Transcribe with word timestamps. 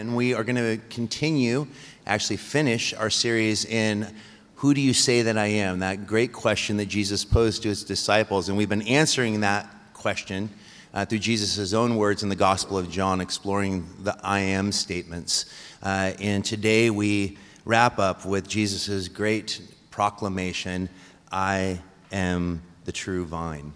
and 0.00 0.16
we 0.16 0.32
are 0.32 0.42
going 0.42 0.56
to 0.56 0.78
continue, 0.88 1.66
actually 2.06 2.38
finish 2.38 2.94
our 2.94 3.10
series 3.10 3.66
in 3.66 4.08
Who 4.56 4.72
Do 4.72 4.80
You 4.80 4.94
Say 4.94 5.20
That 5.20 5.36
I 5.36 5.46
Am? 5.46 5.80
That 5.80 6.06
great 6.06 6.32
question 6.32 6.78
that 6.78 6.86
Jesus 6.86 7.22
posed 7.22 7.62
to 7.62 7.68
his 7.68 7.84
disciples. 7.84 8.48
And 8.48 8.56
we've 8.56 8.68
been 8.68 8.88
answering 8.88 9.40
that 9.40 9.68
question 9.92 10.48
uh, 10.94 11.04
through 11.04 11.18
Jesus' 11.18 11.74
own 11.74 11.96
words 11.96 12.22
in 12.22 12.30
the 12.30 12.34
Gospel 12.34 12.78
of 12.78 12.90
John, 12.90 13.20
exploring 13.20 13.86
the 14.02 14.18
I 14.22 14.40
am 14.40 14.72
statements. 14.72 15.52
Uh, 15.82 16.12
and 16.18 16.42
today 16.42 16.88
we 16.88 17.36
wrap 17.66 17.98
up 17.98 18.24
with 18.24 18.48
Jesus' 18.48 19.06
great 19.06 19.60
proclamation 19.90 20.88
I 21.30 21.78
am 22.10 22.62
the 22.86 22.92
true 22.92 23.26
vine. 23.26 23.74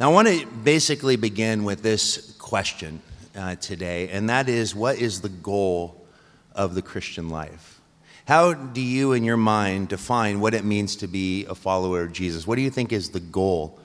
Now, 0.00 0.10
I 0.10 0.14
want 0.14 0.28
to 0.28 0.46
basically 0.46 1.16
begin 1.16 1.62
with 1.62 1.82
this 1.82 2.34
question 2.38 3.02
uh, 3.36 3.56
today, 3.56 4.08
and 4.08 4.28
that 4.28 4.48
is 4.48 4.74
what 4.74 4.98
is 4.98 5.20
the 5.20 5.28
goal 5.28 6.06
of 6.54 6.74
the 6.74 6.82
Christian 6.82 7.28
life? 7.28 7.80
How 8.26 8.54
do 8.54 8.80
you, 8.80 9.12
in 9.12 9.24
your 9.24 9.36
mind, 9.36 9.88
define 9.88 10.40
what 10.40 10.54
it 10.54 10.64
means 10.64 10.96
to 10.96 11.08
be 11.08 11.44
a 11.46 11.54
follower 11.54 12.02
of 12.02 12.12
Jesus? 12.12 12.46
What 12.46 12.56
do 12.56 12.62
you 12.62 12.70
think 12.70 12.92
is 12.92 13.10
the 13.10 13.20
goal 13.20 13.80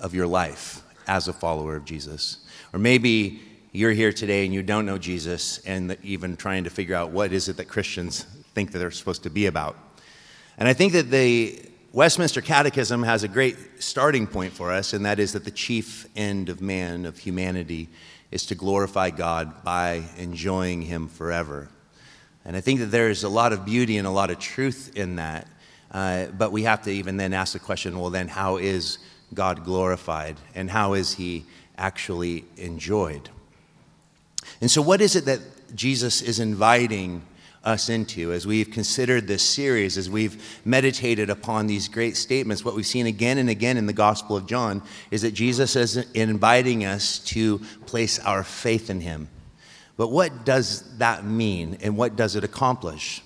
of 0.00 0.14
your 0.14 0.26
life 0.26 0.82
as 1.06 1.28
a 1.28 1.32
follower 1.32 1.76
of 1.76 1.84
Jesus? 1.84 2.38
Or 2.72 2.78
maybe 2.78 3.40
you're 3.72 3.92
here 3.92 4.12
today 4.12 4.44
and 4.44 4.54
you 4.54 4.62
don't 4.62 4.86
know 4.86 4.96
Jesus 4.96 5.58
and 5.66 5.96
even 6.02 6.36
trying 6.36 6.64
to 6.64 6.70
figure 6.70 6.94
out 6.94 7.10
what 7.10 7.32
is 7.32 7.48
it 7.48 7.58
that 7.58 7.68
Christians 7.68 8.22
think 8.54 8.72
that 8.72 8.78
they're 8.78 8.90
supposed 8.90 9.24
to 9.24 9.30
be 9.30 9.46
about. 9.46 9.76
And 10.56 10.66
I 10.66 10.72
think 10.72 10.94
that 10.94 11.10
the 11.10 11.60
Westminster 11.92 12.40
Catechism 12.40 13.02
has 13.02 13.22
a 13.22 13.28
great 13.28 13.56
starting 13.78 14.26
point 14.26 14.52
for 14.52 14.72
us, 14.72 14.92
and 14.92 15.06
that 15.06 15.18
is 15.18 15.32
that 15.32 15.44
the 15.44 15.50
chief 15.50 16.06
end 16.16 16.48
of 16.48 16.60
man, 16.60 17.06
of 17.06 17.18
humanity, 17.18 17.88
is 18.30 18.46
to 18.46 18.54
glorify 18.54 19.10
God 19.10 19.64
by 19.64 20.02
enjoying 20.16 20.82
Him 20.82 21.08
forever. 21.08 21.68
And 22.44 22.56
I 22.56 22.60
think 22.60 22.80
that 22.80 22.86
there's 22.86 23.24
a 23.24 23.28
lot 23.28 23.52
of 23.52 23.64
beauty 23.64 23.98
and 23.98 24.06
a 24.06 24.10
lot 24.10 24.30
of 24.30 24.38
truth 24.38 24.92
in 24.96 25.16
that. 25.16 25.46
Uh, 25.90 26.26
but 26.26 26.52
we 26.52 26.64
have 26.64 26.82
to 26.82 26.90
even 26.90 27.16
then 27.16 27.32
ask 27.32 27.52
the 27.52 27.58
question 27.58 27.98
well, 27.98 28.10
then, 28.10 28.28
how 28.28 28.56
is 28.56 28.98
God 29.32 29.64
glorified? 29.64 30.36
And 30.54 30.70
how 30.70 30.94
is 30.94 31.14
He 31.14 31.44
actually 31.76 32.44
enjoyed? 32.56 33.28
And 34.60 34.70
so, 34.70 34.82
what 34.82 35.00
is 35.00 35.16
it 35.16 35.24
that 35.26 35.40
Jesus 35.74 36.22
is 36.22 36.38
inviting 36.38 37.22
us 37.68 37.90
into 37.90 38.32
as 38.32 38.46
we've 38.46 38.70
considered 38.70 39.28
this 39.28 39.42
series, 39.42 39.98
as 39.98 40.08
we've 40.08 40.60
meditated 40.64 41.28
upon 41.28 41.66
these 41.66 41.86
great 41.86 42.16
statements? 42.16 42.64
What 42.64 42.74
we've 42.74 42.86
seen 42.86 43.06
again 43.06 43.38
and 43.38 43.50
again 43.50 43.76
in 43.76 43.86
the 43.86 43.92
Gospel 43.92 44.36
of 44.36 44.46
John 44.46 44.82
is 45.10 45.22
that 45.22 45.32
Jesus 45.32 45.76
is 45.76 45.98
inviting 46.14 46.84
us 46.84 47.18
to 47.20 47.58
place 47.86 48.18
our 48.20 48.42
faith 48.42 48.88
in 48.88 49.00
Him. 49.00 49.28
But 49.98 50.08
what 50.08 50.44
does 50.44 50.96
that 50.98 51.24
mean 51.24 51.78
and 51.82 51.96
what 51.96 52.16
does 52.16 52.36
it 52.36 52.44
accomplish? 52.44 53.22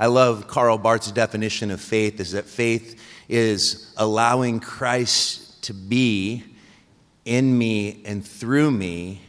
I 0.00 0.06
love 0.06 0.48
Karl 0.48 0.78
Barth's 0.78 1.12
definition 1.12 1.70
of 1.70 1.80
faith 1.80 2.18
is 2.18 2.32
that 2.32 2.46
faith 2.46 3.00
is 3.28 3.92
allowing 3.96 4.58
Christ 4.60 5.62
to 5.64 5.74
be 5.74 6.44
in 7.24 7.56
me 7.56 8.02
and 8.04 8.26
through 8.26 8.70
me 8.70 9.20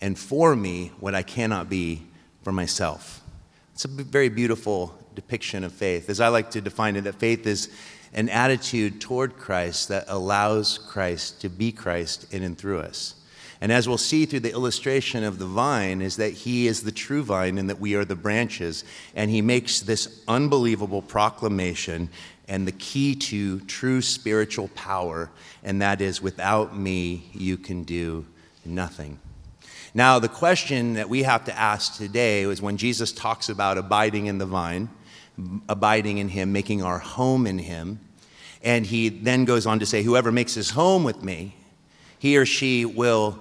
and 0.00 0.18
for 0.18 0.56
me 0.56 0.92
what 1.00 1.14
I 1.14 1.22
cannot 1.22 1.68
be 1.70 2.02
for 2.42 2.52
myself. 2.52 3.22
It's 3.78 3.84
a 3.84 3.88
very 3.88 4.28
beautiful 4.28 4.92
depiction 5.14 5.62
of 5.62 5.72
faith. 5.72 6.10
As 6.10 6.20
I 6.20 6.26
like 6.26 6.50
to 6.50 6.60
define 6.60 6.96
it, 6.96 7.02
that 7.02 7.14
faith 7.14 7.46
is 7.46 7.68
an 8.12 8.28
attitude 8.28 9.00
toward 9.00 9.36
Christ 9.36 9.86
that 9.90 10.06
allows 10.08 10.78
Christ 10.78 11.42
to 11.42 11.48
be 11.48 11.70
Christ 11.70 12.26
in 12.34 12.42
and 12.42 12.58
through 12.58 12.80
us. 12.80 13.14
And 13.60 13.70
as 13.70 13.86
we'll 13.86 13.96
see 13.96 14.26
through 14.26 14.40
the 14.40 14.50
illustration 14.50 15.22
of 15.22 15.38
the 15.38 15.46
vine, 15.46 16.02
is 16.02 16.16
that 16.16 16.32
he 16.32 16.66
is 16.66 16.82
the 16.82 16.90
true 16.90 17.22
vine 17.22 17.56
and 17.56 17.70
that 17.70 17.78
we 17.78 17.94
are 17.94 18.04
the 18.04 18.16
branches. 18.16 18.82
And 19.14 19.30
he 19.30 19.42
makes 19.42 19.78
this 19.78 20.24
unbelievable 20.26 21.00
proclamation 21.00 22.08
and 22.48 22.66
the 22.66 22.72
key 22.72 23.14
to 23.14 23.60
true 23.60 24.02
spiritual 24.02 24.66
power, 24.74 25.30
and 25.62 25.80
that 25.82 26.00
is 26.00 26.20
without 26.20 26.76
me, 26.76 27.30
you 27.32 27.56
can 27.56 27.84
do 27.84 28.26
nothing. 28.64 29.20
Now, 29.94 30.18
the 30.18 30.28
question 30.28 30.94
that 30.94 31.08
we 31.08 31.22
have 31.22 31.44
to 31.46 31.58
ask 31.58 31.96
today 31.96 32.42
is 32.42 32.60
when 32.60 32.76
Jesus 32.76 33.12
talks 33.12 33.48
about 33.48 33.78
abiding 33.78 34.26
in 34.26 34.38
the 34.38 34.46
vine, 34.46 34.90
abiding 35.68 36.18
in 36.18 36.28
him, 36.28 36.52
making 36.52 36.82
our 36.82 36.98
home 36.98 37.46
in 37.46 37.58
him, 37.58 38.00
and 38.62 38.84
he 38.84 39.08
then 39.08 39.44
goes 39.44 39.66
on 39.66 39.78
to 39.78 39.86
say, 39.86 40.02
Whoever 40.02 40.32
makes 40.32 40.54
his 40.54 40.70
home 40.70 41.04
with 41.04 41.22
me, 41.22 41.54
he 42.18 42.36
or 42.36 42.44
she 42.44 42.84
will, 42.84 43.40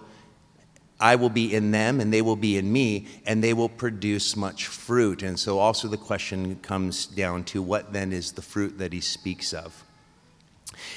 I 0.99 1.15
will 1.15 1.29
be 1.29 1.53
in 1.53 1.71
them, 1.71 1.99
and 1.99 2.13
they 2.13 2.21
will 2.21 2.35
be 2.35 2.57
in 2.57 2.71
me, 2.71 3.07
and 3.25 3.43
they 3.43 3.53
will 3.53 3.69
produce 3.69 4.35
much 4.35 4.67
fruit. 4.67 5.23
And 5.23 5.39
so, 5.39 5.59
also, 5.59 5.87
the 5.87 5.97
question 5.97 6.55
comes 6.57 7.07
down 7.07 7.43
to 7.45 7.61
what 7.61 7.93
then 7.93 8.13
is 8.13 8.31
the 8.33 8.41
fruit 8.41 8.77
that 8.77 8.93
he 8.93 9.01
speaks 9.01 9.53
of? 9.53 9.83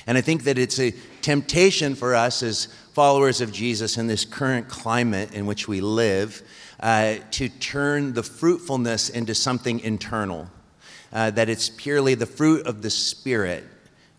And 0.07 0.19
I 0.19 0.21
think 0.21 0.45
that 0.45 0.59
it's 0.59 0.79
a 0.79 0.93
temptation 1.23 1.95
for 1.95 2.15
us 2.15 2.43
as 2.43 2.67
followers 2.93 3.41
of 3.41 3.53
Jesus 3.53 3.97
in 3.97 4.07
this 4.07 4.25
current 4.25 4.69
climate 4.69 5.33
in 5.33 5.47
which 5.47 5.69
we 5.69 5.81
live 5.81 6.43
uh, 6.81 7.17
to 7.31 7.49
turn 7.49 8.15
the 8.15 8.23
fruitfulness 8.23 9.09
into 9.09 9.35
something 9.35 9.81
internal, 9.81 10.49
uh, 11.13 11.31
that 11.31 11.49
it's 11.49 11.69
purely 11.69 12.15
the 12.15 12.27
fruit 12.27 12.67
of 12.67 12.83
the 12.83 12.91
Spirit 12.91 13.65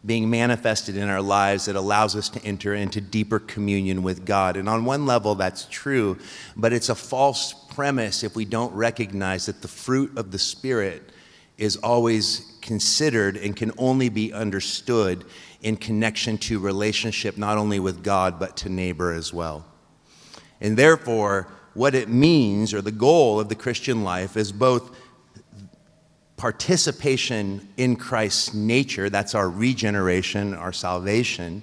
being 0.05 0.29
manifested 0.29 0.97
in 0.97 1.09
our 1.09 1.21
lives 1.21 1.65
that 1.65 1.75
allows 1.75 2.15
us 2.15 2.27
to 2.29 2.43
enter 2.43 2.73
into 2.73 2.99
deeper 2.99 3.39
communion 3.39 4.01
with 4.01 4.25
God. 4.25 4.57
And 4.57 4.67
on 4.67 4.83
one 4.83 5.05
level, 5.05 5.35
that's 5.35 5.65
true, 5.65 6.17
but 6.55 6.73
it's 6.73 6.89
a 6.89 6.95
false 6.95 7.53
premise 7.53 8.23
if 8.23 8.35
we 8.35 8.45
don't 8.45 8.73
recognize 8.73 9.45
that 9.45 9.61
the 9.61 9.67
fruit 9.67 10.17
of 10.17 10.31
the 10.31 10.39
Spirit 10.39 11.11
is 11.57 11.77
always 11.77 12.57
considered 12.61 13.37
and 13.37 13.55
can 13.55 13.71
only 13.77 14.09
be 14.09 14.33
understood 14.33 15.23
in 15.61 15.77
connection 15.77 16.37
to 16.37 16.59
relationship 16.59 17.37
not 17.37 17.57
only 17.57 17.79
with 17.79 18.03
God, 18.03 18.39
but 18.39 18.57
to 18.57 18.69
neighbor 18.69 19.13
as 19.13 19.33
well. 19.33 19.65
And 20.59 20.77
therefore, 20.77 21.47
what 21.73 21.95
it 21.95 22.09
means 22.09 22.73
or 22.73 22.81
the 22.81 22.91
goal 22.91 23.39
of 23.39 23.49
the 23.49 23.55
Christian 23.55 24.03
life 24.03 24.35
is 24.35 24.51
both 24.51 24.95
participation 26.37 27.67
in 27.77 27.95
Christ's 27.95 28.53
nature, 28.53 29.09
that's 29.09 29.35
our 29.35 29.47
regeneration, 29.47 30.55
our 30.55 30.73
salvation, 30.73 31.61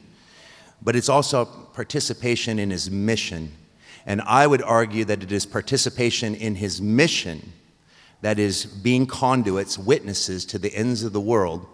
but 0.80 0.94
it's 0.94 1.09
also 1.09 1.44
participation 1.44 2.59
in 2.60 2.70
his 2.70 2.91
mission. 2.91 3.53
And 4.06 4.22
I 4.22 4.47
would 4.47 4.62
argue 4.62 5.04
that 5.06 5.22
it 5.22 5.32
is 5.32 5.44
participation 5.44 6.34
in 6.34 6.54
his 6.54 6.80
mission 6.80 7.53
that 8.20 8.38
is 8.38 8.65
being 8.66 9.06
conduits, 9.06 9.78
witnesses 9.78 10.44
to 10.47 10.59
the 10.59 10.75
ends 10.75 11.03
of 11.03 11.12
the 11.12 11.20
world 11.20 11.66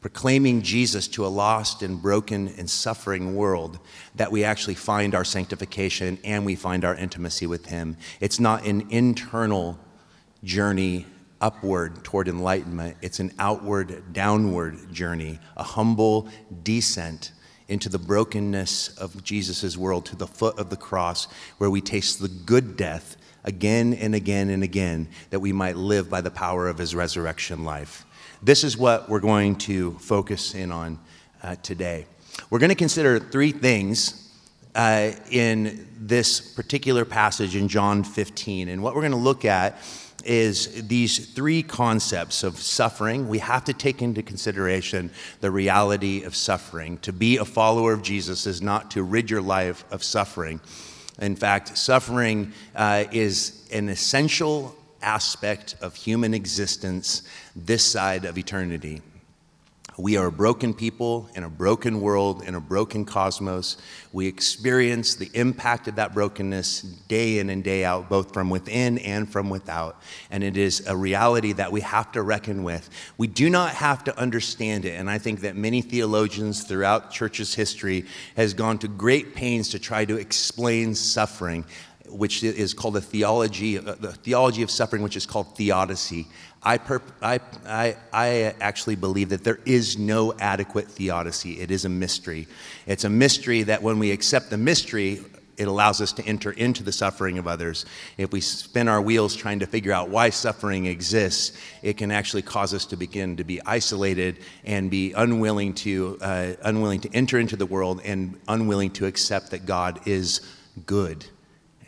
proclaiming 0.00 0.62
Jesus 0.62 1.06
to 1.08 1.26
a 1.26 1.28
lost 1.28 1.82
and 1.82 2.00
broken 2.00 2.48
and 2.56 2.68
suffering 2.70 3.34
world, 3.34 3.78
that 4.14 4.32
we 4.32 4.44
actually 4.44 4.74
find 4.74 5.14
our 5.14 5.24
sanctification 5.24 6.18
and 6.24 6.46
we 6.46 6.54
find 6.54 6.84
our 6.84 6.94
intimacy 6.94 7.46
with 7.46 7.66
Him. 7.66 7.96
It's 8.20 8.40
not 8.40 8.64
an 8.66 8.86
internal 8.90 9.78
journey 10.42 11.06
upward 11.40 12.04
toward 12.04 12.28
enlightenment, 12.28 12.96
it's 13.00 13.18
an 13.18 13.32
outward, 13.38 14.12
downward 14.12 14.92
journey, 14.92 15.38
a 15.56 15.62
humble 15.62 16.28
descent 16.62 17.32
into 17.68 17.88
the 17.88 17.98
brokenness 17.98 18.88
of 18.98 19.22
Jesus' 19.22 19.76
world 19.76 20.04
to 20.04 20.16
the 20.16 20.26
foot 20.26 20.58
of 20.58 20.70
the 20.70 20.76
cross, 20.76 21.28
where 21.58 21.70
we 21.70 21.80
taste 21.80 22.20
the 22.20 22.28
good 22.28 22.76
death 22.76 23.16
again 23.44 23.94
and 23.94 24.14
again 24.14 24.50
and 24.50 24.62
again, 24.62 25.08
that 25.30 25.40
we 25.40 25.52
might 25.52 25.76
live 25.76 26.10
by 26.10 26.20
the 26.20 26.30
power 26.30 26.68
of 26.68 26.78
His 26.78 26.94
resurrection 26.94 27.64
life. 27.64 28.04
This 28.42 28.64
is 28.64 28.74
what 28.74 29.10
we're 29.10 29.20
going 29.20 29.56
to 29.56 29.92
focus 29.98 30.54
in 30.54 30.72
on 30.72 30.98
uh, 31.42 31.56
today. 31.56 32.06
We're 32.48 32.58
going 32.58 32.70
to 32.70 32.74
consider 32.74 33.18
three 33.18 33.52
things 33.52 34.32
uh, 34.74 35.10
in 35.30 35.86
this 35.98 36.40
particular 36.40 37.04
passage 37.04 37.54
in 37.54 37.68
John 37.68 38.02
15. 38.02 38.70
And 38.70 38.82
what 38.82 38.94
we're 38.94 39.02
going 39.02 39.12
to 39.12 39.18
look 39.18 39.44
at 39.44 39.76
is 40.24 40.88
these 40.88 41.34
three 41.34 41.62
concepts 41.62 42.42
of 42.42 42.58
suffering. 42.58 43.28
We 43.28 43.40
have 43.40 43.64
to 43.64 43.74
take 43.74 44.00
into 44.00 44.22
consideration 44.22 45.10
the 45.42 45.50
reality 45.50 46.22
of 46.22 46.34
suffering. 46.34 46.96
To 46.98 47.12
be 47.12 47.36
a 47.36 47.44
follower 47.44 47.92
of 47.92 48.00
Jesus 48.00 48.46
is 48.46 48.62
not 48.62 48.90
to 48.92 49.02
rid 49.02 49.28
your 49.28 49.42
life 49.42 49.84
of 49.90 50.02
suffering. 50.02 50.62
In 51.20 51.36
fact, 51.36 51.76
suffering 51.76 52.52
uh, 52.74 53.04
is 53.12 53.68
an 53.70 53.90
essential 53.90 54.74
aspect 55.02 55.76
of 55.80 55.94
human 55.94 56.34
existence 56.34 57.22
this 57.54 57.84
side 57.84 58.24
of 58.24 58.38
eternity. 58.38 59.02
We 60.00 60.16
are 60.16 60.28
a 60.28 60.32
broken 60.32 60.72
people 60.72 61.28
in 61.34 61.44
a 61.44 61.48
broken 61.50 62.00
world, 62.00 62.42
in 62.42 62.54
a 62.54 62.60
broken 62.60 63.04
cosmos. 63.04 63.76
We 64.12 64.26
experience 64.26 65.14
the 65.14 65.30
impact 65.34 65.88
of 65.88 65.96
that 65.96 66.14
brokenness 66.14 66.80
day 66.80 67.38
in 67.38 67.50
and 67.50 67.62
day 67.62 67.84
out, 67.84 68.08
both 68.08 68.32
from 68.32 68.48
within 68.48 68.96
and 68.98 69.30
from 69.30 69.50
without. 69.50 70.00
And 70.30 70.42
it 70.42 70.56
is 70.56 70.86
a 70.86 70.96
reality 70.96 71.52
that 71.52 71.70
we 71.70 71.82
have 71.82 72.12
to 72.12 72.22
reckon 72.22 72.62
with. 72.62 72.88
We 73.18 73.26
do 73.26 73.50
not 73.50 73.74
have 73.74 74.02
to 74.04 74.18
understand 74.18 74.86
it. 74.86 74.92
And 74.98 75.10
I 75.10 75.18
think 75.18 75.40
that 75.40 75.54
many 75.54 75.82
theologians 75.82 76.64
throughout 76.64 77.10
church's 77.10 77.54
history 77.54 78.06
has 78.36 78.54
gone 78.54 78.78
to 78.78 78.88
great 78.88 79.34
pains 79.34 79.68
to 79.70 79.78
try 79.78 80.06
to 80.06 80.16
explain 80.16 80.94
suffering 80.94 81.66
which 82.10 82.42
is 82.42 82.74
called 82.74 82.96
a 82.96 83.00
theology, 83.00 83.78
uh, 83.78 83.94
the 83.94 84.12
theology 84.12 84.62
of 84.62 84.70
suffering, 84.70 85.02
which 85.02 85.16
is 85.16 85.26
called 85.26 85.56
theodicy. 85.56 86.26
I, 86.62 86.78
perp, 86.78 87.02
I, 87.22 87.40
I, 87.66 87.96
I 88.12 88.54
actually 88.60 88.96
believe 88.96 89.30
that 89.30 89.44
there 89.44 89.60
is 89.64 89.98
no 89.98 90.34
adequate 90.38 90.88
theodicy. 90.88 91.60
It 91.60 91.70
is 91.70 91.84
a 91.84 91.88
mystery. 91.88 92.46
It's 92.86 93.04
a 93.04 93.10
mystery 93.10 93.62
that 93.62 93.82
when 93.82 93.98
we 93.98 94.10
accept 94.10 94.50
the 94.50 94.58
mystery, 94.58 95.20
it 95.56 95.68
allows 95.68 96.00
us 96.00 96.12
to 96.14 96.24
enter 96.24 96.52
into 96.52 96.82
the 96.82 96.92
suffering 96.92 97.38
of 97.38 97.46
others. 97.46 97.84
If 98.16 98.32
we 98.32 98.40
spin 98.40 98.88
our 98.88 99.00
wheels 99.00 99.36
trying 99.36 99.58
to 99.58 99.66
figure 99.66 99.92
out 99.92 100.08
why 100.08 100.30
suffering 100.30 100.86
exists, 100.86 101.56
it 101.82 101.98
can 101.98 102.10
actually 102.10 102.42
cause 102.42 102.72
us 102.72 102.86
to 102.86 102.96
begin 102.96 103.36
to 103.36 103.44
be 103.44 103.60
isolated 103.66 104.38
and 104.64 104.90
be 104.90 105.12
unwilling 105.12 105.74
to, 105.74 106.18
uh, 106.22 106.52
unwilling 106.62 107.00
to 107.00 107.14
enter 107.14 107.38
into 107.38 107.56
the 107.56 107.66
world 107.66 108.00
and 108.04 108.38
unwilling 108.48 108.90
to 108.92 109.06
accept 109.06 109.50
that 109.50 109.66
God 109.66 110.00
is 110.06 110.40
good 110.86 111.26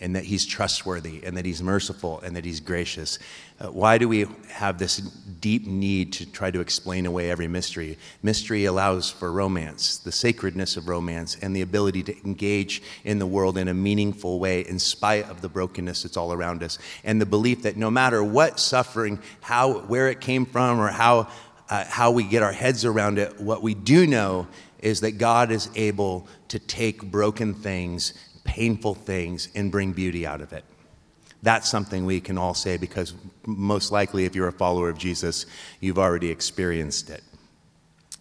and 0.03 0.17
that 0.17 0.25
he's 0.25 0.45
trustworthy 0.45 1.23
and 1.25 1.37
that 1.37 1.47
he's 1.47 1.63
merciful 1.63 2.21
and 2.21 2.35
that 2.35 2.45
he's 2.45 2.59
gracious. 2.59 3.21
Uh, 3.61 3.69
why 3.69 3.97
do 3.97 4.09
we 4.09 4.27
have 4.49 4.77
this 4.77 4.97
deep 4.97 5.65
need 5.65 6.13
to 6.13 6.27
try 6.27 6.51
to 6.51 6.61
explain 6.61 7.07
away 7.07 7.31
every 7.31 7.47
mystery? 7.47 7.97
Mystery 8.21 8.65
allows 8.65 9.11
for 9.11 9.31
romance, 9.31 9.99
the 9.99 10.11
sacredness 10.11 10.77
of 10.77 10.89
romance, 10.89 11.37
and 11.41 11.55
the 11.55 11.63
ability 11.63 12.03
to 12.03 12.17
engage 12.25 12.83
in 13.05 13.21
the 13.21 13.27
world 13.27 13.57
in 13.57 13.69
a 13.69 13.75
meaningful 13.75 14.41
way 14.41 14.63
in 14.63 14.79
spite 14.79 15.31
of 15.31 15.41
the 15.41 15.49
brokenness 15.49 16.03
that's 16.03 16.17
all 16.17 16.33
around 16.33 16.65
us. 16.65 16.79
And 17.05 17.21
the 17.21 17.27
belief 17.27 17.63
that 17.63 17.77
no 17.77 17.91
matter 17.91 18.25
what 18.25 18.59
suffering, 18.59 19.21
how, 19.41 19.83
where 19.83 20.09
it 20.09 20.21
came 20.21 20.47
from, 20.47 20.81
or 20.81 20.89
how, 20.89 21.29
uh, 21.71 21.85
how 21.85 22.11
we 22.11 22.25
get 22.25 22.43
our 22.43 22.53
heads 22.53 22.85
around 22.85 23.19
it, 23.19 23.41
what 23.41 23.63
we 23.63 23.75
do 23.75 24.05
know 24.05 24.49
is 24.81 25.03
that 25.03 25.13
God 25.13 25.53
is 25.53 25.71
able 25.77 26.27
to 26.49 26.59
take 26.59 27.03
broken 27.05 27.55
things 27.55 28.15
painful 28.45 28.95
things 28.95 29.49
and 29.55 29.71
bring 29.71 29.93
beauty 29.93 30.27
out 30.27 30.41
of 30.41 30.53
it. 30.53 30.65
That's 31.43 31.69
something 31.69 32.07
we 32.07 32.21
can 32.21 32.39
all 32.39 32.55
say 32.55 32.77
because 32.77 33.15
most 33.47 33.91
likely, 33.91 34.25
if 34.25 34.35
you're 34.35 34.49
a 34.49 34.53
follower 34.53 34.89
of 34.89 34.99
Jesus, 34.99 35.47
you've 35.81 35.99
already 35.99 36.31
experienced 36.31 37.11
it. 37.11 37.23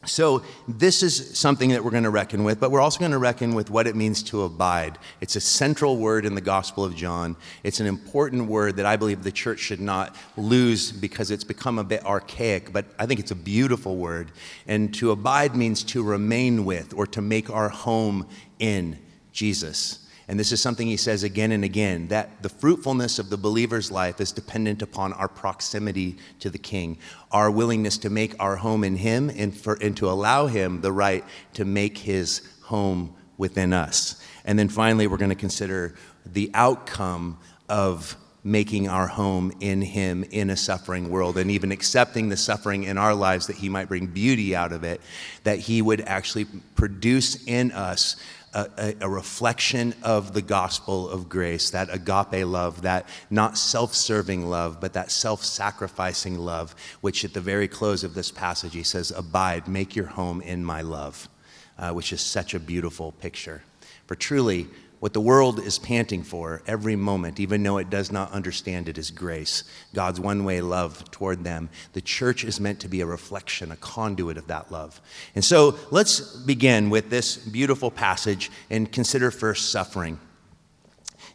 So, 0.07 0.41
this 0.67 1.03
is 1.03 1.37
something 1.37 1.69
that 1.69 1.83
we're 1.83 1.91
going 1.91 2.05
to 2.05 2.09
reckon 2.09 2.43
with, 2.43 2.59
but 2.59 2.71
we're 2.71 2.81
also 2.81 2.99
going 2.99 3.11
to 3.11 3.19
reckon 3.19 3.53
with 3.53 3.69
what 3.69 3.85
it 3.85 3.95
means 3.95 4.23
to 4.23 4.41
abide. 4.41 4.97
It's 5.21 5.35
a 5.35 5.39
central 5.39 5.97
word 5.97 6.25
in 6.25 6.33
the 6.33 6.41
Gospel 6.41 6.83
of 6.83 6.95
John. 6.95 7.35
It's 7.63 7.79
an 7.79 7.85
important 7.85 8.47
word 8.47 8.77
that 8.77 8.87
I 8.87 8.95
believe 8.95 9.21
the 9.21 9.31
church 9.31 9.59
should 9.59 9.79
not 9.79 10.15
lose 10.37 10.91
because 10.91 11.29
it's 11.29 11.43
become 11.43 11.77
a 11.77 11.83
bit 11.83 12.03
archaic, 12.03 12.73
but 12.73 12.85
I 12.97 13.05
think 13.05 13.19
it's 13.19 13.29
a 13.29 13.35
beautiful 13.35 13.95
word. 13.97 14.31
And 14.65 14.91
to 14.95 15.11
abide 15.11 15.55
means 15.55 15.83
to 15.83 16.01
remain 16.01 16.65
with 16.65 16.95
or 16.95 17.05
to 17.05 17.21
make 17.21 17.51
our 17.51 17.69
home 17.69 18.27
in 18.57 18.97
Jesus. 19.31 20.00
And 20.31 20.39
this 20.39 20.53
is 20.53 20.61
something 20.61 20.87
he 20.87 20.95
says 20.95 21.23
again 21.23 21.51
and 21.51 21.65
again 21.65 22.07
that 22.07 22.41
the 22.41 22.47
fruitfulness 22.47 23.19
of 23.19 23.29
the 23.29 23.35
believer's 23.35 23.91
life 23.91 24.21
is 24.21 24.31
dependent 24.31 24.81
upon 24.81 25.11
our 25.11 25.27
proximity 25.27 26.15
to 26.39 26.49
the 26.49 26.57
King, 26.57 26.99
our 27.33 27.51
willingness 27.51 27.97
to 27.97 28.09
make 28.09 28.33
our 28.39 28.55
home 28.55 28.85
in 28.85 28.95
him 28.95 29.29
and, 29.29 29.53
for, 29.53 29.73
and 29.81 29.97
to 29.97 30.09
allow 30.09 30.47
him 30.47 30.79
the 30.79 30.91
right 30.93 31.25
to 31.55 31.65
make 31.65 31.97
his 31.97 32.47
home 32.61 33.13
within 33.37 33.73
us. 33.73 34.25
And 34.45 34.57
then 34.57 34.69
finally, 34.69 35.05
we're 35.05 35.17
going 35.17 35.31
to 35.31 35.35
consider 35.35 35.95
the 36.25 36.49
outcome 36.53 37.37
of 37.67 38.15
making 38.43 38.87
our 38.87 39.07
home 39.07 39.51
in 39.59 39.81
Him 39.81 40.23
in 40.31 40.49
a 40.49 40.57
suffering 40.57 41.09
world 41.09 41.37
and 41.37 41.51
even 41.51 41.71
accepting 41.71 42.29
the 42.29 42.37
suffering 42.37 42.83
in 42.85 42.97
our 42.97 43.13
lives 43.13 43.47
that 43.47 43.55
He 43.55 43.69
might 43.69 43.87
bring 43.87 44.07
beauty 44.07 44.55
out 44.55 44.71
of 44.71 44.83
it, 44.83 44.99
that 45.43 45.59
He 45.59 45.81
would 45.81 46.01
actually 46.01 46.45
produce 46.75 47.45
in 47.45 47.71
us 47.71 48.15
a, 48.53 48.95
a, 49.01 49.09
reflection 49.09 49.93
of 50.03 50.33
the 50.33 50.41
gospel 50.41 51.09
of 51.09 51.29
grace, 51.29 51.69
that 51.69 51.93
agape 51.93 52.45
love, 52.45 52.81
that 52.81 53.07
not 53.29 53.57
self 53.57 53.93
serving 53.93 54.49
love, 54.49 54.81
but 54.81 54.93
that 54.93 55.09
self 55.11 55.43
sacrificing 55.43 56.37
love, 56.37 56.75
which 57.01 57.23
at 57.23 57.33
the 57.33 57.41
very 57.41 57.67
close 57.67 58.03
of 58.03 58.13
this 58.13 58.31
passage 58.31 58.73
he 58.73 58.83
says, 58.83 59.11
Abide, 59.11 59.67
make 59.67 59.95
your 59.95 60.07
home 60.07 60.41
in 60.41 60.65
my 60.65 60.81
love, 60.81 61.29
uh, 61.77 61.91
which 61.91 62.11
is 62.11 62.21
such 62.21 62.53
a 62.53 62.59
beautiful 62.59 63.13
picture. 63.13 63.63
For 64.07 64.15
truly, 64.15 64.67
what 65.01 65.13
the 65.13 65.19
world 65.19 65.59
is 65.59 65.79
panting 65.79 66.21
for 66.21 66.61
every 66.67 66.95
moment, 66.95 67.39
even 67.39 67.63
though 67.63 67.79
it 67.79 67.89
does 67.89 68.11
not 68.11 68.31
understand 68.31 68.87
it, 68.87 68.99
is 68.99 69.09
grace, 69.09 69.63
God's 69.95 70.19
one 70.19 70.43
way 70.43 70.61
love 70.61 71.09
toward 71.09 71.43
them. 71.43 71.71
The 71.93 72.01
church 72.01 72.43
is 72.43 72.59
meant 72.59 72.79
to 72.81 72.87
be 72.87 73.01
a 73.01 73.07
reflection, 73.07 73.71
a 73.71 73.77
conduit 73.77 74.37
of 74.37 74.45
that 74.45 74.71
love. 74.71 75.01
And 75.33 75.43
so 75.43 75.75
let's 75.89 76.19
begin 76.19 76.91
with 76.91 77.09
this 77.09 77.35
beautiful 77.35 77.89
passage 77.89 78.51
and 78.69 78.91
consider 78.91 79.31
first 79.31 79.71
suffering. 79.71 80.19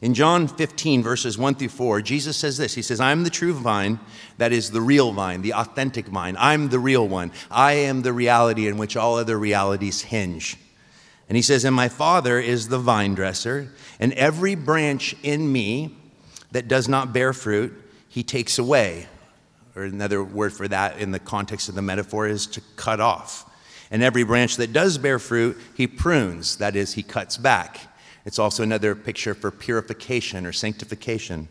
In 0.01 0.15
John 0.15 0.47
15, 0.47 1.03
verses 1.03 1.37
1 1.37 1.57
through 1.57 1.71
4, 1.71 2.03
Jesus 2.03 2.37
says 2.37 2.59
this 2.59 2.77
He 2.77 2.83
says, 2.83 3.01
I'm 3.01 3.25
the 3.25 3.31
true 3.31 3.53
vine, 3.53 3.99
that 4.39 4.53
is 4.53 4.71
the 4.71 4.81
real 4.81 5.11
vine, 5.11 5.43
the 5.43 5.55
authentic 5.55 6.07
vine. 6.07 6.37
I'm 6.39 6.69
the 6.69 6.79
real 6.79 7.09
one. 7.09 7.33
I 7.51 7.73
am 7.73 8.03
the 8.03 8.13
reality 8.13 8.69
in 8.69 8.77
which 8.77 8.97
all 8.97 9.17
other 9.17 9.37
realities 9.37 10.03
hinge. 10.03 10.57
And 11.29 11.37
he 11.37 11.43
says, 11.43 11.65
And 11.65 11.75
my 11.75 11.89
Father 11.89 12.39
is 12.39 12.69
the 12.69 12.79
vine 12.79 13.15
dresser, 13.15 13.73
and 13.99 14.13
every 14.13 14.55
branch 14.55 15.15
in 15.23 15.51
me 15.51 15.97
that 16.53 16.69
does 16.69 16.89
not 16.89 17.13
bear 17.13 17.33
fruit, 17.33 17.75
he 18.09 18.23
takes 18.23 18.59
away. 18.59 19.07
Or 19.75 19.83
another 19.83 20.25
word 20.25 20.53
for 20.53 20.67
that 20.69 20.99
in 20.99 21.11
the 21.11 21.19
context 21.19 21.69
of 21.69 21.75
the 21.75 21.83
metaphor 21.83 22.27
is 22.27 22.47
to 22.49 22.63
cut 22.77 23.01
off. 23.01 23.51
And 23.91 24.03
every 24.03 24.25
branch 24.25 24.57
that 24.57 24.73
does 24.73 24.99
bear 24.99 25.19
fruit, 25.19 25.59
he 25.75 25.87
prunes, 25.87 26.57
that 26.57 26.77
is, 26.77 26.95
he 26.95 27.03
cuts 27.03 27.37
back. 27.37 27.81
It's 28.25 28.39
also 28.39 28.63
another 28.63 28.95
picture 28.95 29.35
for 29.35 29.51
purification 29.51 30.47
or 30.47 30.53
sanctification 30.53 31.49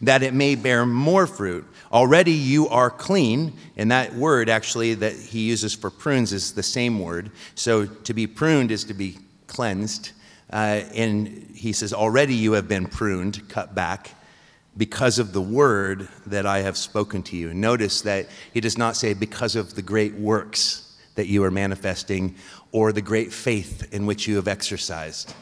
that 0.00 0.22
it 0.22 0.34
may 0.34 0.54
bear 0.54 0.86
more 0.86 1.26
fruit. 1.26 1.66
Already 1.92 2.32
you 2.32 2.68
are 2.68 2.90
clean, 2.90 3.52
and 3.76 3.90
that 3.90 4.14
word 4.14 4.48
actually 4.48 4.94
that 4.94 5.14
he 5.14 5.40
uses 5.40 5.74
for 5.74 5.90
prunes 5.90 6.32
is 6.32 6.52
the 6.52 6.62
same 6.62 7.00
word. 7.00 7.30
So 7.54 7.86
to 7.86 8.14
be 8.14 8.26
pruned 8.26 8.70
is 8.70 8.84
to 8.84 8.94
be 8.94 9.18
cleansed. 9.46 10.12
Uh, 10.52 10.82
and 10.94 11.28
he 11.54 11.72
says, 11.72 11.92
Already 11.92 12.34
you 12.34 12.52
have 12.52 12.68
been 12.68 12.86
pruned, 12.86 13.48
cut 13.48 13.74
back, 13.74 14.10
because 14.76 15.18
of 15.18 15.32
the 15.32 15.40
word 15.40 16.08
that 16.26 16.46
I 16.46 16.60
have 16.60 16.76
spoken 16.76 17.22
to 17.24 17.36
you. 17.36 17.52
Notice 17.52 18.02
that 18.02 18.28
he 18.52 18.60
does 18.60 18.78
not 18.78 18.96
say, 18.96 19.14
Because 19.14 19.56
of 19.56 19.74
the 19.74 19.82
great 19.82 20.14
works 20.14 20.96
that 21.16 21.26
you 21.26 21.44
are 21.44 21.50
manifesting 21.50 22.36
or 22.72 22.92
the 22.92 23.02
great 23.02 23.32
faith 23.32 23.92
in 23.92 24.06
which 24.06 24.28
you 24.28 24.36
have 24.36 24.48
exercised. 24.48 25.34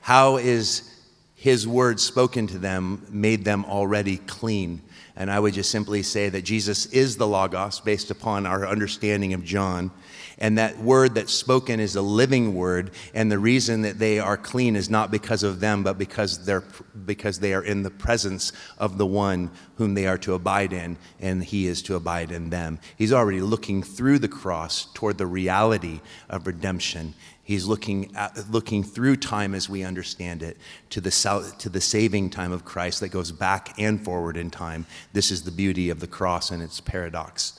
How 0.00 0.36
is 0.36 0.97
his 1.38 1.68
word 1.68 2.00
spoken 2.00 2.48
to 2.48 2.58
them 2.58 3.06
made 3.10 3.44
them 3.44 3.64
already 3.64 4.16
clean. 4.16 4.82
And 5.14 5.30
I 5.30 5.38
would 5.38 5.54
just 5.54 5.70
simply 5.70 6.02
say 6.02 6.28
that 6.28 6.42
Jesus 6.42 6.86
is 6.86 7.16
the 7.16 7.28
Logos 7.28 7.78
based 7.78 8.10
upon 8.10 8.44
our 8.44 8.66
understanding 8.66 9.34
of 9.34 9.44
John. 9.44 9.92
And 10.38 10.58
that 10.58 10.78
word 10.78 11.14
that's 11.14 11.32
spoken 11.32 11.78
is 11.78 11.94
a 11.94 12.02
living 12.02 12.56
word. 12.56 12.90
And 13.14 13.30
the 13.30 13.38
reason 13.38 13.82
that 13.82 14.00
they 14.00 14.18
are 14.18 14.36
clean 14.36 14.74
is 14.74 14.90
not 14.90 15.12
because 15.12 15.44
of 15.44 15.60
them, 15.60 15.84
but 15.84 15.96
because, 15.96 16.44
they're, 16.44 16.64
because 17.06 17.38
they 17.38 17.54
are 17.54 17.62
in 17.62 17.84
the 17.84 17.90
presence 17.90 18.52
of 18.76 18.98
the 18.98 19.06
one 19.06 19.52
whom 19.76 19.94
they 19.94 20.08
are 20.08 20.18
to 20.18 20.34
abide 20.34 20.72
in, 20.72 20.96
and 21.20 21.44
he 21.44 21.68
is 21.68 21.82
to 21.82 21.94
abide 21.94 22.32
in 22.32 22.50
them. 22.50 22.80
He's 22.96 23.12
already 23.12 23.40
looking 23.40 23.84
through 23.84 24.18
the 24.18 24.28
cross 24.28 24.86
toward 24.92 25.18
the 25.18 25.26
reality 25.26 26.00
of 26.28 26.48
redemption. 26.48 27.14
He's 27.48 27.64
looking, 27.64 28.14
at, 28.14 28.50
looking 28.50 28.84
through 28.84 29.16
time 29.16 29.54
as 29.54 29.70
we 29.70 29.82
understand 29.82 30.42
it 30.42 30.58
to 30.90 31.00
the, 31.00 31.54
to 31.60 31.70
the 31.70 31.80
saving 31.80 32.28
time 32.28 32.52
of 32.52 32.66
Christ 32.66 33.00
that 33.00 33.08
goes 33.08 33.32
back 33.32 33.72
and 33.78 34.04
forward 34.04 34.36
in 34.36 34.50
time. 34.50 34.84
This 35.14 35.30
is 35.30 35.44
the 35.44 35.50
beauty 35.50 35.88
of 35.88 35.98
the 35.98 36.06
cross 36.06 36.50
and 36.50 36.62
its 36.62 36.78
paradox. 36.78 37.58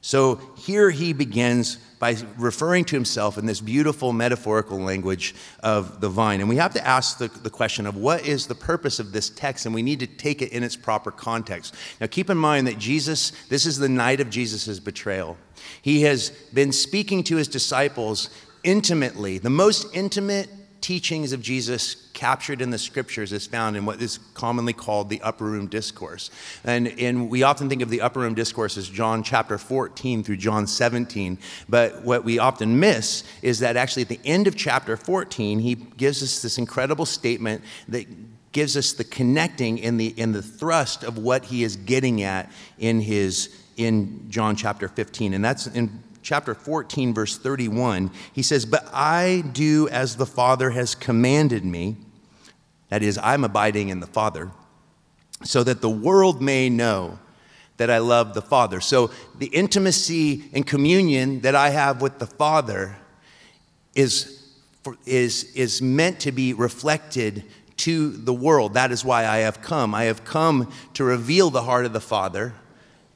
So 0.00 0.40
here 0.56 0.88
he 0.88 1.12
begins 1.12 1.76
by 1.98 2.16
referring 2.38 2.86
to 2.86 2.96
himself 2.96 3.36
in 3.36 3.44
this 3.44 3.60
beautiful 3.60 4.14
metaphorical 4.14 4.78
language 4.78 5.34
of 5.60 6.00
the 6.00 6.08
vine. 6.08 6.40
And 6.40 6.48
we 6.48 6.56
have 6.56 6.72
to 6.72 6.86
ask 6.86 7.18
the, 7.18 7.28
the 7.28 7.50
question 7.50 7.86
of 7.86 7.94
what 7.94 8.26
is 8.26 8.46
the 8.46 8.54
purpose 8.54 9.00
of 9.00 9.12
this 9.12 9.28
text, 9.28 9.66
and 9.66 9.74
we 9.74 9.82
need 9.82 10.00
to 10.00 10.06
take 10.06 10.40
it 10.40 10.52
in 10.52 10.62
its 10.62 10.76
proper 10.76 11.10
context. 11.10 11.74
Now, 12.00 12.06
keep 12.06 12.30
in 12.30 12.38
mind 12.38 12.66
that 12.68 12.78
Jesus, 12.78 13.32
this 13.50 13.66
is 13.66 13.76
the 13.78 13.88
night 13.90 14.20
of 14.20 14.30
Jesus' 14.30 14.80
betrayal. 14.80 15.36
He 15.82 16.02
has 16.02 16.30
been 16.54 16.72
speaking 16.72 17.24
to 17.24 17.36
his 17.36 17.48
disciples 17.48 18.30
intimately, 18.66 19.38
the 19.38 19.48
most 19.48 19.86
intimate 19.94 20.50
teachings 20.82 21.32
of 21.32 21.40
Jesus 21.40 22.10
captured 22.12 22.60
in 22.60 22.70
the 22.70 22.78
scriptures 22.78 23.32
is 23.32 23.46
found 23.46 23.76
in 23.76 23.86
what 23.86 24.02
is 24.02 24.18
commonly 24.34 24.72
called 24.72 25.08
the 25.08 25.20
upper 25.22 25.44
room 25.44 25.66
discourse. 25.66 26.30
And, 26.64 26.88
and 27.00 27.30
we 27.30 27.42
often 27.42 27.68
think 27.68 27.80
of 27.80 27.90
the 27.90 28.02
upper 28.02 28.20
room 28.20 28.34
discourse 28.34 28.76
as 28.76 28.88
John 28.88 29.22
chapter 29.22 29.56
14 29.56 30.22
through 30.22 30.36
John 30.36 30.66
17. 30.66 31.38
But 31.68 32.02
what 32.02 32.24
we 32.24 32.38
often 32.38 32.78
miss 32.78 33.24
is 33.40 33.60
that 33.60 33.76
actually 33.76 34.02
at 34.02 34.08
the 34.08 34.20
end 34.24 34.46
of 34.46 34.56
chapter 34.56 34.96
14, 34.96 35.60
he 35.60 35.74
gives 35.74 36.22
us 36.22 36.42
this 36.42 36.58
incredible 36.58 37.06
statement 37.06 37.64
that 37.88 38.06
gives 38.52 38.76
us 38.76 38.92
the 38.92 39.04
connecting 39.04 39.78
in 39.78 39.96
the, 39.96 40.08
in 40.16 40.32
the 40.32 40.42
thrust 40.42 41.04
of 41.04 41.18
what 41.18 41.46
he 41.46 41.62
is 41.62 41.76
getting 41.76 42.22
at 42.22 42.50
in 42.78 43.00
his 43.00 43.62
in 43.76 44.30
John 44.30 44.56
chapter 44.56 44.88
15. 44.88 45.34
And 45.34 45.44
that's 45.44 45.66
in 45.66 46.02
chapter 46.26 46.56
14, 46.56 47.14
verse 47.14 47.38
31, 47.38 48.10
he 48.32 48.42
says, 48.42 48.66
But 48.66 48.88
I 48.92 49.44
do 49.52 49.88
as 49.88 50.16
the 50.16 50.26
Father 50.26 50.70
has 50.70 50.96
commanded 50.96 51.64
me. 51.64 51.96
That 52.88 53.04
is, 53.04 53.16
I'm 53.22 53.44
abiding 53.44 53.90
in 53.90 54.00
the 54.00 54.08
Father, 54.08 54.50
so 55.44 55.62
that 55.62 55.80
the 55.80 55.88
world 55.88 56.42
may 56.42 56.68
know 56.68 57.20
that 57.76 57.90
I 57.90 57.98
love 57.98 58.34
the 58.34 58.42
Father. 58.42 58.80
So 58.80 59.12
the 59.38 59.46
intimacy 59.46 60.42
and 60.52 60.66
communion 60.66 61.42
that 61.42 61.54
I 61.54 61.70
have 61.70 62.02
with 62.02 62.18
the 62.18 62.26
Father 62.26 62.96
is, 63.94 64.52
is, 65.04 65.52
is 65.54 65.80
meant 65.80 66.18
to 66.20 66.32
be 66.32 66.54
reflected 66.54 67.44
to 67.76 68.10
the 68.10 68.34
world. 68.34 68.74
That 68.74 68.90
is 68.90 69.04
why 69.04 69.26
I 69.26 69.38
have 69.38 69.62
come. 69.62 69.94
I 69.94 70.04
have 70.04 70.24
come 70.24 70.72
to 70.94 71.04
reveal 71.04 71.50
the 71.50 71.62
heart 71.62 71.86
of 71.86 71.92
the 71.92 72.00
Father 72.00 72.52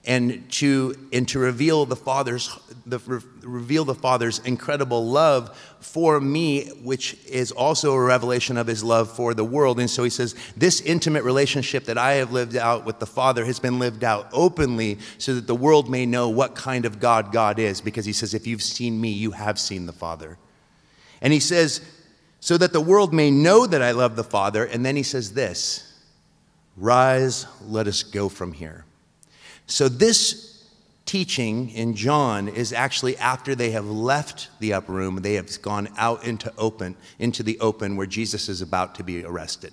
and 0.04 0.50
to, 0.52 0.96
and 1.12 1.28
to 1.28 1.38
reveal 1.38 1.84
the 1.84 1.96
Father's 1.96 2.58
the, 2.86 2.98
reveal 3.42 3.84
the 3.84 3.94
Father's 3.94 4.38
incredible 4.40 5.06
love 5.06 5.56
for 5.80 6.20
me, 6.20 6.68
which 6.82 7.16
is 7.26 7.52
also 7.52 7.92
a 7.92 8.02
revelation 8.02 8.56
of 8.56 8.66
his 8.66 8.84
love 8.84 9.10
for 9.10 9.34
the 9.34 9.44
world. 9.44 9.80
And 9.80 9.88
so 9.88 10.02
he 10.02 10.10
says, 10.10 10.34
This 10.56 10.80
intimate 10.80 11.24
relationship 11.24 11.84
that 11.84 11.98
I 11.98 12.14
have 12.14 12.32
lived 12.32 12.56
out 12.56 12.84
with 12.84 12.98
the 12.98 13.06
Father 13.06 13.44
has 13.44 13.58
been 13.58 13.78
lived 13.78 14.04
out 14.04 14.28
openly 14.32 14.98
so 15.18 15.34
that 15.34 15.46
the 15.46 15.54
world 15.54 15.88
may 15.88 16.06
know 16.06 16.28
what 16.28 16.54
kind 16.54 16.84
of 16.84 17.00
God 17.00 17.32
God 17.32 17.58
is. 17.58 17.80
Because 17.80 18.04
he 18.04 18.12
says, 18.12 18.34
If 18.34 18.46
you've 18.46 18.62
seen 18.62 19.00
me, 19.00 19.10
you 19.10 19.32
have 19.32 19.58
seen 19.58 19.86
the 19.86 19.92
Father. 19.92 20.38
And 21.20 21.32
he 21.32 21.40
says, 21.40 21.80
So 22.40 22.58
that 22.58 22.72
the 22.72 22.80
world 22.80 23.14
may 23.14 23.30
know 23.30 23.66
that 23.66 23.82
I 23.82 23.92
love 23.92 24.16
the 24.16 24.24
Father. 24.24 24.64
And 24.64 24.84
then 24.84 24.96
he 24.96 25.02
says 25.02 25.32
this 25.34 25.86
Rise, 26.76 27.46
let 27.62 27.86
us 27.86 28.02
go 28.02 28.28
from 28.28 28.52
here. 28.52 28.84
So, 29.70 29.88
this 29.88 30.64
teaching 31.06 31.70
in 31.70 31.94
John 31.94 32.48
is 32.48 32.72
actually 32.72 33.16
after 33.18 33.54
they 33.54 33.70
have 33.70 33.86
left 33.86 34.48
the 34.58 34.72
upper 34.72 34.92
room, 34.92 35.16
they 35.22 35.34
have 35.34 35.62
gone 35.62 35.88
out 35.96 36.24
into 36.24 36.52
open, 36.58 36.96
into 37.20 37.44
the 37.44 37.58
open 37.60 37.96
where 37.96 38.06
Jesus 38.06 38.48
is 38.48 38.62
about 38.62 38.96
to 38.96 39.04
be 39.04 39.24
arrested. 39.24 39.72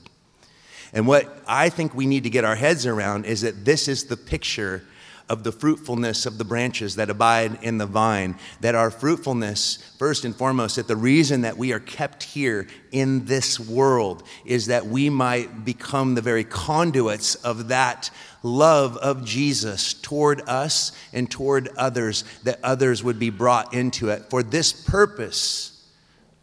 And 0.94 1.08
what 1.08 1.44
I 1.48 1.70
think 1.70 1.96
we 1.96 2.06
need 2.06 2.24
to 2.24 2.30
get 2.30 2.46
our 2.46 2.56
heads 2.56 2.86
around 2.86 3.26
is 3.26 3.42
that 3.42 3.66
this 3.66 3.88
is 3.88 4.06
the 4.06 4.18
picture 4.18 4.84
of 5.30 5.44
the 5.44 5.52
fruitfulness 5.52 6.26
of 6.26 6.38
the 6.38 6.46
branches 6.46 6.96
that 6.96 7.10
abide 7.10 7.62
in 7.62 7.78
the 7.78 7.86
vine. 7.86 8.38
That 8.62 8.76
our 8.76 8.90
fruitfulness, 8.90 9.94
first 9.98 10.26
and 10.26 10.36
foremost, 10.36 10.78
that 10.78 10.88
the 10.88 10.96
reason 10.96 11.42
that 11.42 11.58
we 11.58 11.74
are 11.74 11.80
kept 11.80 12.24
here 12.24 12.68
in 12.92 13.26
this 13.26 13.60
world 13.60 14.24
is 14.46 14.68
that 14.68 14.86
we 14.86 15.10
might 15.10 15.66
become 15.66 16.16
the 16.16 16.22
very 16.22 16.44
conduits 16.44 17.36
of 17.36 17.68
that 17.68 18.10
love 18.44 18.98
of 18.98 19.26
Jesus 19.26 19.94
toward 19.94 20.42
us 20.48 20.92
and 21.14 21.30
toward 21.30 21.70
others, 21.78 22.24
that 22.44 22.60
others 22.64 23.04
would 23.04 23.20
be 23.20 23.30
brought 23.30 23.74
into 23.74 24.10
it. 24.10 24.30
For 24.30 24.44
this 24.44 24.72
purpose, 24.74 25.86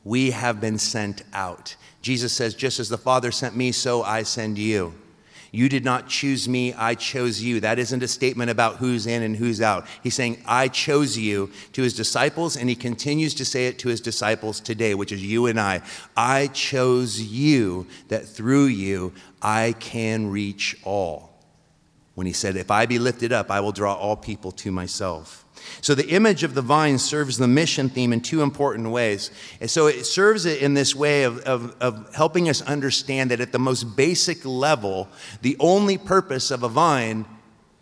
we 0.05 0.31
have 0.33 0.61
been 0.61 0.79
sent 0.79 1.23
out. 1.33 1.77
Jesus 2.03 2.33
says, 2.33 2.55
Just 2.55 2.79
as 2.79 2.89
the 2.89 2.99
Father 2.99 3.33
sent 3.33 3.57
me, 3.57 3.73
so 3.73 4.03
I 4.03 4.23
send 4.23 4.59
you. 4.59 4.95
You 5.55 5.69
did 5.69 5.85
not 5.85 6.09
choose 6.09 6.49
me, 6.49 6.75
I 6.75 6.97
chose 6.97 7.41
you. 7.41 7.61
That 7.61 7.79
isn't 7.79 8.03
a 8.03 8.09
statement 8.09 8.51
about 8.51 8.79
who's 8.79 9.07
in 9.07 9.23
and 9.23 9.37
who's 9.37 9.61
out. 9.61 9.87
He's 10.03 10.17
saying, 10.17 10.43
I 10.45 10.67
chose 10.67 11.17
you 11.17 11.49
to 11.75 11.83
his 11.83 11.95
disciples, 11.95 12.57
and 12.57 12.69
he 12.69 12.75
continues 12.75 13.35
to 13.35 13.45
say 13.45 13.69
it 13.69 13.79
to 13.79 13.89
his 13.89 14.01
disciples 14.01 14.59
today, 14.59 14.97
which 14.97 15.13
is 15.13 15.25
you 15.25 15.47
and 15.47 15.61
I. 15.61 15.83
I 16.17 16.49
chose 16.49 17.21
you 17.21 17.87
that 18.09 18.27
through 18.27 18.65
you 18.65 19.13
I 19.41 19.77
can 19.79 20.29
reach 20.29 20.77
all. 20.83 21.34
When 22.15 22.27
he 22.27 22.33
said, 22.33 22.57
If 22.57 22.71
I 22.71 22.87
be 22.87 22.99
lifted 22.99 23.33
up, 23.33 23.51
I 23.51 23.61
will 23.61 23.73
draw 23.73 23.95
all 23.95 24.17
people 24.17 24.53
to 24.53 24.71
myself. 24.71 25.45
So 25.81 25.95
the 25.95 26.09
image 26.09 26.43
of 26.43 26.55
the 26.55 26.63
vine 26.63 26.99
serves 26.99 27.39
the 27.39 27.49
mission 27.49 27.89
theme 27.89 28.13
in 28.13 28.21
two 28.21 28.43
important 28.43 28.91
ways. 28.91 29.31
And 29.61 29.71
so 29.71 29.87
it 29.87 30.05
serves 30.05 30.47
it 30.47 30.61
in 30.61 30.75
this 30.75 30.95
way 30.95 31.25
of, 31.25 31.39
of, 31.41 31.77
of, 31.81 32.15
helping 32.15 32.49
us 32.49 32.61
understand 32.63 33.31
that 33.31 33.41
at 33.41 33.53
the 33.53 33.59
most 33.59 33.97
basic 33.97 34.45
level, 34.45 35.09
the 35.43 35.57
only 35.59 35.97
purpose 35.97 36.51
of 36.51 36.63
a 36.63 36.69
vine, 36.69 37.25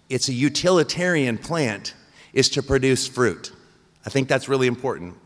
it's 0.09 0.29
a 0.29 0.33
utilitarian 0.33 1.39
plant, 1.39 1.95
is 2.33 2.49
to 2.51 2.62
produce 2.62 3.07
fruit. 3.07 3.53
I 4.07 4.11
think 4.11 4.29
that's 4.29 4.49
really 4.49 4.67
important. 4.67 5.17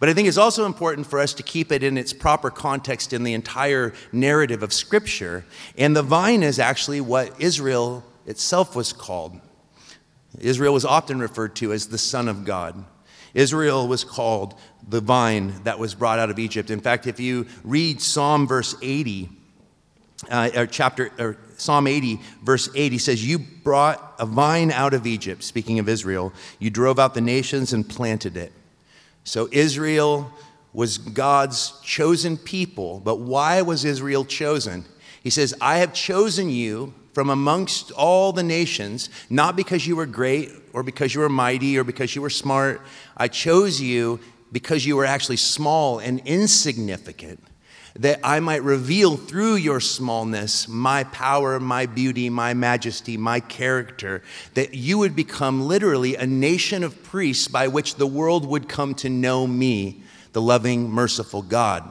But 0.00 0.08
I 0.08 0.14
think 0.14 0.26
it's 0.28 0.38
also 0.38 0.66
important 0.66 1.06
for 1.06 1.18
us 1.18 1.32
to 1.34 1.42
keep 1.42 1.70
it 1.70 1.82
in 1.82 1.96
its 1.96 2.12
proper 2.12 2.50
context 2.50 3.12
in 3.12 3.22
the 3.22 3.34
entire 3.34 3.92
narrative 4.12 4.62
of 4.62 4.72
Scripture. 4.72 5.44
And 5.78 5.94
the 5.94 6.02
vine 6.02 6.42
is 6.42 6.58
actually 6.58 7.00
what 7.00 7.40
Israel 7.40 8.04
itself 8.26 8.76
was 8.76 8.92
called. 8.92 9.40
Israel 10.38 10.74
was 10.74 10.84
often 10.84 11.18
referred 11.18 11.56
to 11.56 11.72
as 11.72 11.88
the 11.88 11.98
Son 11.98 12.28
of 12.28 12.44
God. 12.44 12.84
Israel 13.34 13.86
was 13.86 14.04
called 14.04 14.54
the 14.86 15.00
vine 15.00 15.54
that 15.64 15.78
was 15.78 15.94
brought 15.94 16.18
out 16.18 16.30
of 16.30 16.38
Egypt. 16.38 16.70
In 16.70 16.80
fact, 16.80 17.06
if 17.06 17.20
you 17.20 17.46
read 17.64 18.00
Psalm 18.00 18.46
verse 18.46 18.74
80, 18.82 19.28
uh, 20.30 20.50
or 20.56 20.66
chapter, 20.66 21.10
or 21.18 21.36
Psalm 21.56 21.86
80, 21.86 22.20
verse 22.42 22.68
8, 22.74 22.92
he 22.92 22.98
says, 22.98 23.26
You 23.26 23.38
brought 23.38 24.14
a 24.18 24.26
vine 24.26 24.70
out 24.70 24.94
of 24.94 25.06
Egypt, 25.06 25.42
speaking 25.42 25.78
of 25.78 25.88
Israel. 25.88 26.32
You 26.58 26.70
drove 26.70 26.98
out 26.98 27.14
the 27.14 27.20
nations 27.20 27.72
and 27.72 27.86
planted 27.86 28.36
it. 28.36 28.52
So 29.24 29.48
Israel 29.52 30.32
was 30.72 30.98
God's 30.98 31.78
chosen 31.82 32.36
people. 32.36 33.00
But 33.00 33.16
why 33.16 33.62
was 33.62 33.84
Israel 33.84 34.24
chosen? 34.24 34.84
He 35.22 35.30
says, 35.30 35.54
I 35.60 35.78
have 35.78 35.92
chosen 35.92 36.48
you 36.50 36.94
from 37.16 37.30
amongst 37.30 37.92
all 37.92 38.30
the 38.30 38.42
nations, 38.42 39.08
not 39.30 39.56
because 39.56 39.86
you 39.86 39.96
were 39.96 40.04
great 40.04 40.52
or 40.74 40.82
because 40.82 41.14
you 41.14 41.20
were 41.22 41.30
mighty 41.30 41.78
or 41.78 41.82
because 41.82 42.14
you 42.14 42.20
were 42.20 42.28
smart. 42.28 42.82
I 43.16 43.26
chose 43.28 43.80
you 43.80 44.20
because 44.52 44.84
you 44.84 44.96
were 44.96 45.06
actually 45.06 45.38
small 45.38 45.98
and 45.98 46.20
insignificant, 46.26 47.42
that 47.98 48.20
I 48.22 48.40
might 48.40 48.62
reveal 48.62 49.16
through 49.16 49.54
your 49.54 49.80
smallness 49.80 50.68
my 50.68 51.04
power, 51.04 51.58
my 51.58 51.86
beauty, 51.86 52.28
my 52.28 52.52
majesty, 52.52 53.16
my 53.16 53.40
character, 53.40 54.22
that 54.52 54.74
you 54.74 54.98
would 54.98 55.16
become 55.16 55.66
literally 55.66 56.16
a 56.16 56.26
nation 56.26 56.84
of 56.84 57.02
priests 57.02 57.48
by 57.48 57.66
which 57.66 57.94
the 57.94 58.06
world 58.06 58.44
would 58.44 58.68
come 58.68 58.94
to 58.96 59.08
know 59.08 59.46
me, 59.46 60.02
the 60.34 60.42
loving, 60.42 60.90
merciful 60.90 61.40
God. 61.40 61.82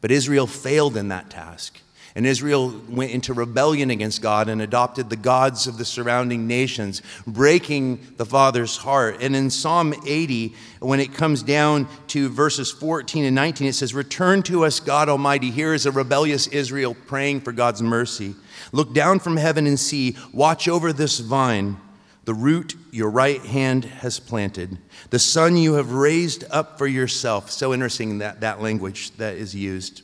But 0.00 0.10
Israel 0.10 0.48
failed 0.48 0.96
in 0.96 1.06
that 1.06 1.30
task. 1.30 1.78
And 2.14 2.26
Israel 2.26 2.74
went 2.88 3.12
into 3.12 3.32
rebellion 3.32 3.90
against 3.90 4.20
God 4.20 4.48
and 4.48 4.60
adopted 4.60 5.08
the 5.08 5.16
gods 5.16 5.68
of 5.68 5.78
the 5.78 5.84
surrounding 5.84 6.48
nations, 6.48 7.02
breaking 7.26 8.14
the 8.16 8.26
Father's 8.26 8.76
heart. 8.76 9.18
And 9.22 9.36
in 9.36 9.48
Psalm 9.48 9.94
80, 10.04 10.54
when 10.80 10.98
it 10.98 11.14
comes 11.14 11.42
down 11.42 11.86
to 12.08 12.28
verses 12.28 12.72
14 12.72 13.24
and 13.24 13.34
19, 13.34 13.68
it 13.68 13.74
says, 13.74 13.94
Return 13.94 14.42
to 14.44 14.64
us, 14.64 14.80
God 14.80 15.08
Almighty. 15.08 15.50
Here 15.50 15.72
is 15.72 15.86
a 15.86 15.92
rebellious 15.92 16.48
Israel 16.48 16.96
praying 17.06 17.42
for 17.42 17.52
God's 17.52 17.82
mercy. 17.82 18.34
Look 18.72 18.92
down 18.92 19.20
from 19.20 19.36
heaven 19.36 19.66
and 19.66 19.78
see, 19.78 20.16
watch 20.32 20.66
over 20.66 20.92
this 20.92 21.20
vine, 21.20 21.76
the 22.24 22.34
root 22.34 22.74
your 22.90 23.10
right 23.10 23.40
hand 23.40 23.84
has 23.84 24.18
planted, 24.20 24.78
the 25.10 25.18
son 25.18 25.56
you 25.56 25.74
have 25.74 25.92
raised 25.92 26.44
up 26.50 26.76
for 26.76 26.86
yourself. 26.86 27.50
So 27.50 27.72
interesting 27.72 28.18
that, 28.18 28.40
that 28.40 28.60
language 28.60 29.12
that 29.12 29.36
is 29.36 29.54
used. 29.54 30.02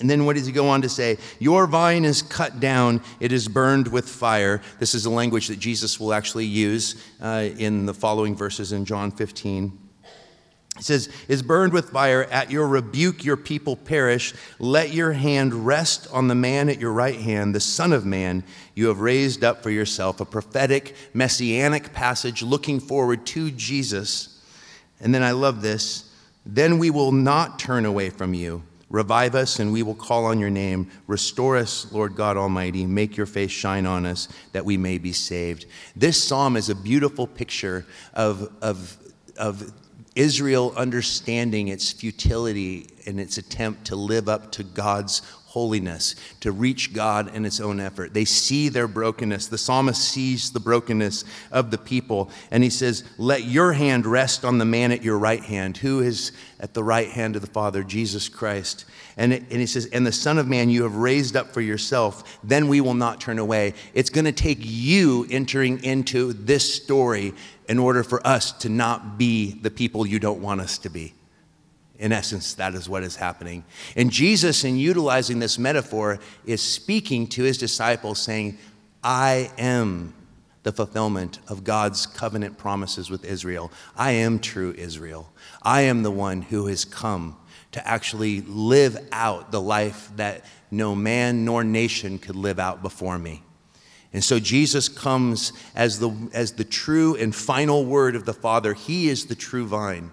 And 0.00 0.10
then 0.10 0.26
what 0.26 0.36
does 0.36 0.46
he 0.46 0.52
go 0.52 0.68
on 0.68 0.82
to 0.82 0.88
say? 0.88 1.18
Your 1.38 1.66
vine 1.66 2.04
is 2.04 2.22
cut 2.22 2.60
down, 2.60 3.00
it 3.20 3.32
is 3.32 3.48
burned 3.48 3.88
with 3.88 4.08
fire. 4.08 4.60
This 4.78 4.94
is 4.94 5.06
a 5.06 5.10
language 5.10 5.48
that 5.48 5.58
Jesus 5.58 5.98
will 5.98 6.12
actually 6.12 6.46
use 6.46 7.02
uh, 7.20 7.48
in 7.56 7.86
the 7.86 7.94
following 7.94 8.36
verses 8.36 8.72
in 8.72 8.84
John 8.84 9.10
15. 9.10 9.86
He 10.76 10.82
says, 10.82 11.08
is 11.26 11.42
burned 11.42 11.72
with 11.72 11.90
fire. 11.90 12.24
At 12.24 12.50
your 12.50 12.68
rebuke, 12.68 13.24
your 13.24 13.38
people 13.38 13.76
perish. 13.76 14.34
Let 14.58 14.92
your 14.92 15.12
hand 15.12 15.66
rest 15.66 16.06
on 16.12 16.28
the 16.28 16.34
man 16.34 16.68
at 16.68 16.78
your 16.78 16.92
right 16.92 17.18
hand, 17.18 17.54
the 17.54 17.60
Son 17.60 17.92
of 17.92 18.04
Man 18.04 18.44
you 18.74 18.88
have 18.88 19.00
raised 19.00 19.42
up 19.42 19.62
for 19.62 19.70
yourself. 19.70 20.20
A 20.20 20.26
prophetic, 20.26 20.94
messianic 21.14 21.94
passage 21.94 22.42
looking 22.42 22.78
forward 22.78 23.24
to 23.26 23.50
Jesus. 23.50 24.42
And 25.00 25.14
then 25.14 25.22
I 25.22 25.30
love 25.30 25.62
this. 25.62 26.12
Then 26.44 26.78
we 26.78 26.90
will 26.90 27.12
not 27.12 27.58
turn 27.58 27.86
away 27.86 28.10
from 28.10 28.34
you. 28.34 28.62
Revive 28.88 29.34
us, 29.34 29.58
and 29.58 29.72
we 29.72 29.82
will 29.82 29.96
call 29.96 30.26
on 30.26 30.38
your 30.38 30.50
name. 30.50 30.90
Restore 31.08 31.56
us, 31.56 31.90
Lord 31.90 32.14
God 32.14 32.36
Almighty. 32.36 32.86
Make 32.86 33.16
your 33.16 33.26
face 33.26 33.50
shine 33.50 33.84
on 33.84 34.06
us, 34.06 34.28
that 34.52 34.64
we 34.64 34.76
may 34.76 34.98
be 34.98 35.12
saved. 35.12 35.66
This 35.96 36.22
psalm 36.22 36.56
is 36.56 36.70
a 36.70 36.74
beautiful 36.74 37.26
picture 37.26 37.84
of, 38.14 38.52
of, 38.62 38.96
of 39.36 39.72
Israel 40.14 40.72
understanding 40.76 41.68
its 41.68 41.90
futility 41.90 42.88
in 43.04 43.18
its 43.18 43.38
attempt 43.38 43.86
to 43.86 43.96
live 43.96 44.28
up 44.28 44.52
to 44.52 44.62
God's 44.62 45.20
holiness, 45.56 46.14
to 46.38 46.52
reach 46.52 46.92
God 46.92 47.34
in 47.34 47.46
its 47.46 47.60
own 47.60 47.80
effort. 47.80 48.12
They 48.12 48.26
see 48.26 48.68
their 48.68 48.86
brokenness. 48.86 49.46
The 49.46 49.56
psalmist 49.56 50.02
sees 50.02 50.50
the 50.50 50.60
brokenness 50.60 51.24
of 51.50 51.70
the 51.70 51.78
people, 51.78 52.28
and 52.50 52.62
he 52.62 52.68
says, 52.68 53.04
Let 53.16 53.44
your 53.44 53.72
hand 53.72 54.04
rest 54.04 54.44
on 54.44 54.58
the 54.58 54.66
man 54.66 54.92
at 54.92 55.02
your 55.02 55.16
right 55.16 55.42
hand. 55.42 55.78
Who 55.78 56.00
is 56.00 56.32
at 56.60 56.74
the 56.74 56.84
right 56.84 57.08
hand 57.08 57.36
of 57.36 57.40
the 57.40 57.48
Father? 57.48 57.82
Jesus 57.82 58.28
Christ. 58.28 58.84
And, 59.16 59.32
it, 59.32 59.44
and 59.50 59.58
he 59.58 59.64
says, 59.64 59.86
And 59.86 60.06
the 60.06 60.12
Son 60.12 60.36
of 60.36 60.46
Man 60.46 60.68
you 60.68 60.82
have 60.82 60.96
raised 60.96 61.36
up 61.36 61.54
for 61.54 61.62
yourself, 61.62 62.38
then 62.44 62.68
we 62.68 62.82
will 62.82 62.92
not 62.92 63.18
turn 63.18 63.38
away. 63.38 63.72
It's 63.94 64.10
going 64.10 64.26
to 64.26 64.32
take 64.32 64.58
you 64.60 65.26
entering 65.30 65.82
into 65.82 66.34
this 66.34 66.70
story 66.70 67.32
in 67.66 67.78
order 67.78 68.02
for 68.02 68.24
us 68.26 68.52
to 68.52 68.68
not 68.68 69.16
be 69.16 69.52
the 69.52 69.70
people 69.70 70.06
you 70.06 70.18
don't 70.18 70.42
want 70.42 70.60
us 70.60 70.76
to 70.78 70.90
be. 70.90 71.14
In 71.98 72.12
essence, 72.12 72.54
that 72.54 72.74
is 72.74 72.88
what 72.88 73.02
is 73.02 73.16
happening. 73.16 73.64
And 73.96 74.10
Jesus, 74.10 74.64
in 74.64 74.76
utilizing 74.76 75.38
this 75.38 75.58
metaphor, 75.58 76.18
is 76.44 76.60
speaking 76.60 77.26
to 77.28 77.42
his 77.42 77.56
disciples, 77.56 78.20
saying, 78.20 78.58
I 79.02 79.50
am 79.56 80.14
the 80.62 80.72
fulfillment 80.72 81.38
of 81.48 81.62
God's 81.62 82.06
covenant 82.06 82.58
promises 82.58 83.08
with 83.08 83.24
Israel. 83.24 83.70
I 83.96 84.10
am 84.10 84.40
true 84.40 84.74
Israel. 84.76 85.32
I 85.62 85.82
am 85.82 86.02
the 86.02 86.10
one 86.10 86.42
who 86.42 86.66
has 86.66 86.84
come 86.84 87.36
to 87.72 87.86
actually 87.86 88.40
live 88.40 88.98
out 89.12 89.52
the 89.52 89.60
life 89.60 90.10
that 90.16 90.44
no 90.70 90.94
man 90.94 91.44
nor 91.44 91.62
nation 91.62 92.18
could 92.18 92.34
live 92.34 92.58
out 92.58 92.82
before 92.82 93.18
me. 93.18 93.42
And 94.12 94.24
so 94.24 94.38
Jesus 94.38 94.88
comes 94.88 95.52
as 95.74 95.98
the, 95.98 96.10
as 96.32 96.52
the 96.52 96.64
true 96.64 97.14
and 97.16 97.34
final 97.34 97.84
word 97.84 98.16
of 98.16 98.24
the 98.24 98.32
Father. 98.32 98.74
He 98.74 99.08
is 99.08 99.26
the 99.26 99.34
true 99.34 99.66
vine. 99.66 100.10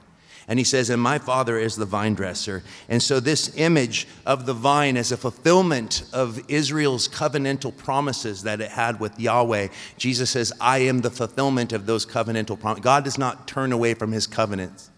And 0.48 0.60
he 0.60 0.66
says, 0.66 0.90
And 0.90 1.02
my 1.02 1.18
Father 1.18 1.58
is 1.58 1.76
the 1.76 1.86
vine 1.86 2.16
dresser. 2.16 2.64
And 2.90 3.02
so, 3.02 3.20
this 3.20 3.56
image 3.58 4.08
of 4.26 4.46
the 4.46 4.54
vine 4.54 4.98
as 4.98 5.12
a 5.12 5.18
fulfillment 5.18 6.04
of 6.12 6.42
Israel's 6.50 7.08
covenantal 7.08 7.76
promises 7.76 8.44
that 8.44 8.62
it 8.62 8.72
had 8.72 9.00
with 9.00 9.20
Yahweh, 9.20 9.70
Jesus 9.98 10.32
says, 10.32 10.52
I 10.60 10.80
am 10.80 11.02
the 11.02 11.10
fulfillment 11.10 11.72
of 11.72 11.86
those 11.86 12.06
covenantal 12.06 12.60
promises. 12.60 12.84
God 12.84 13.04
does 13.04 13.18
not 13.18 13.48
turn 13.48 13.72
away 13.72 13.94
from 13.94 14.12
his 14.12 14.28
covenants. 14.28 14.90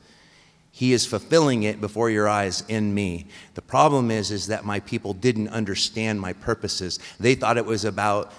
He 0.76 0.92
is 0.92 1.06
fulfilling 1.06 1.64
it 1.64 1.80
before 1.80 2.10
your 2.10 2.28
eyes 2.28 2.62
in 2.68 2.94
me. 2.94 3.28
The 3.54 3.62
problem 3.62 4.12
is, 4.12 4.30
is 4.30 4.48
that 4.48 4.66
my 4.66 4.82
people 4.82 5.14
didn't 5.14 5.48
understand 5.48 6.20
my 6.20 6.34
purposes. 6.34 7.00
They 7.18 7.36
thought 7.36 7.56
it 7.56 7.66
was 7.66 7.86
about, 7.86 8.34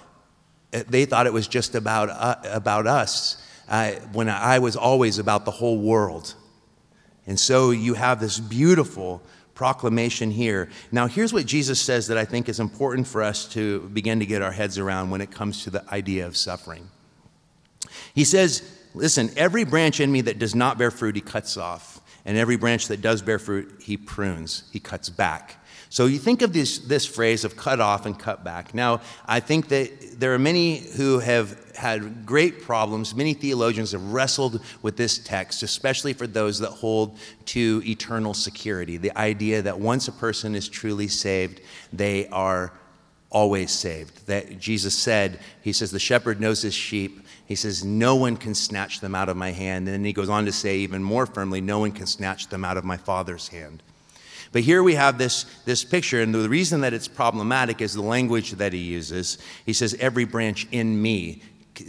they 0.71 1.07
thought 1.07 1.27
it 1.27 1.33
was 1.33 1.49
just 1.49 1.75
about, 1.75 2.11
uh, 2.11 2.37
about 2.45 2.87
us, 2.87 3.43
uh, 3.71 3.93
when 4.13 4.29
I 4.29 4.59
was 4.59 4.77
always 4.77 5.19
about 5.19 5.47
the 5.47 5.51
whole 5.51 5.79
world. 5.79 6.35
And 7.27 7.39
so 7.39 7.71
you 7.71 7.95
have 7.95 8.21
this 8.21 8.39
beautiful 8.39 9.23
proclamation 9.55 10.31
here. 10.31 10.69
Now, 10.93 11.07
here's 11.07 11.33
what 11.33 11.47
Jesus 11.47 11.81
says 11.81 12.09
that 12.09 12.19
I 12.19 12.25
think 12.25 12.49
is 12.49 12.61
important 12.61 13.07
for 13.07 13.23
us 13.23 13.47
to 13.49 13.81
begin 13.89 14.21
to 14.21 14.27
get 14.27 14.43
our 14.43 14.53
heads 14.53 14.79
around 14.79 15.11
when 15.11 15.21
it 15.21 15.31
comes 15.31 15.65
to 15.65 15.71
the 15.71 15.85
idea 15.93 16.27
of 16.27 16.37
suffering. 16.37 16.89
He 18.15 18.25
says, 18.25 18.63
Listen, 18.95 19.31
every 19.37 19.65
branch 19.65 20.01
in 20.01 20.11
me 20.11 20.23
that 20.23 20.39
does 20.39 20.55
not 20.55 20.79
bear 20.79 20.91
fruit, 20.91 21.17
he 21.17 21.21
cuts 21.21 21.59
off. 21.59 22.01
And 22.25 22.39
every 22.39 22.57
branch 22.57 22.89
that 22.89 23.03
does 23.03 23.21
bear 23.21 23.39
fruit, 23.39 23.81
he 23.83 23.99
prunes, 23.99 24.65
he 24.73 24.81
cuts 24.81 25.11
back. 25.11 25.63
So 25.89 26.07
you 26.07 26.19
think 26.19 26.43
of 26.43 26.53
this, 26.53 26.79
this 26.79 27.07
phrase 27.07 27.45
of 27.45 27.57
cut 27.57 27.81
off 27.81 28.07
and 28.07 28.19
cut 28.19 28.43
back. 28.43 28.75
Now, 28.75 29.01
I 29.27 29.41
think 29.41 29.69
that 29.69 30.19
there 30.19 30.35
are 30.35 30.39
many 30.39 30.79
who 30.79 31.21
have 31.21 31.75
had 31.77 32.27
great 32.27 32.63
problems. 32.63 33.15
Many 33.15 33.35
theologians 33.35 33.93
have 33.93 34.13
wrestled 34.13 34.61
with 34.83 34.97
this 34.97 35.19
text, 35.19 35.63
especially 35.63 36.13
for 36.13 36.27
those 36.27 36.59
that 36.61 36.71
hold 36.71 37.19
to 37.47 37.83
eternal 37.85 38.35
security. 38.35 38.97
The 38.97 39.17
idea 39.17 39.63
that 39.63 39.79
once 39.79 40.09
a 40.09 40.13
person 40.13 40.55
is 40.55 40.69
truly 40.69 41.09
saved, 41.09 41.61
they 41.93 42.27
are 42.29 42.73
always 43.31 43.71
saved. 43.71 44.27
That 44.27 44.59
Jesus 44.59 44.97
said, 44.97 45.39
He 45.63 45.73
says, 45.73 45.91
the 45.91 45.99
shepherd 45.99 46.41
knows 46.41 46.63
his 46.63 46.75
sheep. 46.75 47.21
He 47.47 47.55
says, 47.55 47.85
No 47.85 48.17
one 48.17 48.37
can 48.37 48.55
snatch 48.55 49.01
them 49.01 49.15
out 49.15 49.29
of 49.29 49.37
my 49.37 49.53
hand. 49.53 49.87
And 49.87 49.95
then 49.95 50.05
he 50.05 50.13
goes 50.13 50.29
on 50.29 50.47
to 50.47 50.53
say, 50.53 50.79
even 50.79 51.03
more 51.03 51.27
firmly, 51.27 51.61
No 51.61 51.79
one 51.79 51.93
can 51.93 52.07
snatch 52.07 52.49
them 52.49 52.65
out 52.65 52.77
of 52.77 52.85
my 52.85 52.97
Father's 52.97 53.49
hand. 53.49 53.83
But 54.53 54.63
here 54.63 54.83
we 54.83 54.95
have 54.95 55.19
this, 55.19 55.45
this 55.65 55.85
picture, 55.85 56.21
and 56.23 56.35
the 56.35 56.49
reason 56.49 56.81
that 56.83 56.93
it's 56.93 57.09
problematic 57.09 57.81
is 57.81 57.95
the 57.95 58.03
language 58.03 58.53
that 58.53 58.73
he 58.73 58.79
uses. 58.79 59.39
He 59.65 59.73
says, 59.73 59.95
Every 59.99 60.25
branch 60.25 60.67
in 60.71 61.01
me, 61.01 61.43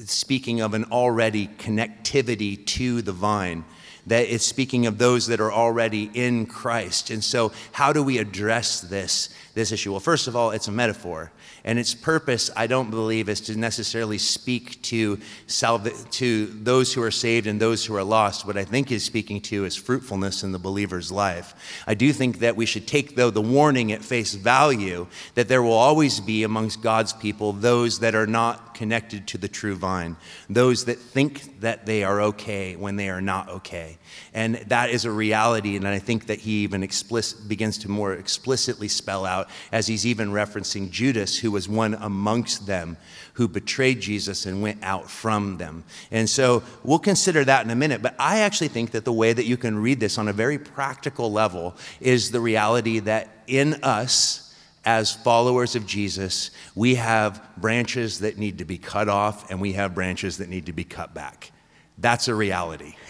speaking 0.05 0.61
of 0.61 0.73
an 0.73 0.85
already 0.85 1.47
connectivity 1.47 2.65
to 2.65 3.01
the 3.01 3.13
vine 3.13 3.63
that 4.07 4.33
it's 4.33 4.45
speaking 4.45 4.85
of 4.85 4.97
those 4.97 5.27
that 5.27 5.39
are 5.39 5.51
already 5.51 6.09
in 6.13 6.45
Christ. 6.45 7.09
And 7.09 7.23
so, 7.23 7.51
how 7.73 7.93
do 7.93 8.01
we 8.01 8.17
address 8.17 8.81
this, 8.81 9.29
this 9.53 9.71
issue? 9.71 9.91
Well, 9.91 9.99
first 9.99 10.27
of 10.27 10.35
all, 10.35 10.51
it's 10.51 10.67
a 10.67 10.71
metaphor. 10.71 11.31
And 11.63 11.77
its 11.77 11.93
purpose, 11.93 12.49
I 12.55 12.67
don't 12.67 12.89
believe, 12.89 13.27
is 13.27 13.41
to 13.41 13.57
necessarily 13.57 14.17
speak 14.17 14.81
to, 14.83 15.19
salva- 15.47 15.91
to 16.11 16.45
those 16.45 16.93
who 16.93 17.01
are 17.01 17.11
saved 17.11 17.45
and 17.45 17.59
those 17.59 17.85
who 17.85 17.93
are 17.95 18.03
lost. 18.03 18.47
What 18.47 18.55
I 18.55 18.63
think 18.63 18.89
is 18.89 19.03
speaking 19.03 19.41
to 19.41 19.65
is 19.65 19.75
fruitfulness 19.75 20.43
in 20.43 20.53
the 20.53 20.59
believer's 20.59 21.11
life. 21.11 21.83
I 21.85 21.93
do 21.93 22.13
think 22.13 22.39
that 22.39 22.55
we 22.55 22.65
should 22.65 22.87
take, 22.87 23.15
though, 23.15 23.31
the 23.31 23.41
warning 23.41 23.91
at 23.91 24.01
face 24.01 24.33
value 24.33 25.07
that 25.35 25.49
there 25.49 25.61
will 25.61 25.73
always 25.73 26.21
be 26.21 26.43
amongst 26.43 26.81
God's 26.81 27.11
people 27.11 27.51
those 27.51 27.99
that 27.99 28.15
are 28.15 28.27
not 28.27 28.66
connected 28.77 29.27
to 29.27 29.37
the 29.37 29.47
true 29.47 29.75
vine, 29.75 30.15
those 30.49 30.85
that 30.85 30.99
think 30.99 31.61
that 31.61 31.85
they 31.87 32.03
are 32.03 32.21
okay 32.21 32.75
when 32.75 32.95
they 32.95 33.09
are 33.09 33.21
not 33.21 33.49
okay. 33.49 33.97
And 34.33 34.55
that 34.67 34.91
is 34.91 35.03
a 35.03 35.11
reality, 35.11 35.75
and 35.75 35.87
I 35.87 35.99
think 35.99 36.27
that 36.27 36.39
he 36.39 36.63
even 36.63 36.83
explicit, 36.83 37.49
begins 37.49 37.79
to 37.79 37.89
more 37.89 38.13
explicitly 38.13 38.87
spell 38.87 39.25
out 39.25 39.49
as 39.71 39.87
he's 39.87 40.05
even 40.05 40.31
referencing 40.31 40.91
Judas, 40.91 41.39
who 41.39 41.51
was 41.51 41.67
one 41.67 41.95
amongst 41.95 42.67
them 42.67 42.97
who 43.33 43.47
betrayed 43.47 43.99
Jesus 43.99 44.45
and 44.45 44.61
went 44.61 44.83
out 44.83 45.09
from 45.09 45.57
them. 45.57 45.83
And 46.11 46.29
so 46.29 46.63
we'll 46.83 46.97
consider 46.97 47.43
that 47.45 47.65
in 47.65 47.71
a 47.71 47.75
minute, 47.75 48.01
but 48.01 48.15
I 48.19 48.39
actually 48.39 48.69
think 48.69 48.91
that 48.91 49.05
the 49.05 49.13
way 49.13 49.33
that 49.33 49.45
you 49.45 49.57
can 49.57 49.77
read 49.77 49.99
this 49.99 50.17
on 50.17 50.27
a 50.27 50.33
very 50.33 50.57
practical 50.57 51.31
level 51.31 51.75
is 51.99 52.31
the 52.31 52.39
reality 52.39 52.99
that 52.99 53.29
in 53.47 53.75
us, 53.83 54.46
as 54.87 55.13
followers 55.13 55.75
of 55.75 55.85
Jesus, 55.85 56.49
we 56.73 56.95
have 56.95 57.45
branches 57.57 58.19
that 58.19 58.37
need 58.37 58.59
to 58.59 58.65
be 58.65 58.77
cut 58.77 59.09
off 59.09 59.51
and 59.51 59.59
we 59.59 59.73
have 59.73 59.93
branches 59.93 60.37
that 60.37 60.47
need 60.47 60.67
to 60.67 60.71
be 60.71 60.85
cut 60.85 61.13
back. 61.13 61.51
That's 61.99 62.27
a 62.27 62.33
reality. 62.33 62.95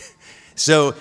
So 0.60 0.96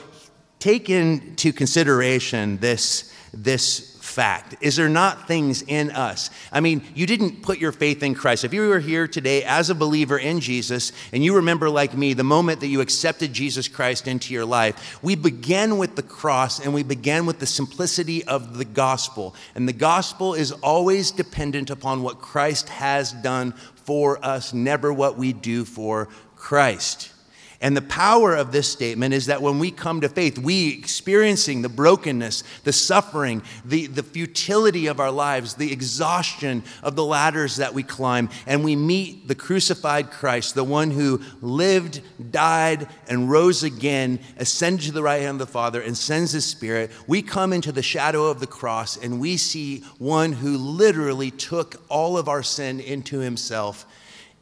take 0.58 0.90
into 0.90 1.50
consideration 1.50 2.58
this, 2.58 3.10
this 3.32 3.95
fact? 4.16 4.56
Is 4.62 4.76
there 4.76 4.88
not 4.88 5.28
things 5.28 5.60
in 5.60 5.90
us? 5.90 6.30
I 6.50 6.60
mean, 6.60 6.80
you 6.94 7.06
didn't 7.06 7.42
put 7.42 7.58
your 7.58 7.70
faith 7.70 8.02
in 8.02 8.14
Christ. 8.14 8.44
If 8.44 8.54
you 8.54 8.66
were 8.66 8.78
here 8.78 9.06
today 9.06 9.44
as 9.44 9.68
a 9.68 9.74
believer 9.74 10.16
in 10.16 10.40
Jesus 10.40 10.90
and 11.12 11.22
you 11.22 11.36
remember, 11.36 11.68
like 11.68 11.94
me, 11.94 12.14
the 12.14 12.24
moment 12.24 12.60
that 12.60 12.68
you 12.68 12.80
accepted 12.80 13.34
Jesus 13.34 13.68
Christ 13.68 14.08
into 14.08 14.32
your 14.32 14.46
life, 14.46 14.98
we 15.02 15.16
began 15.16 15.76
with 15.76 15.96
the 15.96 16.02
cross 16.02 16.64
and 16.64 16.72
we 16.72 16.82
began 16.82 17.26
with 17.26 17.40
the 17.40 17.46
simplicity 17.46 18.24
of 18.24 18.56
the 18.56 18.64
gospel. 18.64 19.34
And 19.54 19.68
the 19.68 19.74
gospel 19.74 20.32
is 20.32 20.50
always 20.50 21.10
dependent 21.10 21.68
upon 21.68 22.02
what 22.02 22.18
Christ 22.18 22.70
has 22.70 23.12
done 23.12 23.52
for 23.52 24.24
us, 24.24 24.54
never 24.54 24.94
what 24.94 25.18
we 25.18 25.34
do 25.34 25.66
for 25.66 26.08
Christ. 26.36 27.12
And 27.60 27.74
the 27.74 27.82
power 27.82 28.34
of 28.34 28.52
this 28.52 28.68
statement 28.68 29.14
is 29.14 29.26
that 29.26 29.40
when 29.40 29.58
we 29.58 29.70
come 29.70 30.02
to 30.02 30.08
faith, 30.08 30.38
we 30.38 30.74
experiencing 30.74 31.62
the 31.62 31.70
brokenness, 31.70 32.44
the 32.64 32.72
suffering, 32.72 33.42
the, 33.64 33.86
the 33.86 34.02
futility 34.02 34.88
of 34.88 35.00
our 35.00 35.10
lives, 35.10 35.54
the 35.54 35.72
exhaustion 35.72 36.62
of 36.82 36.96
the 36.96 37.04
ladders 37.04 37.56
that 37.56 37.72
we 37.72 37.82
climb, 37.82 38.28
and 38.46 38.62
we 38.62 38.76
meet 38.76 39.26
the 39.26 39.34
crucified 39.34 40.10
Christ, 40.10 40.54
the 40.54 40.64
one 40.64 40.90
who 40.90 41.22
lived, 41.40 42.02
died, 42.30 42.88
and 43.08 43.30
rose 43.30 43.62
again, 43.62 44.20
ascended 44.36 44.86
to 44.86 44.92
the 44.92 45.02
right 45.02 45.22
hand 45.22 45.40
of 45.40 45.46
the 45.46 45.52
Father, 45.52 45.80
and 45.80 45.96
sends 45.96 46.32
his 46.32 46.44
Spirit, 46.44 46.90
we 47.06 47.22
come 47.22 47.52
into 47.52 47.72
the 47.72 47.82
shadow 47.82 48.26
of 48.26 48.40
the 48.40 48.46
cross 48.46 48.96
and 48.96 49.20
we 49.20 49.36
see 49.36 49.80
one 49.98 50.32
who 50.32 50.56
literally 50.56 51.30
took 51.30 51.82
all 51.88 52.18
of 52.18 52.28
our 52.28 52.42
sin 52.42 52.80
into 52.80 53.18
himself 53.18 53.86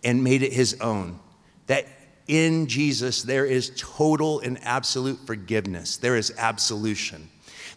and 0.03 0.23
made 0.23 0.43
it 0.43 0.53
his 0.53 0.81
own. 0.81 1.19
That 1.67 1.87
in 2.27 2.67
Jesus, 2.67 3.23
there 3.23 3.45
is 3.45 3.73
total 3.77 4.41
and 4.41 4.59
absolute 4.63 5.19
forgiveness, 5.27 5.97
there 5.97 6.17
is 6.17 6.33
absolution. 6.39 7.29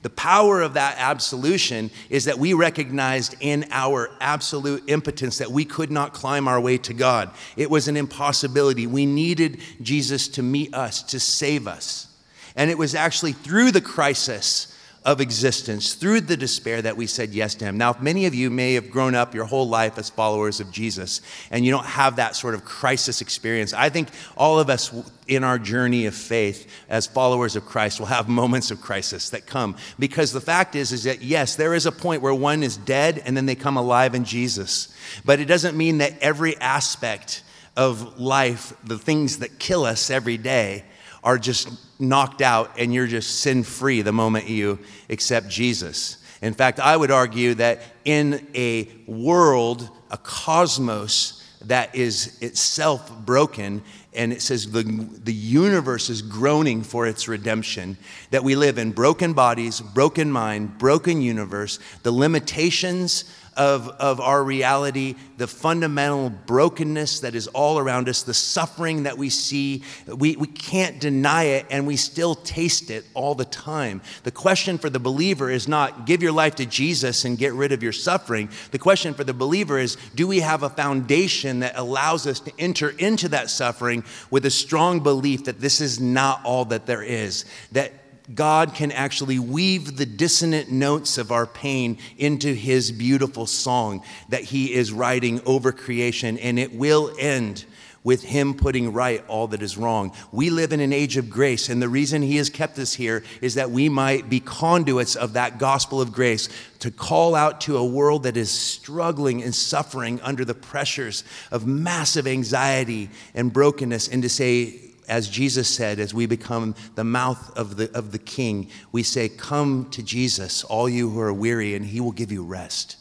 The 0.03 0.09
power 0.11 0.61
of 0.61 0.75
that 0.75 0.95
absolution 0.99 1.89
is 2.09 2.25
that 2.25 2.37
we 2.37 2.53
recognized 2.53 3.35
in 3.39 3.65
our 3.71 4.09
absolute 4.21 4.83
impotence 4.87 5.39
that 5.39 5.51
we 5.51 5.65
could 5.65 5.91
not 5.91 6.13
climb 6.13 6.47
our 6.47 6.61
way 6.61 6.77
to 6.77 6.93
God. 6.93 7.31
It 7.55 7.69
was 7.69 7.87
an 7.87 7.97
impossibility. 7.97 8.85
We 8.85 9.05
needed 9.05 9.59
Jesus 9.81 10.27
to 10.29 10.43
meet 10.43 10.73
us, 10.73 11.01
to 11.03 11.19
save 11.19 11.67
us. 11.67 12.07
And 12.55 12.69
it 12.69 12.77
was 12.77 12.95
actually 12.95 13.33
through 13.33 13.71
the 13.71 13.81
crisis 13.81 14.76
of 15.07 15.21
existence 15.21 15.93
through 15.93 16.19
the 16.19 16.35
despair 16.35 16.81
that 16.81 16.97
we 16.97 17.07
said 17.07 17.29
yes 17.29 17.55
to 17.55 17.63
him. 17.63 17.77
Now, 17.77 17.95
many 18.01 18.25
of 18.25 18.35
you 18.35 18.49
may 18.49 18.73
have 18.73 18.91
grown 18.91 19.15
up 19.15 19.33
your 19.33 19.45
whole 19.45 19.69
life 19.69 19.97
as 19.97 20.09
followers 20.09 20.59
of 20.59 20.69
Jesus 20.69 21.21
and 21.49 21.63
you 21.63 21.71
don't 21.71 21.85
have 21.85 22.17
that 22.17 22.35
sort 22.35 22.53
of 22.53 22.65
crisis 22.65 23.21
experience. 23.21 23.71
I 23.71 23.87
think 23.87 24.09
all 24.35 24.59
of 24.59 24.69
us 24.69 24.93
in 25.25 25.45
our 25.45 25.57
journey 25.59 26.07
of 26.07 26.13
faith 26.13 26.69
as 26.89 27.07
followers 27.07 27.55
of 27.55 27.65
Christ 27.65 28.01
will 28.01 28.07
have 28.07 28.27
moments 28.27 28.69
of 28.69 28.81
crisis 28.81 29.29
that 29.29 29.45
come 29.45 29.77
because 29.97 30.33
the 30.33 30.41
fact 30.41 30.75
is 30.75 30.91
is 30.91 31.05
that 31.05 31.21
yes, 31.21 31.55
there 31.55 31.73
is 31.73 31.85
a 31.85 31.91
point 31.93 32.21
where 32.21 32.35
one 32.35 32.61
is 32.61 32.75
dead 32.75 33.23
and 33.25 33.37
then 33.37 33.45
they 33.45 33.55
come 33.55 33.77
alive 33.77 34.13
in 34.13 34.25
Jesus. 34.25 34.93
But 35.23 35.39
it 35.39 35.45
doesn't 35.45 35.77
mean 35.77 35.99
that 35.99 36.19
every 36.19 36.57
aspect 36.57 37.43
of 37.77 38.19
life, 38.19 38.73
the 38.83 38.99
things 38.99 39.39
that 39.39 39.57
kill 39.57 39.85
us 39.85 40.09
every 40.09 40.37
day, 40.37 40.83
are 41.23 41.37
just 41.37 41.69
knocked 41.99 42.41
out 42.41 42.71
and 42.77 42.93
you're 42.93 43.07
just 43.07 43.39
sin 43.39 43.63
free 43.63 44.01
the 44.01 44.11
moment 44.11 44.47
you 44.47 44.79
accept 45.09 45.49
Jesus. 45.49 46.17
In 46.41 46.53
fact, 46.53 46.79
I 46.79 46.95
would 46.95 47.11
argue 47.11 47.55
that 47.55 47.81
in 48.05 48.47
a 48.53 48.87
world, 49.07 49.89
a 50.11 50.17
cosmos 50.17 51.43
that 51.61 51.95
is 51.95 52.37
itself 52.41 53.11
broken. 53.25 53.81
And 54.13 54.31
it 54.31 54.41
says 54.41 54.71
the, 54.71 54.83
the 54.83 55.33
universe 55.33 56.09
is 56.09 56.21
groaning 56.21 56.83
for 56.83 57.07
its 57.07 57.27
redemption. 57.27 57.97
That 58.31 58.43
we 58.43 58.55
live 58.55 58.77
in 58.77 58.91
broken 58.91 59.33
bodies, 59.33 59.81
broken 59.81 60.31
mind, 60.31 60.77
broken 60.77 61.21
universe. 61.21 61.79
The 62.03 62.11
limitations 62.11 63.25
of, 63.57 63.89
of 63.89 64.21
our 64.21 64.43
reality, 64.43 65.15
the 65.37 65.47
fundamental 65.47 66.29
brokenness 66.29 67.21
that 67.21 67.35
is 67.35 67.47
all 67.47 67.79
around 67.79 68.07
us, 68.07 68.21
the 68.21 68.33
suffering 68.33 69.03
that 69.03 69.17
we 69.17 69.29
see. 69.29 69.83
We, 70.07 70.35
we 70.35 70.47
can't 70.47 70.99
deny 70.99 71.43
it, 71.43 71.65
and 71.71 71.87
we 71.87 71.95
still 71.97 72.35
taste 72.35 72.91
it 72.91 73.05
all 73.15 73.33
the 73.35 73.45
time. 73.45 74.01
The 74.23 74.31
question 74.31 74.77
for 74.77 74.89
the 74.89 74.99
believer 74.99 75.49
is 75.49 75.67
not 75.67 76.05
give 76.05 76.21
your 76.21 76.31
life 76.31 76.55
to 76.55 76.65
Jesus 76.65 77.25
and 77.25 77.37
get 77.37 77.53
rid 77.53 77.71
of 77.71 77.81
your 77.81 77.91
suffering. 77.91 78.49
The 78.71 78.79
question 78.79 79.15
for 79.15 79.23
the 79.23 79.33
believer 79.33 79.79
is 79.79 79.97
do 80.15 80.27
we 80.27 80.39
have 80.41 80.61
a 80.61 80.69
foundation 80.69 81.59
that 81.61 81.77
allows 81.77 82.27
us 82.27 82.39
to 82.41 82.51
enter 82.59 82.89
into 82.89 83.29
that 83.29 83.49
suffering 83.49 84.03
with 84.29 84.45
a 84.45 84.51
strong 84.51 85.01
belief 85.01 85.45
that 85.45 85.59
this 85.59 85.81
is 85.81 85.99
not 85.99 86.41
all 86.45 86.65
that 86.65 86.85
there 86.85 87.03
is? 87.03 87.45
That 87.71 87.91
God 88.33 88.73
can 88.73 88.91
actually 88.91 89.39
weave 89.39 89.95
the 89.95 90.05
dissonant 90.05 90.69
notes 90.69 91.17
of 91.17 91.31
our 91.31 91.45
pain 91.45 91.97
into 92.17 92.53
his 92.53 92.91
beautiful 92.91 93.45
song 93.45 94.03
that 94.29 94.43
he 94.43 94.73
is 94.73 94.91
writing 94.91 95.41
over 95.45 95.71
creation, 95.71 96.37
and 96.37 96.59
it 96.59 96.73
will 96.73 97.13
end 97.17 97.65
with 98.03 98.23
him 98.23 98.53
putting 98.53 98.93
right 98.93 99.21
all 99.27 99.47
that 99.47 99.61
is 99.61 99.77
wrong. 99.77 100.13
We 100.31 100.49
live 100.49 100.71
in 100.71 100.79
an 100.79 100.93
age 100.93 101.17
of 101.17 101.29
grace, 101.29 101.67
and 101.67 101.81
the 101.81 101.89
reason 101.89 102.21
he 102.21 102.37
has 102.37 102.49
kept 102.49 102.79
us 102.79 102.93
here 102.93 103.23
is 103.41 103.55
that 103.55 103.71
we 103.71 103.89
might 103.89 104.29
be 104.29 104.39
conduits 104.39 105.15
of 105.15 105.33
that 105.33 105.57
gospel 105.57 105.99
of 105.99 106.13
grace 106.13 106.47
to 106.79 106.89
call 106.89 107.35
out 107.35 107.59
to 107.61 107.75
a 107.75 107.85
world 107.85 108.23
that 108.23 108.37
is 108.37 108.49
struggling 108.49 109.43
and 109.43 109.53
suffering 109.53 110.21
under 110.21 110.45
the 110.45 110.53
pressures 110.53 111.25
of 111.51 111.67
massive 111.67 112.27
anxiety 112.27 113.09
and 113.33 113.51
brokenness, 113.51 114.07
and 114.07 114.23
to 114.23 114.29
say, 114.29 114.86
as 115.07 115.29
Jesus 115.29 115.69
said, 115.69 115.99
as 115.99 116.13
we 116.13 116.25
become 116.25 116.75
the 116.95 117.03
mouth 117.03 117.55
of 117.57 117.77
the, 117.77 117.95
of 117.97 118.11
the 118.11 118.19
King, 118.19 118.69
we 118.91 119.03
say, 119.03 119.29
Come 119.29 119.89
to 119.91 120.03
Jesus, 120.03 120.63
all 120.63 120.89
you 120.89 121.09
who 121.09 121.19
are 121.19 121.33
weary, 121.33 121.75
and 121.75 121.85
he 121.85 122.01
will 122.01 122.11
give 122.11 122.31
you 122.31 122.43
rest. 122.43 122.97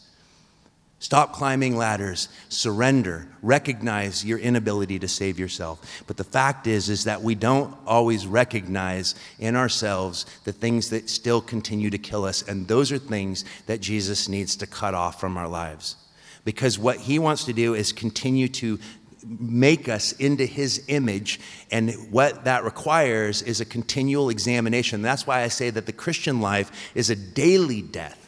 Stop 0.99 1.31
climbing 1.31 1.77
ladders, 1.77 2.27
surrender, 2.49 3.27
recognize 3.43 4.25
your 4.25 4.39
inability 4.39 4.97
to 4.97 5.07
save 5.07 5.37
yourself. 5.37 6.03
But 6.07 6.17
the 6.17 6.23
fact 6.23 6.65
is 6.65 6.89
is 6.89 7.03
that 7.03 7.21
we 7.21 7.35
don't 7.35 7.75
always 7.85 8.25
recognize 8.25 9.13
in 9.37 9.55
ourselves 9.55 10.25
the 10.43 10.51
things 10.51 10.89
that 10.89 11.07
still 11.07 11.39
continue 11.39 11.91
to 11.91 11.99
kill 11.99 12.25
us 12.25 12.41
and 12.41 12.67
those 12.67 12.91
are 12.91 12.97
things 12.97 13.45
that 13.67 13.79
Jesus 13.79 14.27
needs 14.27 14.55
to 14.55 14.65
cut 14.65 14.95
off 14.95 15.19
from 15.19 15.37
our 15.37 15.47
lives. 15.47 15.97
Because 16.43 16.79
what 16.79 16.97
he 16.97 17.19
wants 17.19 17.43
to 17.43 17.53
do 17.53 17.75
is 17.75 17.91
continue 17.91 18.47
to 18.47 18.79
make 19.27 19.89
us 19.89 20.13
into 20.13 20.45
his 20.45 20.83
image. 20.87 21.39
And 21.71 21.91
what 22.11 22.45
that 22.45 22.63
requires 22.63 23.41
is 23.41 23.61
a 23.61 23.65
continual 23.65 24.29
examination. 24.29 25.01
That's 25.01 25.27
why 25.27 25.41
I 25.41 25.47
say 25.47 25.69
that 25.69 25.85
the 25.85 25.93
Christian 25.93 26.41
life 26.41 26.91
is 26.95 27.09
a 27.09 27.15
daily 27.15 27.81
death. 27.81 28.23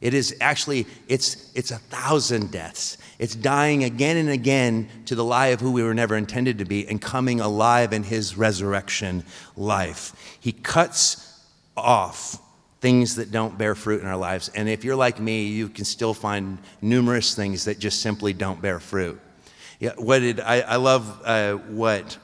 It 0.00 0.12
is 0.12 0.36
actually, 0.40 0.86
it's, 1.08 1.50
it's 1.54 1.70
a 1.70 1.78
thousand 1.78 2.50
deaths. 2.50 2.98
It's 3.18 3.34
dying 3.34 3.84
again 3.84 4.18
and 4.18 4.28
again 4.28 4.88
to 5.06 5.14
the 5.14 5.24
lie 5.24 5.48
of 5.48 5.60
who 5.60 5.72
we 5.72 5.82
were 5.82 5.94
never 5.94 6.16
intended 6.16 6.58
to 6.58 6.64
be 6.64 6.86
and 6.86 7.00
coming 7.00 7.40
alive 7.40 7.92
in 7.92 8.02
his 8.02 8.36
resurrection 8.36 9.24
life. 9.56 10.36
He 10.40 10.52
cuts 10.52 11.42
off 11.76 12.38
things 12.80 13.16
that 13.16 13.30
don't 13.30 13.56
bear 13.56 13.74
fruit 13.74 14.02
in 14.02 14.06
our 14.06 14.16
lives. 14.16 14.50
And 14.54 14.68
if 14.68 14.84
you're 14.84 14.94
like 14.94 15.18
me, 15.18 15.46
you 15.46 15.70
can 15.70 15.86
still 15.86 16.12
find 16.12 16.58
numerous 16.82 17.34
things 17.34 17.64
that 17.64 17.78
just 17.78 18.02
simply 18.02 18.34
don't 18.34 18.60
bear 18.60 18.78
fruit. 18.80 19.18
Yeah, 19.80 19.92
what 19.96 20.20
did 20.20 20.40
I, 20.40 20.60
I 20.60 20.76
love 20.76 21.20
uh, 21.24 21.54
what 21.54 22.18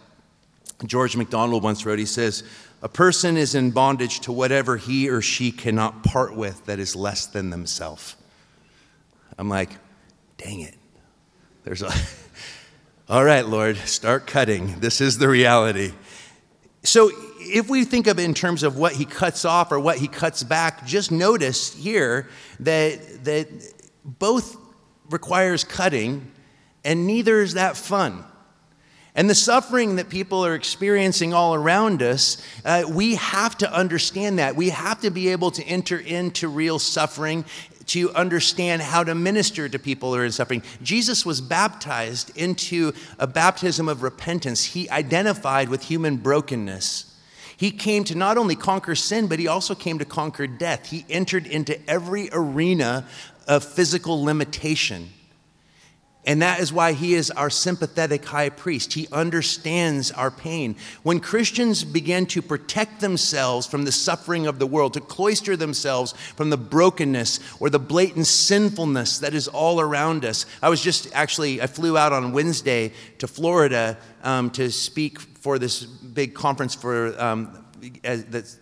George 0.87 1.17
MacDonald 1.17 1.63
once 1.63 1.85
wrote. 1.85 1.99
He 1.99 2.07
says, 2.07 2.43
A 2.83 2.89
person 2.89 3.37
is 3.37 3.55
in 3.55 3.71
bondage 3.71 4.21
to 4.21 4.33
whatever 4.33 4.77
he 4.77 5.09
or 5.09 5.21
she 5.21 5.53
cannot 5.53 6.03
part 6.03 6.35
with 6.35 6.65
that 6.67 6.79
is 6.79 6.97
less 6.97 7.27
than 7.27 7.51
themselves. 7.51 8.17
I'm 9.39 9.49
like, 9.49 9.71
dang 10.39 10.61
it. 10.61 10.75
There's 11.65 11.83
a, 11.83 11.93
all 13.09 13.25
right, 13.25 13.47
Lord, 13.47 13.77
start 13.77 14.27
cutting. 14.27 14.81
This 14.81 15.01
is 15.01 15.19
the 15.19 15.29
reality. 15.29 15.93
So, 16.83 17.11
if 17.43 17.69
we 17.69 17.85
think 17.85 18.07
of 18.07 18.19
it 18.19 18.25
in 18.25 18.35
terms 18.35 18.63
of 18.63 18.77
what 18.77 18.93
he 18.93 19.05
cuts 19.05 19.45
off 19.45 19.73
or 19.73 19.81
what 19.81 19.99
he 19.99 20.09
cuts 20.09 20.43
back, 20.43 20.87
just 20.87 21.11
notice 21.11 21.75
here 21.75 22.29
that, 22.61 23.25
that 23.25 23.49
both 24.05 24.57
requires 25.09 25.65
cutting 25.65 26.31
and 26.85 27.07
neither 27.07 27.41
is 27.41 27.55
that 27.55 27.77
fun. 27.77 28.25
And 29.15 29.29
the 29.29 29.35
suffering 29.35 29.97
that 29.97 30.09
people 30.09 30.47
are 30.47 30.55
experiencing 30.55 31.35
all 31.35 31.55
around 31.55 32.01
us, 32.01 32.43
uh, 32.65 32.85
we 32.89 33.17
have 33.17 33.59
to 33.59 33.73
understand 33.73 34.39
that. 34.39 34.55
We 34.55 34.71
have 34.71 35.01
to 35.01 35.11
be 35.11 35.29
able 35.29 35.51
to 35.53 35.65
enter 35.65 35.99
into 35.99 36.49
real 36.49 36.79
suffering 36.79 37.45
to 37.87 38.13
understand 38.13 38.83
how 38.83 39.03
to 39.03 39.17
minister 39.17 39.69
to 39.69 39.79
people 39.79 40.15
who 40.15 40.21
are 40.21 40.25
in 40.25 40.31
suffering. 40.31 40.63
Jesus 40.81 41.27
was 41.27 41.41
baptized 41.41 42.37
into 42.37 42.93
a 43.19 43.27
baptism 43.27 43.89
of 43.89 44.05
repentance. 44.05 44.65
He 44.65 44.89
identified 44.89 45.69
with 45.69 45.83
human 45.83 46.17
brokenness. 46.17 47.13
He 47.57 47.73
came 47.73 48.05
to 48.05 48.15
not 48.15 48.39
only 48.39 48.55
conquer 48.55 48.95
sin, 48.95 49.27
but 49.27 49.41
he 49.41 49.49
also 49.49 49.75
came 49.75 49.99
to 49.99 50.05
conquer 50.05 50.47
death. 50.47 50.87
He 50.87 51.05
entered 51.11 51.47
into 51.49 51.79
every 51.91 52.31
arena 52.33 53.07
of 53.49 53.65
physical 53.65 54.23
limitation. 54.23 55.11
And 56.27 56.43
that 56.43 56.61
is 56.61 56.71
why 56.71 56.93
he 56.93 57.15
is 57.15 57.31
our 57.31 57.49
sympathetic 57.49 58.27
high 58.27 58.51
priest. 58.51 58.93
He 58.93 59.09
understands 59.11 60.11
our 60.13 60.31
pain. 60.31 60.77
When 61.03 61.19
Christians 61.19 61.83
begin 61.83 62.27
to 62.27 62.43
protect 62.43 63.01
themselves 63.01 63.67
from 63.67 63.85
the 63.85 63.93
suffering 63.93 64.47
of 64.47 64.59
the 64.59 64.67
world, 64.67 64.95
to 64.95 65.01
cloister 65.01 65.57
themselves 65.57 66.13
from 66.37 66.51
the 66.51 66.59
brokenness 66.59 67.41
or 67.59 67.71
the 67.71 67.79
blatant 67.79 68.27
sinfulness 68.27 69.19
that 69.21 69.33
is 69.33 69.49
all 69.49 69.81
around 69.81 70.27
us. 70.27 70.45
I 70.63 70.69
was 70.69 70.83
just 70.83 71.09
actually, 71.15 71.63
I 71.63 71.67
flew 71.67 71.97
out 71.97 72.13
on 72.13 72.33
Wednesday 72.33 72.93
to 73.19 73.27
Florida 73.27 73.97
um, 74.23 74.51
to 74.51 74.71
speak 74.71 75.19
for 75.21 75.59
this 75.59 75.85
big 75.85 76.35
conference 76.35 76.75
for 76.75 77.19
um, 77.21 77.65
that's 78.03 78.59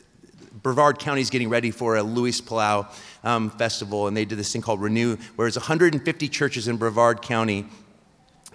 Brevard 0.62 0.98
County 0.98 1.20
is 1.20 1.30
getting 1.30 1.48
ready 1.48 1.70
for 1.70 1.96
a 1.96 2.02
Luis 2.02 2.40
Palau 2.40 2.86
um, 3.22 3.50
festival, 3.50 4.08
and 4.08 4.16
they 4.16 4.24
did 4.24 4.38
this 4.38 4.52
thing 4.52 4.62
called 4.62 4.80
Renew, 4.80 5.16
where 5.36 5.46
it's 5.46 5.56
150 5.56 6.28
churches 6.28 6.68
in 6.68 6.76
Brevard 6.76 7.22
County 7.22 7.66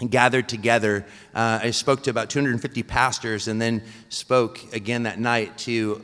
gathered 0.09 0.49
together. 0.49 1.05
Uh, 1.33 1.59
I 1.63 1.71
spoke 1.71 2.03
to 2.03 2.09
about 2.09 2.29
250 2.29 2.83
pastors 2.83 3.47
and 3.47 3.61
then 3.61 3.83
spoke 4.09 4.73
again 4.73 5.03
that 5.03 5.19
night 5.19 5.57
to 5.59 6.03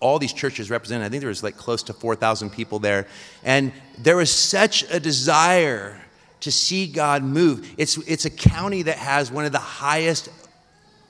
all 0.00 0.18
these 0.18 0.32
churches 0.32 0.70
represented. 0.70 1.06
I 1.06 1.08
think 1.10 1.20
there 1.20 1.28
was 1.28 1.42
like 1.42 1.56
close 1.56 1.82
to 1.84 1.92
4,000 1.92 2.50
people 2.50 2.78
there. 2.78 3.06
And 3.44 3.72
there 3.98 4.16
was 4.16 4.34
such 4.34 4.90
a 4.90 4.98
desire 4.98 6.00
to 6.40 6.50
see 6.50 6.86
God 6.86 7.22
move. 7.22 7.74
It's, 7.76 7.98
it's 7.98 8.24
a 8.24 8.30
county 8.30 8.82
that 8.82 8.96
has 8.96 9.30
one 9.30 9.44
of 9.44 9.52
the 9.52 9.58
highest 9.58 10.30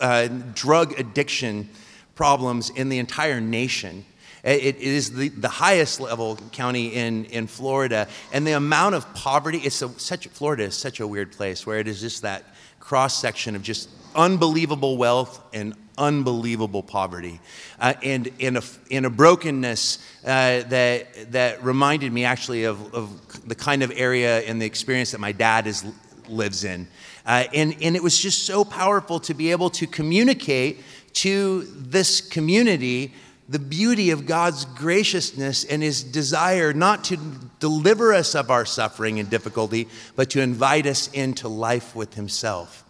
uh, 0.01 0.29
drug 0.55 0.99
addiction 0.99 1.69
problems 2.15 2.71
in 2.71 2.89
the 2.89 2.99
entire 2.99 3.41
nation. 3.41 4.05
It 4.45 4.77
is 4.77 5.13
the, 5.13 5.29
the 5.29 5.49
highest 5.49 6.01
level 6.01 6.39
county 6.53 6.95
in, 6.95 7.25
in 7.27 7.47
Florida. 7.47 8.09
And 8.33 8.47
the 8.47 8.53
amount 8.53 8.95
of 8.95 9.13
poverty, 9.15 9.59
it's 9.59 9.83
a, 9.83 9.89
such, 9.99 10.29
Florida 10.29 10.65
is 10.65 10.77
such 10.77 11.01
a 11.01 11.07
weird 11.07 11.33
place 11.33 11.67
where 11.67 11.79
it 11.79 11.89
is 11.89 12.01
just 12.01 12.23
that 12.23 12.45
cross 12.79 13.21
section 13.21 13.57
of 13.57 13.63
just 13.63 13.91
unbelievable 14.15 14.97
wealth 14.97 15.43
and 15.53 15.75
unbelievable 15.99 16.83
poverty. 16.83 17.41
Uh, 17.81 17.95
and 18.03 18.31
in 18.39 18.57
a, 18.57 18.63
in 18.89 19.05
a 19.05 19.11
brokenness 19.11 19.99
uh, 20.25 20.63
that, 20.63 21.33
that 21.33 21.63
reminded 21.63 22.13
me 22.13 22.25
actually 22.25 22.65
of, 22.65 22.95
of 22.95 23.49
the 23.49 23.55
kind 23.55 23.83
of 23.83 23.93
area 23.95 24.41
and 24.41 24.63
the 24.63 24.67
experience 24.67 25.11
that 25.11 25.21
my 25.21 25.33
dad 25.33 25.67
is, 25.67 25.85
lives 26.29 26.65
in. 26.65 26.87
Uh, 27.27 27.45
and, 27.53 27.77
and 27.83 27.97
it 27.97 28.03
was 28.03 28.19
just 28.19 28.45
so 28.47 28.65
powerful 28.65 29.21
to 29.21 29.35
be 29.35 29.51
able 29.51 29.69
to 29.69 29.87
communicate 29.87 30.81
to 31.13 31.63
this 31.75 32.21
community 32.21 33.13
the 33.49 33.59
beauty 33.59 34.11
of 34.11 34.27
God's 34.27 34.65
graciousness 34.65 35.65
and 35.65 35.83
his 35.83 36.03
desire 36.03 36.73
not 36.73 37.05
to 37.05 37.17
deliver 37.61 38.13
us 38.13 38.35
of 38.35 38.51
our 38.51 38.67
suffering 38.67 39.19
and 39.19 39.31
difficulty, 39.31 39.89
but 40.17 40.31
to 40.31 40.41
invite 40.41 40.87
us 40.87 41.09
into 41.13 41.49
life 41.49 41.97
with 41.97 42.15
himself. 42.15 42.85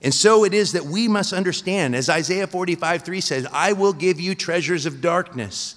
And 0.00 0.12
so 0.12 0.44
it 0.44 0.54
is 0.54 0.72
that 0.72 0.84
we 0.84 1.06
must 1.06 1.32
understand, 1.32 1.94
as 1.94 2.08
Isaiah 2.08 2.46
45 2.46 3.02
3 3.02 3.20
says, 3.20 3.46
I 3.52 3.72
will 3.72 3.92
give 3.92 4.20
you 4.20 4.34
treasures 4.34 4.86
of 4.86 5.00
darkness 5.00 5.76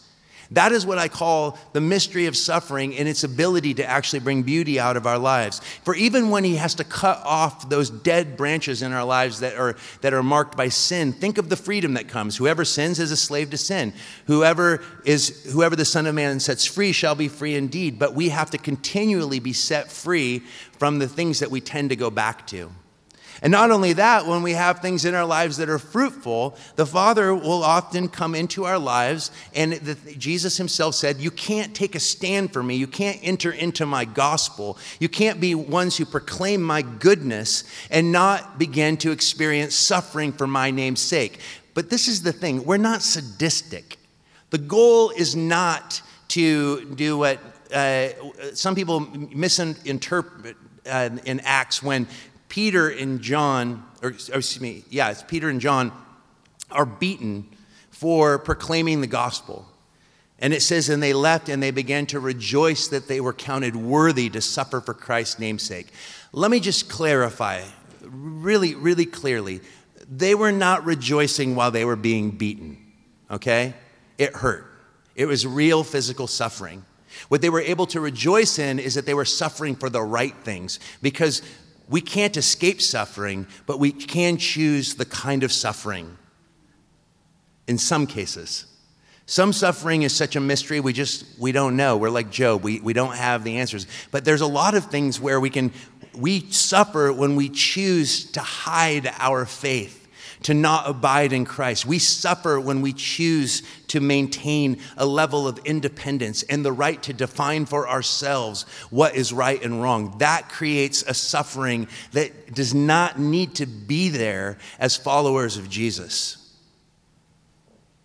that 0.52 0.72
is 0.72 0.86
what 0.86 0.98
I 0.98 1.08
call 1.08 1.58
the 1.74 1.82
mystery 1.82 2.26
of 2.26 2.38
suffering 2.38 2.96
and 2.96 3.08
its 3.08 3.24
ability 3.24 3.74
to 3.76 3.86
actually 3.86 4.20
bring 4.20 4.44
beauty 4.44 4.80
out 4.80 4.98
of 4.98 5.06
our 5.06 5.18
lives. 5.18 5.60
For 5.84 5.96
even 5.96 6.30
when 6.30 6.44
He 6.44 6.56
has 6.56 6.76
to 6.76 6.84
cut 6.84 7.22
off 7.24 7.70
those 7.70 7.90
dead 7.90 8.38
branches 8.38 8.82
in 8.82 8.94
our 8.94 9.04
lives 9.04 9.42
that 9.42 9.56
are, 9.56 9.76
that 10.02 10.14
are 10.14 10.24
marked 10.24 10.56
by 10.56 10.70
sin, 10.70 11.12
think 11.12 11.38
of 11.38 11.50
the 11.50 11.56
freedom 11.56 11.96
that 11.96 12.08
comes. 12.08 12.38
Whoever 12.38 12.64
sins 12.66 13.00
is 13.00 13.12
a 13.12 13.18
slave 13.18 13.50
to 13.52 13.58
sin. 13.58 13.94
Whoever, 14.28 14.84
is, 15.06 15.52
whoever 15.52 15.76
the 15.76 15.86
Son 15.86 16.06
of 16.06 16.16
Man 16.16 16.40
sets 16.40 16.66
free 16.66 16.92
shall 16.92 17.16
be 17.16 17.28
free 17.28 17.56
indeed. 17.56 18.00
But 18.00 18.14
we 18.14 18.30
have 18.30 18.52
to 18.52 18.58
continually 18.58 19.40
be 19.40 19.54
set 19.54 19.92
free 19.92 20.40
from 20.80 21.00
the 21.00 21.08
things 21.08 21.40
that 21.40 21.52
we 21.52 21.62
tend 21.62 21.90
to 21.90 21.96
go 21.96 22.10
back 22.10 22.48
to. 22.48 22.72
And 23.42 23.52
not 23.52 23.72
only 23.72 23.94
that, 23.94 24.26
when 24.26 24.44
we 24.44 24.54
have 24.54 24.80
things 24.80 25.06
in 25.06 25.14
our 25.14 25.26
lives 25.26 25.58
that 25.58 25.70
are 25.70 25.80
fruitful, 25.80 26.58
the 26.76 26.86
Father 26.86 27.34
will 27.34 27.64
often 27.64 28.10
come 28.10 28.36
into 28.36 28.66
our 28.66 28.80
lives. 28.80 29.32
And 29.54 29.74
the, 29.74 29.96
Jesus 30.16 30.58
himself 30.58 30.96
said, 30.96 31.18
You 31.18 31.32
can't 31.32 31.76
take 31.76 31.96
a 31.96 32.00
stand 32.00 32.54
for 32.54 32.64
me. 32.64 32.76
You 32.76 32.88
can't 32.88 33.20
enter 33.22 33.52
into 33.52 33.86
my 33.86 34.06
gospel. 34.06 34.78
You 35.00 35.10
can't 35.10 35.40
be 35.40 35.56
ones 35.56 35.98
who 35.98 36.06
proclaim 36.06 36.62
my 36.62 36.82
goodness 36.82 37.64
and 37.92 38.12
not 38.12 38.58
begin 38.58 38.98
to 38.98 39.12
experience 39.12 39.76
suffering 39.76 40.32
for 40.32 40.48
my 40.48 40.72
name's 40.72 41.02
sake. 41.02 41.40
But 41.74 41.90
this 41.90 42.08
is 42.08 42.24
the 42.24 42.34
thing 42.34 42.66
we're 42.66 42.78
not 42.78 43.04
sadistic. 43.04 43.98
The 44.50 44.58
goal 44.58 45.12
is 45.12 45.36
not 45.36 46.02
to 46.30 46.86
do 46.96 47.18
what 47.18 47.40
uh, 47.74 48.10
some 48.54 48.76
people 48.76 49.02
misinterpret 49.02 50.56
uh, 50.90 51.10
in 51.26 51.40
Acts 51.42 51.84
when 51.84 52.08
Peter 52.50 52.90
and 52.90 53.22
John, 53.22 53.86
or, 54.02 54.10
or 54.10 54.12
excuse 54.12 54.62
me, 54.62 54.84
yeah, 54.90 55.12
it's 55.12 55.24
Peter 55.24 55.50
and 55.50 55.60
John 55.60 55.92
are 56.72 56.86
beaten 56.86 57.48
for 57.90 58.38
proclaiming 58.40 59.02
the 59.02 59.08
gospel. 59.08 59.68
And 60.40 60.54
it 60.54 60.62
says, 60.62 60.90
and 60.90 61.02
they 61.02 61.14
left 61.14 61.50
and 61.50 61.64
they 61.64 61.72
began 61.72 62.06
to 62.08 62.20
rejoice 62.20 62.90
that 62.90 63.08
they 63.08 63.20
were 63.20 63.34
counted 63.34 63.76
worthy 63.76 64.30
to 64.30 64.42
suffer 64.42 64.82
for 64.82 64.94
Christ's 64.94 65.40
namesake. 65.40 65.88
Let 66.32 66.52
me 66.52 66.60
just 66.60 66.90
clarify 66.90 67.64
really, 68.02 68.76
really 68.76 69.06
clearly. 69.06 69.62
They 70.10 70.36
were 70.36 70.52
not 70.52 70.86
rejoicing 70.86 71.56
while 71.56 71.72
they 71.72 71.86
were 71.86 71.96
being 71.96 72.32
beaten, 72.32 72.78
okay? 73.32 73.74
It 74.18 74.36
hurt. 74.36 74.66
It 75.16 75.26
was 75.26 75.48
real 75.48 75.84
physical 75.84 76.28
suffering. 76.28 76.86
What 77.30 77.42
they 77.42 77.50
were 77.50 77.62
able 77.62 77.88
to 77.88 78.00
rejoice 78.00 78.60
in 78.60 78.78
is 78.78 78.94
that 78.94 79.08
they 79.08 79.16
were 79.16 79.26
suffering 79.26 79.76
for 79.76 79.90
the 79.90 80.04
right 80.04 80.36
things 80.44 80.80
because 81.02 81.42
we 81.90 82.02
can't 82.02 82.36
escape 82.36 82.82
suffering, 82.82 83.48
but 83.66 83.80
we 83.80 83.92
can 83.92 84.38
choose 84.38 84.96
the 84.96 85.06
kind 85.06 85.44
of 85.44 85.52
suffering 85.52 86.18
in 87.68 87.78
some 87.78 88.08
cases. 88.08 88.66
Some 89.26 89.52
suffering 89.52 90.04
is 90.04 90.16
such 90.16 90.36
a 90.36 90.40
mystery, 90.40 90.80
we 90.80 90.94
just, 90.94 91.26
we 91.38 91.52
don't 91.52 91.76
know. 91.76 91.98
We're 91.98 92.10
like 92.10 92.30
Job, 92.30 92.64
we, 92.64 92.80
we 92.80 92.94
don't 92.94 93.16
have 93.16 93.44
the 93.44 93.58
answers. 93.58 93.86
But 94.10 94.24
there's 94.24 94.42
a 94.42 94.48
lot 94.48 94.74
of 94.74 94.86
things 94.86 95.20
where 95.20 95.40
we 95.40 95.50
can, 95.50 95.74
we 96.16 96.50
suffer 96.52 97.12
when 97.12 97.36
we 97.36 97.50
choose 97.50 98.32
to 98.32 98.40
hide 98.40 99.12
our 99.20 99.46
faith 99.46 100.07
to 100.48 100.54
not 100.54 100.90
abide 100.90 101.34
in 101.34 101.44
Christ. 101.44 101.86
We 101.86 102.00
suffer 102.00 102.58
when 102.58 102.82
we 102.82 102.94
choose 102.94 103.64
to 103.88 104.00
maintain 104.00 104.80
a 104.96 105.06
level 105.06 105.46
of 105.46 105.60
independence 105.66 106.42
and 106.44 106.64
the 106.64 106.72
right 106.72 107.04
to 107.04 107.12
define 107.12 107.66
for 107.66 107.90
ourselves 107.90 108.64
what 108.90 109.14
is 109.14 109.34
right 109.34 109.62
and 109.62 109.82
wrong. 109.82 110.16
That 110.20 110.48
creates 110.48 111.04
a 111.04 111.14
suffering 111.14 111.90
that 112.14 112.54
does 112.54 112.74
not 112.74 113.20
need 113.20 113.56
to 113.56 113.66
be 113.66 114.08
there 114.08 114.58
as 114.80 114.96
followers 114.96 115.58
of 115.58 115.70
Jesus. 115.70 116.56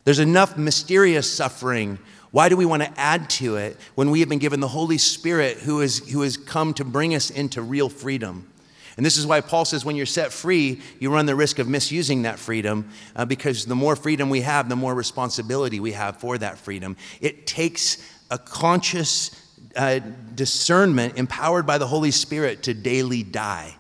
There's 0.03 0.19
enough 0.19 0.57
mysterious 0.57 1.33
suffering. 1.33 2.01
Why 2.33 2.49
do 2.49 2.57
we 2.57 2.67
want 2.67 2.83
to 2.83 2.99
add 2.99 3.31
to 3.31 3.55
it 3.55 3.77
when 3.95 4.11
we 4.11 4.19
have 4.19 4.29
been 4.29 4.41
given 4.41 4.59
the 4.59 4.67
Holy 4.67 4.99
Spirit 4.99 5.59
who, 5.59 5.81
is, 5.81 6.11
who 6.11 6.23
has 6.23 6.37
come 6.37 6.75
to 6.75 6.85
bring 6.85 7.15
us 7.15 7.31
into 7.31 7.63
real 7.63 7.89
freedom? 7.89 8.52
And 8.97 9.07
this 9.07 9.17
is 9.17 9.27
why 9.27 9.41
Paul 9.41 9.65
says 9.65 9.85
when 9.85 9.97
you're 9.97 10.07
set 10.07 10.33
free, 10.33 10.81
you 10.99 11.13
run 11.13 11.27
the 11.27 11.35
risk 11.35 11.59
of 11.59 11.69
misusing 11.69 12.23
that 12.23 12.39
freedom 12.39 12.91
uh, 13.17 13.25
because 13.25 13.65
the 13.65 13.75
more 13.75 13.97
freedom 13.97 14.29
we 14.29 14.43
have, 14.43 14.69
the 14.69 14.77
more 14.77 14.95
responsibility 14.95 15.81
we 15.81 15.93
have 15.93 16.19
for 16.19 16.37
that 16.39 16.59
freedom. 16.59 16.97
It 17.21 17.47
takes 17.47 18.07
a 18.31 18.39
conscious 18.39 19.31
uh, 19.77 20.01
discernment 20.35 21.17
empowered 21.17 21.67
by 21.67 21.79
the 21.79 21.87
Holy 21.87 22.11
Spirit 22.11 22.65
to 22.65 22.75
daily 22.75 23.23
die. 23.23 23.75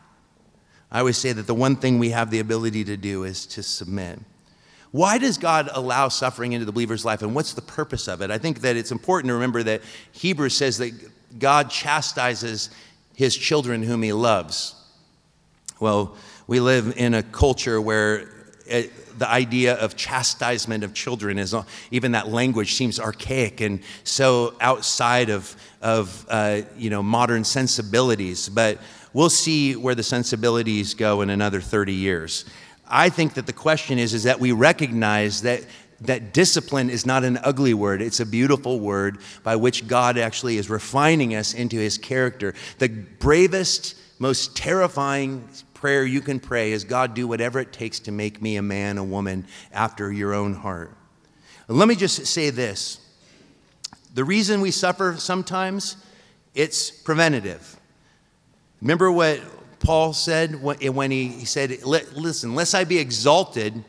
I 0.91 1.01
always 1.01 1.19
say 1.19 1.33
that 1.33 1.47
the 1.47 1.55
one 1.55 1.77
thing 1.77 1.99
we 1.99 2.11
have 2.11 2.31
the 2.31 2.39
ability 2.39 2.85
to 2.85 2.97
do 2.97 3.25
is 3.25 3.47
to 3.47 3.63
submit. 3.63 4.19
Why 4.91 5.17
does 5.17 5.39
God 5.39 5.71
allow 5.73 6.09
suffering 6.09 6.53
into 6.53 6.67
the 6.67 6.73
believer's 6.73 7.05
life 7.05 7.23
and 7.23 7.35
what's 7.35 7.55
the 7.55 7.63
purpose 7.63 8.09
of 8.09 8.21
it? 8.21 8.31
I 8.31 8.37
think 8.37 8.61
that 8.61 8.77
it's 8.77 8.93
important 8.93 9.29
to 9.29 9.35
remember 9.35 9.63
that 9.63 9.81
Hebrews 10.13 10.55
says 10.55 10.79
that 10.79 10.93
God 11.39 11.71
chastises 11.71 12.69
his 13.15 13.35
children 13.35 13.83
whom 13.83 14.03
he 14.03 14.13
loves. 14.13 14.75
Well, 15.83 16.15
we 16.47 16.61
live 16.61 16.97
in 16.97 17.13
a 17.13 17.25
culture 17.25 17.81
where 17.81 18.29
it, 18.67 19.19
the 19.19 19.29
idea 19.29 19.75
of 19.75 19.97
chastisement 19.97 20.85
of 20.85 20.95
children 20.95 21.41
is 21.41 21.57
even 21.91 22.13
that 22.13 22.29
language 22.29 22.75
seems 22.75 23.01
archaic 23.01 23.61
and 23.61 23.81
so 24.05 24.55
outside 24.61 25.29
of, 25.29 25.57
of 25.81 26.25
uh, 26.29 26.61
you 26.77 26.89
know, 26.89 27.03
modern 27.03 27.43
sensibilities. 27.43 28.49
But 28.49 28.79
we'll 29.13 29.29
see 29.29 29.75
where 29.75 29.97
the 29.97 30.05
sensibilities 30.05 30.95
go 30.95 31.21
in 31.21 31.31
another 31.31 31.61
30 31.61 31.93
years. 31.93 32.45
I 32.87 33.09
think 33.09 33.35
that 33.35 33.47
the 33.47 33.53
question 33.53 33.99
is, 33.99 34.15
is 34.15 34.23
that 34.23 34.39
we 34.39 34.53
recognize 34.53 35.43
that 35.43 35.65
that 36.03 36.33
discipline 36.33 36.91
is 36.91 37.05
not 37.05 37.25
an 37.25 37.41
ugly 37.43 37.75
word, 37.75 38.03
it's 38.03 38.21
a 38.21 38.27
beautiful 38.27 38.79
word 38.79 39.19
by 39.43 39.57
which 39.57 39.89
God 39.89 40.17
actually 40.17 40.59
is 40.59 40.71
refining 40.71 41.35
us 41.35 41.55
into 41.55 41.77
his 41.77 41.99
character. 41.99 42.55
The 42.79 42.89
bravest, 42.89 43.97
most 44.23 44.57
terrifying 44.57 45.49
prayer 45.83 46.05
you 46.05 46.21
can 46.21 46.39
pray 46.39 46.71
is 46.71 46.85
God, 46.85 47.13
do 47.13 47.27
whatever 47.27 47.59
it 47.59 47.73
takes 47.73 47.99
to 47.99 48.13
make 48.13 48.41
me 48.41 48.55
a 48.55 48.63
man, 48.63 48.99
a 48.99 49.03
woman 49.05 49.45
after 49.73 50.13
your 50.13 50.33
own 50.33 50.55
heart. 50.55 50.97
let 51.67 51.89
me 51.89 51.97
just 51.97 52.25
say 52.25 52.51
this 52.51 53.01
the 54.15 54.23
reason 54.23 54.61
we 54.61 54.71
suffer 54.71 55.17
sometimes, 55.19 55.97
it's 56.55 56.89
preventative. 56.89 57.77
Remember 58.81 59.11
what 59.11 59.41
Paul 59.81 60.13
said 60.13 60.63
when 60.63 61.11
he 61.11 61.45
said, 61.47 61.83
Listen, 61.83 62.55
lest 62.55 62.77
I 62.77 62.85
be 62.85 63.01
exalted 63.01 63.85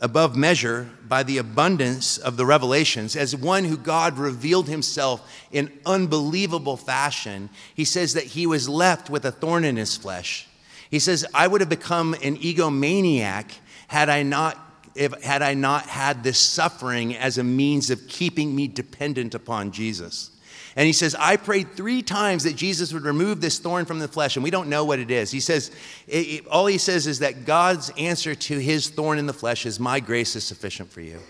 above 0.00 0.34
measure 0.34 0.90
by 1.06 1.22
the 1.22 1.38
abundance 1.38 2.18
of 2.18 2.36
the 2.36 2.44
revelations, 2.44 3.14
as 3.14 3.36
one 3.36 3.62
who 3.62 3.76
God 3.76 4.18
revealed 4.18 4.68
himself 4.68 5.32
in 5.52 5.70
unbelievable 5.86 6.76
fashion, 6.76 7.48
he 7.76 7.84
says 7.84 8.14
that 8.14 8.24
he 8.24 8.44
was 8.44 8.68
left 8.68 9.08
with 9.08 9.24
a 9.24 9.30
thorn 9.30 9.62
in 9.62 9.76
his 9.76 9.96
flesh 9.96 10.48
he 10.92 10.98
says, 10.98 11.24
I 11.32 11.46
would 11.46 11.62
have 11.62 11.70
become 11.70 12.12
an 12.22 12.36
egomaniac 12.36 13.50
had 13.88 14.10
I 14.10 14.22
not 14.22 14.58
if, 14.94 15.22
had 15.22 15.40
I 15.40 15.54
not 15.54 15.86
had 15.86 16.22
this 16.22 16.38
suffering 16.38 17.16
as 17.16 17.38
a 17.38 17.42
means 17.42 17.88
of 17.88 18.06
keeping 18.08 18.54
me 18.54 18.68
dependent 18.68 19.34
upon 19.34 19.72
Jesus. 19.72 20.30
And 20.76 20.86
he 20.86 20.92
says, 20.92 21.16
I 21.18 21.36
prayed 21.36 21.72
three 21.72 22.02
times 22.02 22.44
that 22.44 22.56
Jesus 22.56 22.92
would 22.92 23.04
remove 23.04 23.40
this 23.40 23.58
thorn 23.58 23.86
from 23.86 24.00
the 24.00 24.08
flesh, 24.08 24.36
and 24.36 24.44
we 24.44 24.50
don't 24.50 24.68
know 24.68 24.84
what 24.84 24.98
it 24.98 25.10
is. 25.10 25.30
He 25.30 25.40
says, 25.40 25.70
it, 26.06 26.26
it, 26.26 26.46
all 26.46 26.66
he 26.66 26.76
says 26.76 27.06
is 27.06 27.20
that 27.20 27.46
God's 27.46 27.90
answer 27.96 28.34
to 28.34 28.58
his 28.58 28.90
thorn 28.90 29.18
in 29.18 29.26
the 29.26 29.32
flesh 29.32 29.64
is, 29.64 29.80
My 29.80 29.98
grace 29.98 30.36
is 30.36 30.44
sufficient 30.44 30.92
for 30.92 31.00
you. 31.00 31.20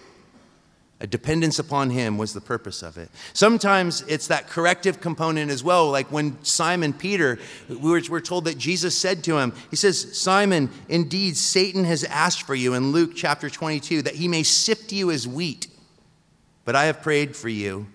A 1.02 1.06
dependence 1.08 1.58
upon 1.58 1.90
him 1.90 2.16
was 2.16 2.32
the 2.32 2.40
purpose 2.40 2.80
of 2.80 2.96
it. 2.96 3.10
Sometimes 3.32 4.02
it's 4.02 4.28
that 4.28 4.48
corrective 4.48 5.00
component 5.00 5.50
as 5.50 5.64
well, 5.64 5.90
like 5.90 6.12
when 6.12 6.42
Simon 6.44 6.92
Peter, 6.92 7.40
we 7.68 7.74
were, 7.74 8.00
we're 8.08 8.20
told 8.20 8.44
that 8.44 8.56
Jesus 8.56 8.96
said 8.96 9.24
to 9.24 9.36
him, 9.36 9.52
He 9.68 9.74
says, 9.74 10.16
Simon, 10.16 10.70
indeed, 10.88 11.36
Satan 11.36 11.82
has 11.86 12.04
asked 12.04 12.42
for 12.42 12.54
you 12.54 12.74
in 12.74 12.92
Luke 12.92 13.16
chapter 13.16 13.50
22 13.50 14.02
that 14.02 14.14
he 14.14 14.28
may 14.28 14.44
sift 14.44 14.92
you 14.92 15.10
as 15.10 15.26
wheat, 15.26 15.66
but 16.64 16.76
I 16.76 16.84
have 16.84 17.02
prayed 17.02 17.34
for 17.34 17.48
you 17.48 17.88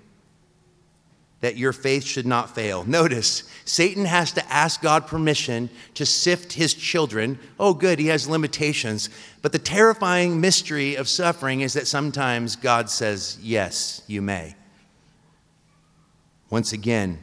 that 1.42 1.58
your 1.58 1.72
faith 1.72 2.04
should 2.04 2.26
not 2.26 2.56
fail. 2.56 2.84
Notice, 2.86 3.44
Satan 3.64 4.06
has 4.06 4.32
to 4.34 4.52
ask 4.52 4.82
God 4.82 5.06
permission 5.06 5.70
to 5.94 6.06
sift 6.06 6.54
his 6.54 6.74
children. 6.74 7.38
Oh, 7.60 7.74
good, 7.74 8.00
he 8.00 8.08
has 8.08 8.28
limitations. 8.28 9.10
But 9.44 9.52
the 9.52 9.60
terrifying 9.60 10.42
mystery 10.42 10.96
of 10.96 11.08
suffering 11.08 11.62
is 11.62 11.74
that 11.74 11.86
sometimes 11.88 12.56
God 12.56 12.90
says, 12.90 13.38
Yes, 13.42 14.02
you 14.08 14.22
may. 14.22 14.56
Once 16.50 16.74
again, 16.74 17.20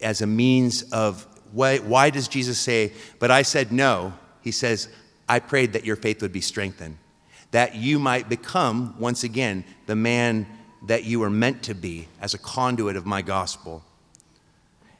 as 0.00 0.22
a 0.22 0.26
means 0.26 0.82
of 0.84 1.26
why, 1.52 1.78
why 1.78 2.08
does 2.10 2.26
Jesus 2.28 2.58
say, 2.58 2.92
But 3.18 3.30
I 3.30 3.42
said 3.42 3.70
no? 3.70 4.14
He 4.40 4.52
says, 4.52 4.88
I 5.28 5.40
prayed 5.40 5.74
that 5.74 5.84
your 5.84 5.96
faith 5.96 6.22
would 6.22 6.32
be 6.32 6.40
strengthened, 6.40 6.96
that 7.50 7.74
you 7.74 7.98
might 7.98 8.30
become, 8.30 8.94
once 8.98 9.24
again, 9.24 9.64
the 9.84 9.96
man 9.96 10.46
that 10.86 11.04
you 11.04 11.22
are 11.22 11.30
meant 11.30 11.62
to 11.64 11.74
be 11.74 12.08
as 12.20 12.34
a 12.34 12.38
conduit 12.38 12.96
of 12.96 13.06
my 13.06 13.22
gospel. 13.22 13.82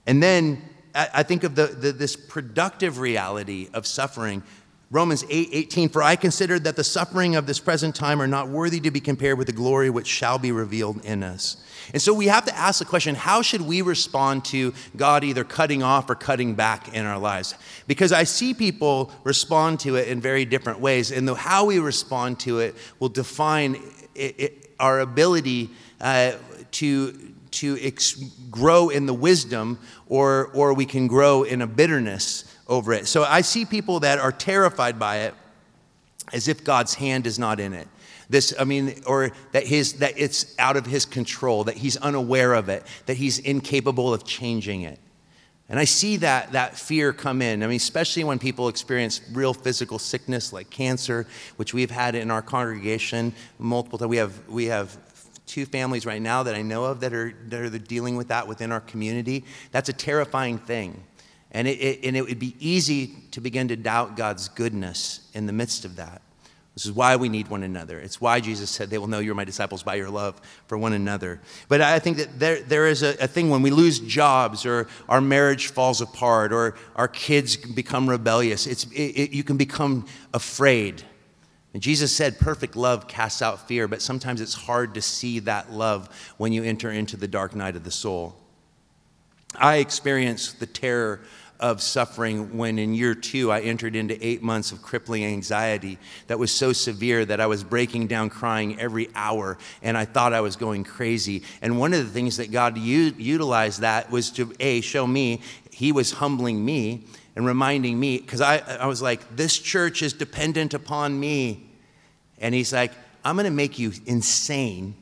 And 0.06 0.22
then 0.22 0.62
I 0.94 1.22
think 1.22 1.44
of 1.44 1.54
the, 1.54 1.66
the, 1.66 1.92
this 1.92 2.16
productive 2.16 2.98
reality 2.98 3.68
of 3.72 3.86
suffering. 3.86 4.42
Romans 4.90 5.24
8 5.28 5.50
18, 5.52 5.90
for 5.90 6.02
I 6.02 6.16
consider 6.16 6.58
that 6.60 6.76
the 6.76 6.82
suffering 6.82 7.36
of 7.36 7.46
this 7.46 7.60
present 7.60 7.94
time 7.94 8.22
are 8.22 8.26
not 8.26 8.48
worthy 8.48 8.80
to 8.80 8.90
be 8.90 9.00
compared 9.00 9.36
with 9.36 9.46
the 9.46 9.52
glory 9.52 9.90
which 9.90 10.06
shall 10.06 10.38
be 10.38 10.50
revealed 10.50 11.04
in 11.04 11.22
us. 11.22 11.62
And 11.92 12.00
so 12.00 12.12
we 12.14 12.26
have 12.26 12.46
to 12.46 12.56
ask 12.56 12.78
the 12.78 12.84
question 12.84 13.14
how 13.14 13.42
should 13.42 13.60
we 13.60 13.82
respond 13.82 14.46
to 14.46 14.72
God 14.96 15.24
either 15.24 15.44
cutting 15.44 15.82
off 15.82 16.08
or 16.08 16.14
cutting 16.14 16.54
back 16.54 16.94
in 16.94 17.04
our 17.04 17.18
lives? 17.18 17.54
Because 17.86 18.12
I 18.12 18.24
see 18.24 18.54
people 18.54 19.12
respond 19.24 19.80
to 19.80 19.96
it 19.96 20.08
in 20.08 20.20
very 20.20 20.46
different 20.46 20.80
ways, 20.80 21.12
and 21.12 21.28
the, 21.28 21.34
how 21.34 21.66
we 21.66 21.78
respond 21.78 22.40
to 22.40 22.60
it 22.60 22.74
will 22.98 23.10
define 23.10 23.76
it, 24.14 24.34
it, 24.40 24.67
our 24.78 25.00
ability 25.00 25.70
uh, 26.00 26.32
to, 26.72 27.12
to 27.50 27.78
ex- 27.80 28.14
grow 28.50 28.88
in 28.88 29.06
the 29.06 29.14
wisdom, 29.14 29.78
or, 30.08 30.50
or 30.54 30.74
we 30.74 30.86
can 30.86 31.06
grow 31.06 31.42
in 31.42 31.62
a 31.62 31.66
bitterness 31.66 32.44
over 32.66 32.92
it. 32.92 33.06
So 33.06 33.24
I 33.24 33.40
see 33.40 33.64
people 33.64 34.00
that 34.00 34.18
are 34.18 34.32
terrified 34.32 34.98
by 34.98 35.18
it 35.18 35.34
as 36.32 36.48
if 36.48 36.64
God's 36.64 36.94
hand 36.94 37.26
is 37.26 37.38
not 37.38 37.60
in 37.60 37.72
it. 37.72 37.88
This, 38.30 38.52
I 38.58 38.64
mean, 38.64 39.02
or 39.06 39.30
that 39.52 39.66
his 39.66 39.94
that 39.94 40.18
it's 40.18 40.54
out 40.58 40.76
of 40.76 40.84
his 40.84 41.06
control, 41.06 41.64
that 41.64 41.78
he's 41.78 41.96
unaware 41.96 42.52
of 42.52 42.68
it, 42.68 42.84
that 43.06 43.16
he's 43.16 43.38
incapable 43.38 44.12
of 44.12 44.24
changing 44.24 44.82
it. 44.82 44.98
And 45.68 45.78
I 45.78 45.84
see 45.84 46.16
that, 46.18 46.52
that 46.52 46.78
fear 46.78 47.12
come 47.12 47.42
in. 47.42 47.62
I 47.62 47.66
mean, 47.66 47.76
especially 47.76 48.24
when 48.24 48.38
people 48.38 48.68
experience 48.68 49.20
real 49.32 49.52
physical 49.52 49.98
sickness 49.98 50.52
like 50.52 50.70
cancer, 50.70 51.26
which 51.56 51.74
we've 51.74 51.90
had 51.90 52.14
in 52.14 52.30
our 52.30 52.40
congregation 52.40 53.34
multiple 53.58 53.98
times. 53.98 54.08
We 54.08 54.16
have, 54.16 54.48
we 54.48 54.64
have 54.66 54.96
two 55.44 55.66
families 55.66 56.06
right 56.06 56.22
now 56.22 56.42
that 56.44 56.54
I 56.54 56.62
know 56.62 56.84
of 56.84 57.00
that 57.00 57.12
are, 57.12 57.34
that 57.48 57.60
are 57.60 57.78
dealing 57.78 58.16
with 58.16 58.28
that 58.28 58.48
within 58.48 58.72
our 58.72 58.80
community. 58.80 59.44
That's 59.70 59.90
a 59.90 59.92
terrifying 59.92 60.58
thing. 60.58 61.02
And 61.50 61.68
it, 61.68 61.80
it, 61.80 62.04
and 62.04 62.16
it 62.16 62.22
would 62.22 62.38
be 62.38 62.54
easy 62.60 63.14
to 63.32 63.40
begin 63.40 63.68
to 63.68 63.76
doubt 63.76 64.16
God's 64.16 64.48
goodness 64.48 65.28
in 65.34 65.46
the 65.46 65.52
midst 65.52 65.84
of 65.84 65.96
that. 65.96 66.22
This 66.78 66.86
is 66.86 66.92
why 66.92 67.16
we 67.16 67.28
need 67.28 67.48
one 67.48 67.64
another. 67.64 67.98
It's 67.98 68.20
why 68.20 68.38
Jesus 68.38 68.70
said, 68.70 68.88
They 68.88 68.98
will 68.98 69.08
know 69.08 69.18
you're 69.18 69.34
my 69.34 69.44
disciples 69.44 69.82
by 69.82 69.96
your 69.96 70.10
love 70.10 70.40
for 70.68 70.78
one 70.78 70.92
another. 70.92 71.40
But 71.66 71.80
I 71.80 71.98
think 71.98 72.18
that 72.18 72.38
there, 72.38 72.60
there 72.60 72.86
is 72.86 73.02
a, 73.02 73.16
a 73.20 73.26
thing 73.26 73.50
when 73.50 73.62
we 73.62 73.70
lose 73.70 73.98
jobs 73.98 74.64
or 74.64 74.86
our 75.08 75.20
marriage 75.20 75.72
falls 75.72 76.00
apart 76.00 76.52
or 76.52 76.76
our 76.94 77.08
kids 77.08 77.56
become 77.56 78.08
rebellious, 78.08 78.68
it's, 78.68 78.84
it, 78.92 78.96
it, 78.96 79.30
you 79.32 79.42
can 79.42 79.56
become 79.56 80.06
afraid. 80.32 81.02
And 81.74 81.82
Jesus 81.82 82.14
said, 82.14 82.38
Perfect 82.38 82.76
love 82.76 83.08
casts 83.08 83.42
out 83.42 83.66
fear, 83.66 83.88
but 83.88 84.00
sometimes 84.00 84.40
it's 84.40 84.54
hard 84.54 84.94
to 84.94 85.02
see 85.02 85.40
that 85.40 85.72
love 85.72 86.32
when 86.36 86.52
you 86.52 86.62
enter 86.62 86.92
into 86.92 87.16
the 87.16 87.26
dark 87.26 87.56
night 87.56 87.74
of 87.74 87.82
the 87.82 87.90
soul. 87.90 88.36
I 89.56 89.78
experienced 89.78 90.60
the 90.60 90.66
terror 90.66 91.22
of 91.60 91.82
suffering 91.82 92.56
when 92.56 92.78
in 92.78 92.94
year 92.94 93.14
two 93.14 93.50
I 93.50 93.60
entered 93.60 93.96
into 93.96 94.16
eight 94.24 94.42
months 94.42 94.70
of 94.70 94.80
crippling 94.80 95.24
anxiety 95.24 95.98
that 96.28 96.38
was 96.38 96.52
so 96.52 96.72
severe 96.72 97.24
that 97.24 97.40
I 97.40 97.46
was 97.46 97.64
breaking 97.64 98.06
down 98.06 98.30
crying 98.30 98.78
every 98.78 99.08
hour 99.14 99.58
and 99.82 99.96
I 99.98 100.04
thought 100.04 100.32
I 100.32 100.40
was 100.40 100.56
going 100.56 100.84
crazy. 100.84 101.42
And 101.60 101.78
one 101.78 101.92
of 101.92 102.04
the 102.04 102.12
things 102.12 102.36
that 102.36 102.52
God 102.52 102.78
u- 102.78 103.14
utilized 103.16 103.80
that 103.80 104.10
was 104.10 104.30
to 104.32 104.52
A, 104.60 104.80
show 104.80 105.06
me 105.06 105.40
He 105.70 105.90
was 105.90 106.12
humbling 106.12 106.64
me 106.64 107.04
and 107.34 107.46
reminding 107.46 107.98
me, 107.98 108.18
because 108.18 108.40
I, 108.40 108.58
I 108.58 108.86
was 108.86 109.00
like, 109.00 109.36
this 109.36 109.58
church 109.58 110.02
is 110.02 110.12
dependent 110.12 110.74
upon 110.74 111.18
me. 111.18 111.70
And 112.38 112.54
He's 112.54 112.72
like, 112.72 112.92
I'm 113.24 113.36
going 113.36 113.44
to 113.44 113.50
make 113.50 113.78
you 113.78 113.92
insane 114.06 114.94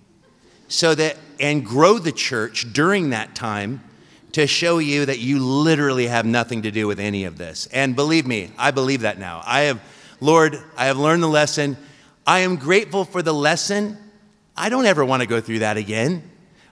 so 0.68 0.94
that, 0.94 1.16
and 1.38 1.64
grow 1.64 1.98
the 1.98 2.12
church 2.12 2.72
during 2.72 3.10
that 3.10 3.34
time 3.34 3.82
to 4.36 4.46
show 4.46 4.76
you 4.76 5.06
that 5.06 5.18
you 5.18 5.42
literally 5.42 6.06
have 6.08 6.26
nothing 6.26 6.60
to 6.60 6.70
do 6.70 6.86
with 6.86 7.00
any 7.00 7.24
of 7.24 7.38
this. 7.38 7.66
And 7.72 7.96
believe 7.96 8.26
me, 8.26 8.50
I 8.58 8.70
believe 8.70 9.00
that 9.00 9.18
now. 9.18 9.40
I 9.46 9.60
have, 9.62 9.80
Lord, 10.20 10.62
I 10.76 10.88
have 10.88 10.98
learned 10.98 11.22
the 11.22 11.26
lesson. 11.26 11.78
I 12.26 12.40
am 12.40 12.56
grateful 12.56 13.06
for 13.06 13.22
the 13.22 13.32
lesson. 13.32 13.96
I 14.54 14.68
don't 14.68 14.84
ever 14.84 15.06
want 15.06 15.22
to 15.22 15.26
go 15.26 15.40
through 15.40 15.60
that 15.60 15.78
again. 15.78 16.22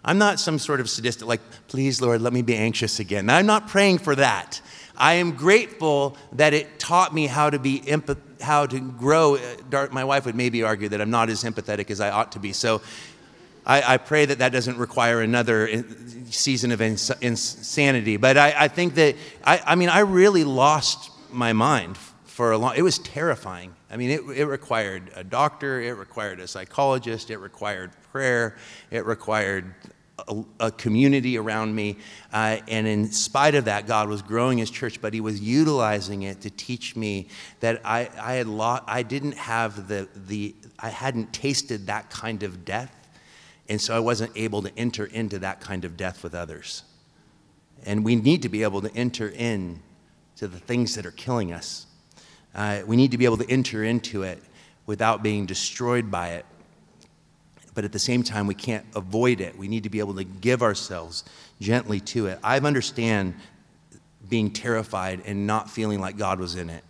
I'm 0.04 0.18
not 0.18 0.40
some 0.40 0.58
sort 0.58 0.80
of 0.80 0.90
sadistic, 0.90 1.26
like, 1.26 1.40
please, 1.68 2.02
Lord, 2.02 2.20
let 2.20 2.34
me 2.34 2.42
be 2.42 2.54
anxious 2.54 3.00
again. 3.00 3.30
I'm 3.30 3.46
not 3.46 3.66
praying 3.66 3.96
for 3.96 4.14
that. 4.14 4.60
I 4.94 5.14
am 5.14 5.32
grateful 5.32 6.18
that 6.32 6.52
it 6.52 6.78
taught 6.78 7.14
me 7.14 7.26
how 7.26 7.48
to 7.48 7.58
be 7.58 7.80
empath- 7.80 8.42
how 8.42 8.66
to 8.66 8.78
grow. 8.78 9.36
Uh, 9.36 9.88
my 9.90 10.04
wife 10.04 10.26
would 10.26 10.34
maybe 10.34 10.62
argue 10.62 10.90
that 10.90 11.00
I'm 11.00 11.08
not 11.08 11.30
as 11.30 11.44
empathetic 11.44 11.90
as 11.90 12.02
I 12.02 12.10
ought 12.10 12.32
to 12.32 12.38
be. 12.38 12.52
So 12.52 12.82
I, 13.66 13.94
I, 13.94 13.96
pray 13.96 14.26
that 14.26 14.38
that 14.38 14.52
doesn't 14.52 14.76
require 14.76 15.22
another 15.22 15.84
season 16.30 16.70
of 16.70 16.80
ins- 16.80 17.10
insanity. 17.20 18.16
But 18.16 18.36
I, 18.36 18.54
I 18.56 18.68
think 18.68 18.94
that, 18.96 19.16
I, 19.42 19.60
I, 19.64 19.74
mean, 19.74 19.88
I 19.88 20.00
really 20.00 20.44
lost 20.44 21.10
my 21.30 21.52
mind 21.52 21.96
for 22.24 22.52
a 22.52 22.58
long, 22.58 22.74
it 22.76 22.82
was 22.82 22.98
terrifying. 22.98 23.74
I 23.90 23.96
mean, 23.96 24.10
it, 24.10 24.20
it 24.36 24.46
required 24.46 25.10
a 25.14 25.24
doctor, 25.24 25.80
it 25.80 25.92
required 25.92 26.40
a 26.40 26.48
psychologist, 26.48 27.30
it 27.30 27.38
required 27.38 27.92
prayer, 28.10 28.56
it 28.90 29.06
required 29.06 29.72
a, 30.28 30.42
a 30.60 30.70
community 30.70 31.38
around 31.38 31.74
me. 31.74 31.96
Uh, 32.32 32.58
and 32.68 32.86
in 32.86 33.10
spite 33.12 33.54
of 33.54 33.64
that, 33.66 33.86
God 33.86 34.08
was 34.08 34.20
growing 34.20 34.58
his 34.58 34.70
church, 34.70 35.00
but 35.00 35.14
he 35.14 35.20
was 35.20 35.40
utilizing 35.40 36.22
it 36.22 36.40
to 36.42 36.50
teach 36.50 36.96
me 36.96 37.28
that 37.60 37.80
I, 37.84 38.10
I 38.20 38.34
had 38.34 38.46
lost, 38.46 38.82
I 38.86 39.02
didn't 39.02 39.36
have 39.36 39.88
the, 39.88 40.08
the, 40.14 40.54
I 40.78 40.88
hadn't 40.90 41.32
tasted 41.32 41.86
that 41.86 42.10
kind 42.10 42.42
of 42.42 42.64
death 42.64 43.03
and 43.68 43.80
so 43.80 43.96
I 43.96 44.00
wasn't 44.00 44.32
able 44.36 44.62
to 44.62 44.78
enter 44.78 45.06
into 45.06 45.38
that 45.40 45.60
kind 45.60 45.84
of 45.84 45.96
death 45.96 46.22
with 46.22 46.34
others. 46.34 46.82
And 47.86 48.04
we 48.04 48.16
need 48.16 48.42
to 48.42 48.48
be 48.48 48.62
able 48.62 48.82
to 48.82 48.94
enter 48.94 49.28
in 49.28 49.80
to 50.36 50.48
the 50.48 50.58
things 50.58 50.94
that 50.96 51.06
are 51.06 51.12
killing 51.12 51.52
us. 51.52 51.86
Uh, 52.54 52.80
we 52.86 52.96
need 52.96 53.10
to 53.10 53.18
be 53.18 53.24
able 53.24 53.36
to 53.38 53.50
enter 53.50 53.84
into 53.84 54.22
it 54.22 54.42
without 54.86 55.22
being 55.22 55.46
destroyed 55.46 56.10
by 56.10 56.30
it. 56.30 56.46
But 57.74 57.84
at 57.84 57.92
the 57.92 57.98
same 57.98 58.22
time, 58.22 58.46
we 58.46 58.54
can't 58.54 58.86
avoid 58.94 59.40
it. 59.40 59.58
We 59.58 59.66
need 59.66 59.82
to 59.82 59.90
be 59.90 59.98
able 59.98 60.14
to 60.14 60.24
give 60.24 60.62
ourselves 60.62 61.24
gently 61.60 62.00
to 62.00 62.26
it. 62.26 62.38
I 62.42 62.58
understand 62.58 63.34
being 64.28 64.50
terrified 64.50 65.22
and 65.26 65.46
not 65.46 65.68
feeling 65.68 66.00
like 66.00 66.16
God 66.16 66.38
was 66.38 66.54
in 66.54 66.70
it, 66.70 66.84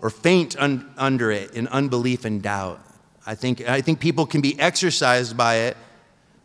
or 0.00 0.10
faint 0.10 0.56
un- 0.58 0.92
under 0.96 1.30
it 1.30 1.52
in 1.52 1.66
unbelief 1.68 2.24
and 2.24 2.42
doubt. 2.42 2.80
I 3.26 3.34
think, 3.34 3.68
I 3.68 3.80
think 3.80 3.98
people 3.98 4.24
can 4.24 4.40
be 4.40 4.58
exercised 4.60 5.36
by 5.36 5.56
it, 5.56 5.76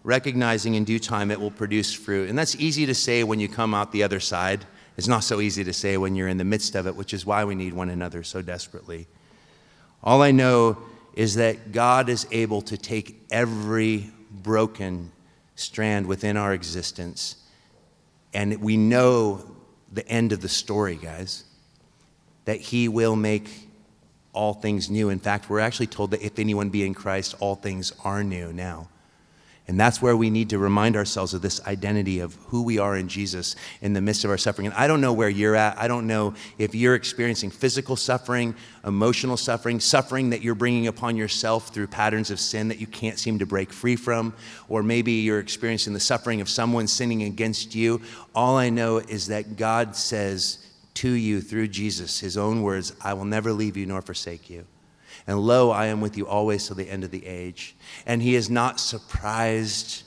recognizing 0.04 0.74
in 0.74 0.84
due 0.84 1.00
time 1.00 1.30
it 1.30 1.40
will 1.40 1.52
produce 1.52 1.94
fruit. 1.94 2.30
And 2.30 2.38
that's 2.38 2.56
easy 2.56 2.88
to 2.88 2.96
say 2.96 3.24
when 3.24 3.40
you 3.40 3.48
come 3.48 3.76
out 3.76 3.92
the 3.92 4.02
other 4.02 4.20
side. 4.20 4.66
It's 4.98 5.08
not 5.08 5.24
so 5.24 5.40
easy 5.42 5.64
to 5.64 5.74
say 5.74 5.98
when 5.98 6.16
you're 6.16 6.28
in 6.28 6.38
the 6.38 6.44
midst 6.44 6.76
of 6.76 6.88
it, 6.88 6.96
which 6.96 7.14
is 7.14 7.26
why 7.26 7.46
we 7.46 7.56
need 7.56 7.74
one 7.74 7.90
another 7.90 8.24
so 8.24 8.42
desperately. 8.42 9.08
All 10.04 10.24
I 10.24 10.32
know 10.32 10.78
is 11.14 11.36
that 11.36 11.72
God 11.72 12.10
is 12.10 12.28
able 12.32 12.62
to 12.64 12.78
take 12.78 13.22
every 13.30 14.12
broken 14.32 15.12
strand 15.56 16.08
within 16.08 16.38
our 16.38 16.54
existence, 16.54 17.36
and 18.34 18.60
we 18.62 18.78
know 18.78 19.44
the 19.92 20.08
end 20.08 20.32
of 20.32 20.42
the 20.42 20.50
story, 20.50 20.96
guys. 20.96 21.44
That 22.46 22.60
He 22.60 22.88
will 22.88 23.16
make 23.16 23.70
all 24.34 24.54
things 24.54 24.90
new. 24.90 25.10
In 25.10 25.20
fact, 25.20 25.50
we're 25.50 25.60
actually 25.60 25.88
told 25.88 26.12
that 26.12 26.22
if 26.22 26.40
anyone 26.40 26.70
be 26.70 26.86
in 26.86 26.94
Christ, 26.94 27.36
all 27.40 27.56
things 27.56 27.94
are 28.04 28.24
new 28.24 28.54
now. 28.54 28.88
And 29.68 29.80
that's 29.80 30.02
where 30.02 30.18
we 30.18 30.30
need 30.30 30.50
to 30.50 30.58
remind 30.58 30.98
ourselves 30.98 31.34
of 31.34 31.42
this 31.42 31.66
identity 31.66 32.20
of 32.20 32.36
who 32.48 32.64
we 32.64 32.78
are 32.78 32.98
in 32.98 33.08
Jesus 33.08 33.56
in 33.82 33.94
the 33.94 34.02
midst 34.02 34.26
of 34.26 34.32
our 34.32 34.38
suffering. 34.38 34.68
And 34.68 34.76
I 34.76 34.86
don't 34.86 35.00
know 35.00 35.14
where 35.14 35.30
you're 35.30 35.56
at. 35.56 35.78
I 35.78 35.88
don't 35.88 36.08
know 36.08 36.34
if 36.58 36.76
you're 36.76 36.96
experiencing 36.96 37.52
physical 37.52 37.96
suffering, 37.96 38.54
emotional 38.86 39.38
suffering, 39.38 39.80
suffering 39.80 40.32
that 40.32 40.42
you're 40.42 40.56
bringing 40.56 40.88
upon 40.88 41.16
yourself 41.16 41.70
through 41.70 41.88
patterns 41.88 42.32
of 42.32 42.40
sin 42.40 42.68
that 42.68 42.80
you 42.80 42.88
can't 42.88 43.20
seem 43.20 43.40
to 43.40 43.46
break 43.46 43.72
free 43.72 43.96
from, 43.96 44.34
or 44.68 44.84
maybe 44.84 45.14
you're 45.14 45.40
experiencing 45.40 45.94
the 45.94 46.02
suffering 46.02 46.42
of 46.42 46.50
someone 46.50 46.88
sinning 46.88 47.24
against 47.24 47.74
you. 47.74 48.02
All 48.36 48.58
I 48.58 48.70
know 48.70 48.98
is 48.98 49.28
that 49.28 49.56
God 49.56 49.96
says, 49.96 50.58
to 50.96 51.12
you 51.12 51.42
through 51.42 51.70
Jesus, 51.70 52.20
his 52.20 52.38
own 52.38 52.62
words 52.62 52.94
I 53.02 53.14
will 53.14 53.26
never 53.26 53.54
leave 53.54 53.78
you 53.78 53.86
nor 53.86 54.02
forsake 54.02 54.50
you. 54.50 54.66
And 55.28 55.40
lo, 55.40 55.72
I 55.72 55.88
am 55.88 56.02
with 56.02 56.18
you 56.18 56.28
always 56.28 56.68
till 56.68 56.76
the 56.76 56.90
end 56.90 57.04
of 57.04 57.12
the 57.12 57.26
age. 57.26 57.76
And 58.06 58.22
he 58.22 58.36
is 58.36 58.50
not 58.50 58.80
surprised 58.80 60.04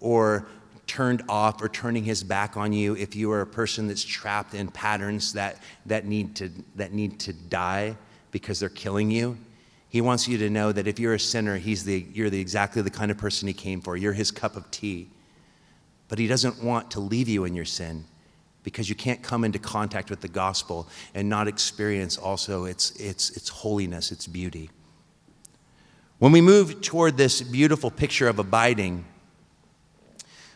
or 0.00 0.46
turned 0.86 1.22
off 1.28 1.62
or 1.62 1.68
turning 1.68 2.04
his 2.04 2.22
back 2.22 2.56
on 2.56 2.72
you 2.72 2.96
if 2.96 3.14
you 3.14 3.30
are 3.30 3.40
a 3.40 3.46
person 3.46 3.86
that's 3.86 4.04
trapped 4.04 4.54
in 4.54 4.68
patterns 4.68 5.32
that, 5.34 5.56
that, 5.86 6.06
need, 6.06 6.34
to, 6.36 6.50
that 6.74 6.92
need 6.92 7.20
to 7.20 7.32
die 7.32 7.96
because 8.30 8.58
they're 8.58 8.68
killing 8.68 9.10
you. 9.10 9.38
He 9.88 10.00
wants 10.00 10.26
you 10.26 10.38
to 10.38 10.50
know 10.50 10.72
that 10.72 10.86
if 10.86 10.98
you're 10.98 11.14
a 11.14 11.20
sinner, 11.20 11.56
he's 11.56 11.84
the, 11.84 12.06
you're 12.12 12.30
the, 12.30 12.40
exactly 12.40 12.82
the 12.82 12.90
kind 12.90 13.10
of 13.10 13.18
person 13.18 13.46
he 13.46 13.54
came 13.54 13.80
for. 13.80 13.96
You're 13.96 14.14
his 14.14 14.30
cup 14.30 14.56
of 14.56 14.70
tea. 14.70 15.08
But 16.08 16.18
he 16.18 16.26
doesn't 16.26 16.62
want 16.62 16.90
to 16.92 17.00
leave 17.00 17.28
you 17.28 17.44
in 17.44 17.54
your 17.54 17.64
sin 17.64 18.04
because 18.62 18.88
you 18.88 18.94
can't 18.94 19.22
come 19.22 19.44
into 19.44 19.58
contact 19.58 20.10
with 20.10 20.20
the 20.20 20.28
gospel 20.28 20.88
and 21.14 21.28
not 21.28 21.48
experience 21.48 22.16
also 22.16 22.64
its, 22.64 22.92
its, 22.92 23.30
its 23.30 23.48
holiness, 23.48 24.12
its 24.12 24.26
beauty. 24.26 24.70
When 26.18 26.30
we 26.30 26.40
move 26.40 26.80
toward 26.80 27.16
this 27.16 27.42
beautiful 27.42 27.90
picture 27.90 28.28
of 28.28 28.38
abiding, 28.38 29.04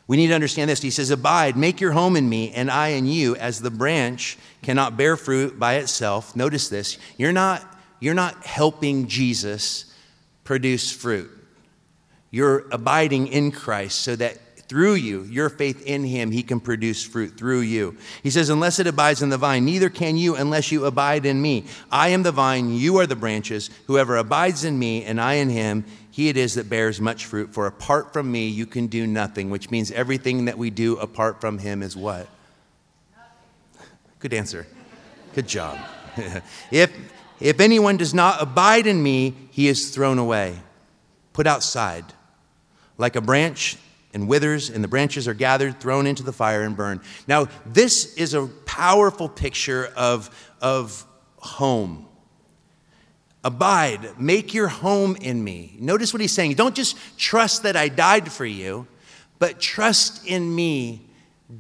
we 0.07 0.17
need 0.17 0.29
to 0.29 0.35
understand 0.35 0.71
this. 0.71 0.81
He 0.81 0.91
says, 0.91 1.11
Abide, 1.11 1.57
make 1.57 1.81
your 1.81 1.91
home 1.91 2.15
in 2.17 2.29
me, 2.29 2.53
and 2.53 2.71
I 2.71 2.89
in 2.89 3.07
you, 3.07 3.35
as 3.37 3.61
the 3.61 3.71
branch 3.71 4.39
cannot 4.63 4.97
bear 4.97 5.17
fruit 5.17 5.59
by 5.59 5.75
itself. 5.75 6.37
Notice 6.37 6.69
this. 6.69 6.99
You're 7.17 7.33
not, 7.33 7.65
you're 7.99 8.15
not 8.15 8.45
helping 8.45 9.09
Jesus 9.09 9.93
produce 10.45 10.93
fruit. 10.93 11.31
You're 12.31 12.67
abiding 12.71 13.27
in 13.29 13.51
Christ 13.51 14.03
so 14.03 14.15
that 14.17 14.39
through 14.69 14.95
you, 14.95 15.23
your 15.25 15.49
faith 15.49 15.87
in 15.87 16.05
him, 16.05 16.31
he 16.31 16.43
can 16.43 16.59
produce 16.59 17.05
fruit 17.05 17.37
through 17.37 17.61
you. 17.61 17.97
He 18.23 18.31
says, 18.31 18.49
Unless 18.49 18.79
it 18.81 18.87
abides 18.87 19.23
in 19.23 19.29
the 19.29 19.39
vine, 19.39 19.65
neither 19.65 19.89
can 19.89 20.17
you 20.17 20.35
unless 20.35 20.73
you 20.73 20.87
abide 20.87 21.25
in 21.25 21.41
me. 21.41 21.67
I 21.91 22.09
am 22.09 22.23
the 22.25 22.33
vine, 22.33 22.75
you 22.75 22.97
are 22.97 23.07
the 23.07 23.17
branches. 23.17 23.71
Whoever 23.87 24.17
abides 24.17 24.65
in 24.65 24.79
me 24.79 25.05
and 25.05 25.21
I 25.21 25.35
in 25.35 25.51
him, 25.51 25.85
he 26.11 26.29
it 26.29 26.37
is 26.37 26.55
that 26.55 26.69
bears 26.69 27.01
much 27.01 27.27
fruit. 27.27 27.53
For 27.53 27.67
apart 27.67 28.13
from 28.13 28.31
me, 28.33 28.49
you 28.49 28.67
can 28.67 28.89
do 28.89 29.07
nothing, 29.07 29.51
which 29.51 29.71
means 29.71 29.93
everything 29.93 30.47
that 30.47 30.59
we 30.59 30.71
do 30.71 30.97
apart 30.97 31.41
from 31.41 31.59
him 31.59 31.83
is 31.83 31.97
what? 31.97 32.27
Good 34.19 34.35
answer. 34.35 34.67
Good 35.35 35.47
job. 35.47 35.79
if, 36.73 36.93
if 37.39 37.61
anyone 37.61 37.99
does 37.99 38.15
not 38.15 38.43
abide 38.43 38.87
in 38.87 39.01
me, 39.01 39.35
he 39.51 39.69
is 39.69 39.91
thrown 39.91 40.19
away, 40.19 40.57
put 41.33 41.47
outside, 41.47 42.05
like 42.99 43.15
a 43.15 43.21
branch 43.21 43.77
and 44.17 44.27
withers, 44.27 44.71
and 44.71 44.83
the 44.83 44.89
branches 44.89 45.29
are 45.29 45.35
gathered, 45.35 45.79
thrown 45.79 46.07
into 46.07 46.23
the 46.23 46.33
fire, 46.33 46.63
and 46.63 46.75
burned. 46.75 47.03
Now, 47.29 47.49
this 47.67 48.15
is 48.15 48.33
a 48.33 48.47
powerful 48.47 49.29
picture 49.29 49.93
of, 49.95 50.31
of 50.63 51.05
home. 51.37 52.09
Abide, 53.45 54.19
make 54.19 54.55
your 54.55 54.69
home 54.69 55.17
in 55.21 55.45
me. 55.45 55.77
Notice 55.79 56.15
what 56.15 56.23
he's 56.23 56.33
saying. 56.33 56.55
Don't 56.55 56.75
just 56.75 56.97
trust 57.19 57.65
that 57.65 57.77
I 57.77 57.89
died 57.89 58.33
for 58.33 58.47
you, 58.47 58.87
but 59.39 59.61
trust 59.61 60.27
in 60.27 60.53
me 60.53 61.11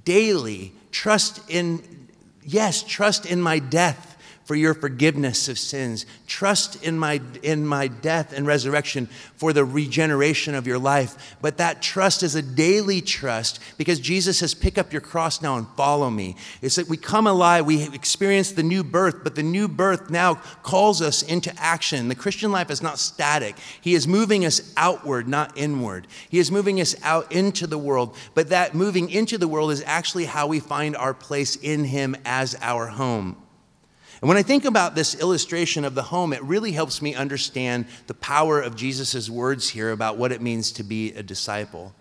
daily. 0.05 0.73
Trust 0.91 1.43
in, 1.51 2.09
yes, 2.43 2.83
trust 2.83 3.27
in 3.27 3.43
my 3.43 3.59
death 3.59 4.16
for 4.47 4.55
your 4.55 4.75
forgiveness 4.75 5.49
of 5.49 5.59
sins. 5.59 6.07
Trust 6.29 6.83
in 6.85 6.97
my, 6.99 7.21
in 7.43 7.67
my 7.67 7.89
death 7.89 8.33
and 8.33 8.47
resurrection 8.47 9.07
for 9.35 9.53
the 9.53 9.65
regeneration 9.65 10.55
of 10.55 10.69
your 10.69 10.79
life. 10.79 11.37
But 11.43 11.59
that 11.59 11.83
trust 11.83 12.23
is 12.23 12.37
a 12.37 12.43
daily 12.43 13.01
trust 13.01 13.59
because 13.77 13.99
Jesus 13.99 14.39
says, 14.39 14.55
Pick 14.55 14.79
up 14.79 14.93
your 14.93 15.03
cross 15.03 15.43
now 15.43 15.57
and 15.57 15.67
follow 15.77 16.11
me. 16.11 16.37
It's 16.63 16.77
that 16.77 16.89
we 16.89 16.97
come 16.97 17.27
alive, 17.27 17.67
we 17.67 17.93
experience 17.93 18.53
the 18.53 18.63
new 18.63 18.85
birth, 18.85 19.25
but 19.25 19.35
the 19.35 19.43
new 19.43 19.67
birth 19.67 20.11
now 20.11 20.37
calls 20.63 21.03
us 21.03 21.23
into 21.23 21.53
action. 21.59 22.07
The 22.07 22.15
Christian 22.15 22.53
life 22.53 22.71
is 22.71 22.81
not 22.81 23.01
static, 23.01 23.57
He 23.81 23.95
is 23.95 24.07
moving 24.07 24.47
us 24.47 24.73
outward, 24.77 25.27
not 25.27 25.59
inward. 25.59 26.07
He 26.29 26.39
is 26.39 26.53
moving 26.53 26.81
us 26.81 26.95
out 27.03 27.33
into 27.33 27.67
the 27.67 27.79
world, 27.79 28.17
but 28.35 28.51
that 28.51 28.77
moving 28.77 29.11
into 29.11 29.39
the 29.39 29.49
world 29.49 29.73
is 29.73 29.83
actually 29.85 30.27
how 30.27 30.47
we 30.47 30.61
find 30.61 30.97
our 30.97 31.15
place 31.15 31.57
in 31.57 31.85
Him 31.85 32.17
as 32.25 32.57
our 32.63 32.87
home. 32.87 33.37
And 34.21 34.29
when 34.29 34.37
I 34.37 34.43
think 34.43 34.65
about 34.65 34.95
this 34.95 35.15
illustration 35.15 35.85
of 35.85 35.95
the 35.95 36.03
home, 36.03 36.33
it 36.33 36.43
really 36.43 36.73
helps 36.73 37.03
me 37.03 37.15
understand 37.15 37.87
the 38.07 38.15
power 38.15 38.61
of 38.61 38.75
Jesus' 38.75 39.29
words 39.29 39.69
here 39.69 39.91
about 39.91 40.17
what 40.17 40.33
it 40.33 40.41
means 40.41 40.73
to 40.73 40.83
be 40.83 41.13
a 41.13 41.23
disciple. 41.23 41.95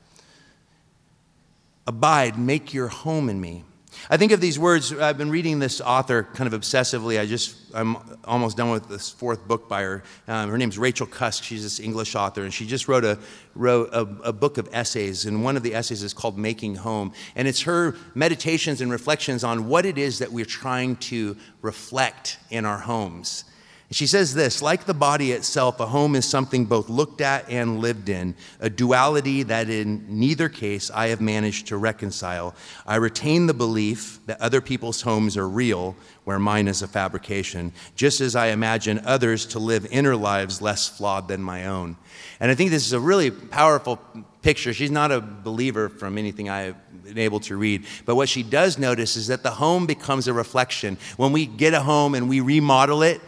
Abide, 1.85 2.39
make 2.39 2.73
your 2.73 2.87
home 2.87 3.29
in 3.29 3.39
me. 3.39 3.63
I 4.09 4.17
think 4.17 4.31
of 4.31 4.41
these 4.41 4.59
words. 4.59 4.93
I've 4.93 5.17
been 5.17 5.29
reading 5.29 5.59
this 5.59 5.81
author 5.81 6.23
kind 6.23 6.51
of 6.51 6.59
obsessively. 6.59 7.19
I 7.19 7.25
just, 7.25 7.57
I'm 7.73 7.97
almost 8.23 8.57
done 8.57 8.71
with 8.71 8.87
this 8.87 9.09
fourth 9.09 9.47
book 9.47 9.67
by 9.67 9.81
her. 9.81 10.03
Um, 10.27 10.49
her 10.49 10.57
name's 10.57 10.77
Rachel 10.77 11.07
Cusk. 11.07 11.43
She's 11.43 11.63
this 11.63 11.79
English 11.79 12.15
author, 12.15 12.43
and 12.43 12.53
she 12.53 12.65
just 12.65 12.87
wrote 12.87 13.03
a 13.03 13.17
wrote 13.55 13.89
a, 13.93 14.01
a, 14.23 14.33
book 14.33 14.57
of 14.57 14.69
essays. 14.71 15.25
And 15.25 15.43
one 15.43 15.57
of 15.57 15.63
the 15.63 15.73
essays 15.73 16.03
is 16.03 16.13
called 16.13 16.37
"Making 16.37 16.75
Home," 16.75 17.13
and 17.35 17.47
it's 17.47 17.61
her 17.61 17.95
meditations 18.13 18.81
and 18.81 18.91
reflections 18.91 19.43
on 19.43 19.67
what 19.67 19.85
it 19.85 19.97
is 19.97 20.19
that 20.19 20.31
we're 20.31 20.45
trying 20.45 20.97
to 20.97 21.35
reflect 21.61 22.37
in 22.49 22.65
our 22.65 22.79
homes. 22.79 23.45
She 23.91 24.07
says 24.07 24.33
this 24.33 24.63
like 24.63 24.85
the 24.85 24.95
body 24.95 25.31
itself, 25.31 25.79
a 25.79 25.85
home 25.85 26.15
is 26.15 26.25
something 26.25 26.65
both 26.65 26.89
looked 26.89 27.21
at 27.21 27.47
and 27.49 27.79
lived 27.79 28.09
in, 28.09 28.35
a 28.59 28.69
duality 28.69 29.43
that 29.43 29.69
in 29.69 30.05
neither 30.09 30.49
case 30.49 30.89
I 30.89 31.07
have 31.07 31.21
managed 31.21 31.67
to 31.67 31.77
reconcile. 31.77 32.55
I 32.87 32.95
retain 32.95 33.45
the 33.45 33.53
belief 33.53 34.19
that 34.25 34.41
other 34.41 34.59
people's 34.59 35.01
homes 35.01 35.37
are 35.37 35.47
real, 35.47 35.95
where 36.23 36.39
mine 36.39 36.67
is 36.67 36.81
a 36.81 36.87
fabrication, 36.87 37.73
just 37.95 38.21
as 38.21 38.35
I 38.35 38.47
imagine 38.47 39.01
others 39.05 39.45
to 39.47 39.59
live 39.59 39.85
inner 39.91 40.15
lives 40.15 40.63
less 40.63 40.89
flawed 40.89 41.27
than 41.27 41.43
my 41.43 41.67
own. 41.67 41.95
And 42.39 42.49
I 42.49 42.55
think 42.55 42.71
this 42.71 42.87
is 42.87 42.93
a 42.93 42.99
really 42.99 43.29
powerful 43.29 43.97
picture. 44.41 44.73
She's 44.73 44.91
not 44.91 45.11
a 45.11 45.21
believer 45.21 45.89
from 45.89 46.17
anything 46.17 46.49
I've 46.49 46.75
been 47.03 47.19
able 47.19 47.39
to 47.41 47.55
read. 47.55 47.85
But 48.05 48.15
what 48.15 48.29
she 48.29 48.41
does 48.41 48.79
notice 48.79 49.15
is 49.15 49.27
that 49.27 49.43
the 49.43 49.51
home 49.51 49.85
becomes 49.85 50.27
a 50.27 50.33
reflection. 50.33 50.97
When 51.17 51.31
we 51.31 51.45
get 51.45 51.75
a 51.75 51.81
home 51.81 52.15
and 52.15 52.27
we 52.27 52.39
remodel 52.39 53.03
it, 53.03 53.21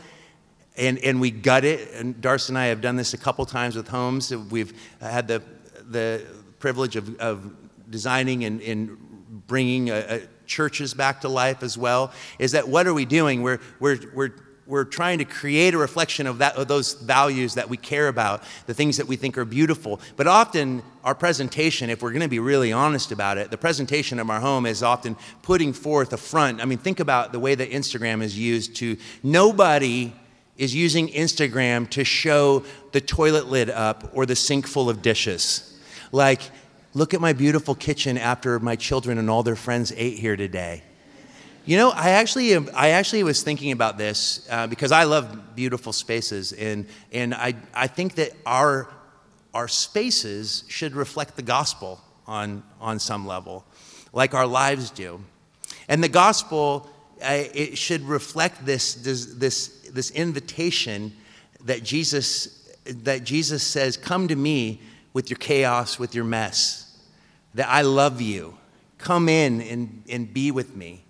and, 0.77 0.99
and 0.99 1.19
we 1.19 1.31
gut 1.31 1.65
it. 1.65 1.91
And 1.93 2.19
Darcy 2.21 2.51
and 2.51 2.57
I 2.57 2.67
have 2.67 2.81
done 2.81 2.95
this 2.95 3.13
a 3.13 3.17
couple 3.17 3.45
times 3.45 3.75
with 3.75 3.87
homes. 3.87 4.33
We've 4.35 4.73
had 5.01 5.27
the, 5.27 5.41
the 5.89 6.23
privilege 6.59 6.95
of, 6.95 7.19
of 7.19 7.53
designing 7.89 8.45
and, 8.45 8.61
and 8.61 8.97
bringing 9.47 9.89
a, 9.89 9.93
a 9.93 10.21
churches 10.45 10.93
back 10.93 11.21
to 11.21 11.29
life 11.29 11.63
as 11.63 11.77
well. 11.77 12.11
Is 12.39 12.53
that 12.53 12.67
what 12.67 12.87
are 12.87 12.93
we 12.93 13.05
doing? 13.05 13.41
We're, 13.41 13.59
we're, 13.79 13.97
we're, 14.13 14.31
we're 14.65 14.83
trying 14.83 15.17
to 15.19 15.25
create 15.25 15.73
a 15.73 15.77
reflection 15.77 16.27
of, 16.27 16.39
that, 16.39 16.55
of 16.55 16.67
those 16.67 16.93
values 16.93 17.55
that 17.55 17.69
we 17.69 17.77
care 17.77 18.07
about, 18.07 18.43
the 18.65 18.73
things 18.73 18.97
that 18.97 19.07
we 19.07 19.15
think 19.15 19.37
are 19.37 19.45
beautiful. 19.45 19.99
But 20.15 20.27
often, 20.27 20.83
our 21.03 21.15
presentation, 21.15 21.89
if 21.89 22.01
we're 22.01 22.11
going 22.11 22.21
to 22.21 22.27
be 22.27 22.39
really 22.39 22.73
honest 22.73 23.11
about 23.11 23.37
it, 23.37 23.49
the 23.49 23.57
presentation 23.57 24.19
of 24.19 24.29
our 24.29 24.39
home 24.39 24.65
is 24.65 24.83
often 24.83 25.15
putting 25.41 25.71
forth 25.73 26.11
a 26.11 26.17
front. 26.17 26.61
I 26.61 26.65
mean, 26.65 26.77
think 26.77 26.99
about 26.99 27.31
the 27.31 27.39
way 27.39 27.55
that 27.55 27.71
Instagram 27.71 28.21
is 28.21 28.37
used 28.37 28.75
to 28.77 28.97
nobody 29.23 30.13
is 30.57 30.73
using 30.73 31.07
Instagram 31.09 31.89
to 31.91 32.03
show 32.03 32.63
the 32.91 33.01
toilet 33.01 33.47
lid 33.47 33.69
up 33.69 34.11
or 34.13 34.25
the 34.25 34.35
sink 34.35 34.67
full 34.67 34.89
of 34.89 35.01
dishes. 35.01 35.79
Like, 36.11 36.41
look 36.93 37.13
at 37.13 37.21
my 37.21 37.33
beautiful 37.33 37.75
kitchen 37.75 38.17
after 38.17 38.59
my 38.59 38.75
children 38.75 39.17
and 39.17 39.29
all 39.29 39.43
their 39.43 39.55
friends 39.55 39.93
ate 39.95 40.17
here 40.17 40.35
today. 40.35 40.83
You 41.65 41.75
know, 41.75 41.89
I 41.89 42.11
actually, 42.11 42.55
I 42.69 42.89
actually 42.91 43.23
was 43.23 43.43
thinking 43.43 43.73
about 43.73 43.97
this 43.97 44.47
uh, 44.49 44.67
because 44.67 44.93
I 44.93 45.03
love 45.03 45.53
beautiful 45.53 45.91
spaces, 45.91 46.53
and, 46.53 46.87
and 47.11 47.33
I, 47.33 47.55
I 47.73 47.87
think 47.87 48.15
that 48.15 48.31
our, 48.45 48.87
our 49.53 49.67
spaces 49.67 50.63
should 50.69 50.95
reflect 50.95 51.35
the 51.35 51.41
gospel 51.41 51.99
on, 52.25 52.63
on 52.79 52.99
some 52.99 53.27
level, 53.27 53.65
like 54.13 54.33
our 54.33 54.47
lives 54.47 54.91
do. 54.91 55.19
And 55.89 56.01
the 56.01 56.09
gospel, 56.09 56.89
uh, 57.21 57.43
it 57.53 57.77
should 57.77 58.03
reflect 58.03 58.65
this, 58.65 58.95
this, 58.95 59.25
this 59.25 59.76
this 59.93 60.11
invitation 60.11 61.13
that 61.65 61.83
Jesus, 61.83 62.69
that 62.85 63.23
Jesus 63.23 63.63
says, 63.63 63.97
Come 63.97 64.27
to 64.27 64.35
me 64.35 64.81
with 65.13 65.29
your 65.29 65.37
chaos, 65.37 65.97
with 65.97 66.13
your 66.13 66.25
mess, 66.25 66.97
that 67.55 67.67
I 67.67 67.81
love 67.81 68.21
you. 68.21 68.57
Come 68.97 69.29
in 69.29 69.61
and, 69.61 70.03
and 70.09 70.33
be 70.33 70.51
with 70.51 70.75
me. 70.75 71.03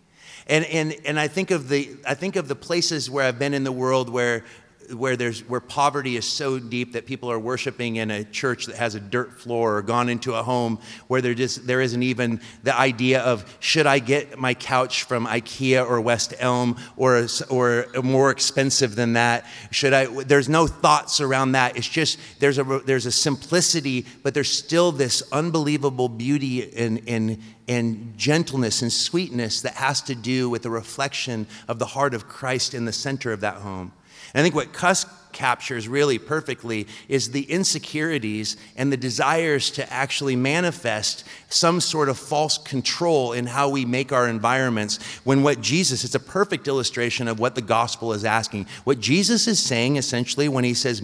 And, 0.48 0.66
and, 0.66 0.96
and 1.06 1.20
I, 1.20 1.28
think 1.28 1.52
of 1.52 1.68
the, 1.68 1.96
I 2.06 2.14
think 2.14 2.36
of 2.36 2.48
the 2.48 2.56
places 2.56 3.10
where 3.10 3.26
I've 3.26 3.40
been 3.40 3.54
in 3.54 3.64
the 3.64 3.72
world 3.72 4.10
where 4.10 4.46
where 4.94 5.16
there's 5.16 5.42
where 5.48 5.60
poverty 5.60 6.16
is 6.16 6.26
so 6.26 6.60
deep 6.60 6.94
that 6.94 7.06
people 7.06 7.30
are 7.32 7.40
worshiping 7.40 7.98
in 7.98 8.10
a 8.10 8.24
church 8.24 8.68
that 8.68 8.76
has 8.76 8.96
a 8.96 9.00
dirt 9.00 9.40
floor 9.40 9.78
or 9.78 9.82
gone 9.82 10.10
into 10.10 10.34
a 10.34 10.44
home 10.44 10.80
where 11.08 11.22
there 11.22 11.34
just 11.34 11.68
there 11.68 11.82
isn't 11.82 12.04
even 12.04 12.40
the 12.64 12.78
idea 12.78 13.22
of 13.22 13.58
should 13.60 13.86
I 13.86 14.00
get 14.00 14.38
my 14.40 14.54
couch 14.54 15.04
from 15.04 15.26
IKEA 15.26 15.88
or 15.88 16.00
West 16.00 16.34
Elm 16.40 16.78
or 16.96 17.28
or 17.50 17.86
more 18.04 18.32
expensive 18.32 18.96
than 18.96 19.14
that 19.14 19.46
should 19.72 19.94
I 19.94 20.06
there's 20.24 20.50
no 20.50 20.68
thoughts 20.68 21.20
around 21.20 21.54
that 21.54 21.76
it's 21.76 21.88
just 21.88 22.18
there's 22.40 22.58
a 22.58 22.64
there's 22.86 23.06
a 23.06 23.12
simplicity 23.12 24.06
but 24.24 24.34
there's 24.34 24.52
still 24.52 24.92
this 24.92 25.22
unbelievable 25.32 26.08
beauty 26.08 26.74
and 26.76 27.02
and 27.08 27.42
and 27.68 28.18
gentleness 28.18 28.82
and 28.82 28.92
sweetness 28.94 29.62
that 29.62 29.74
has 29.74 30.02
to 30.04 30.16
do 30.16 30.50
with 30.50 30.62
the 30.62 30.70
reflection 30.70 31.46
of 31.68 31.80
the 31.80 31.86
heart 31.86 32.14
of 32.14 32.28
Christ 32.28 32.74
in 32.74 32.86
the 32.86 32.94
center 32.94 33.34
of 33.34 33.42
that 33.42 33.56
home. 33.56 33.92
And 34.38 34.42
I 34.42 34.44
think 34.44 34.54
what 34.54 34.72
Cusk 34.72 35.10
captures 35.32 35.88
really 35.88 36.20
perfectly 36.20 36.86
is 37.10 37.32
the 37.32 37.42
insecurities 37.42 38.56
and 38.76 38.94
the 38.94 38.98
desires 38.98 39.72
to 39.72 39.92
actually 39.92 40.36
manifest 40.36 41.24
some 41.50 41.82
sort 41.82 42.08
of 42.08 42.20
false 42.20 42.60
control 42.60 43.34
in 43.34 43.48
how 43.48 43.70
we 43.70 43.84
make 43.84 44.12
our 44.12 44.28
environments 44.28 45.04
when 45.24 45.42
what 45.42 45.60
Jesus 45.60 46.04
it's 46.04 46.14
a 46.14 46.20
perfect 46.20 46.68
illustration 46.68 47.28
of 47.28 47.40
what 47.40 47.56
the 47.56 47.64
gospel 47.64 48.14
is 48.14 48.24
asking. 48.24 48.68
What 48.84 49.00
Jesus 49.00 49.48
is 49.48 49.60
saying 49.60 49.96
essentially 49.96 50.48
when 50.48 50.64
he 50.64 50.76
says 50.76 51.02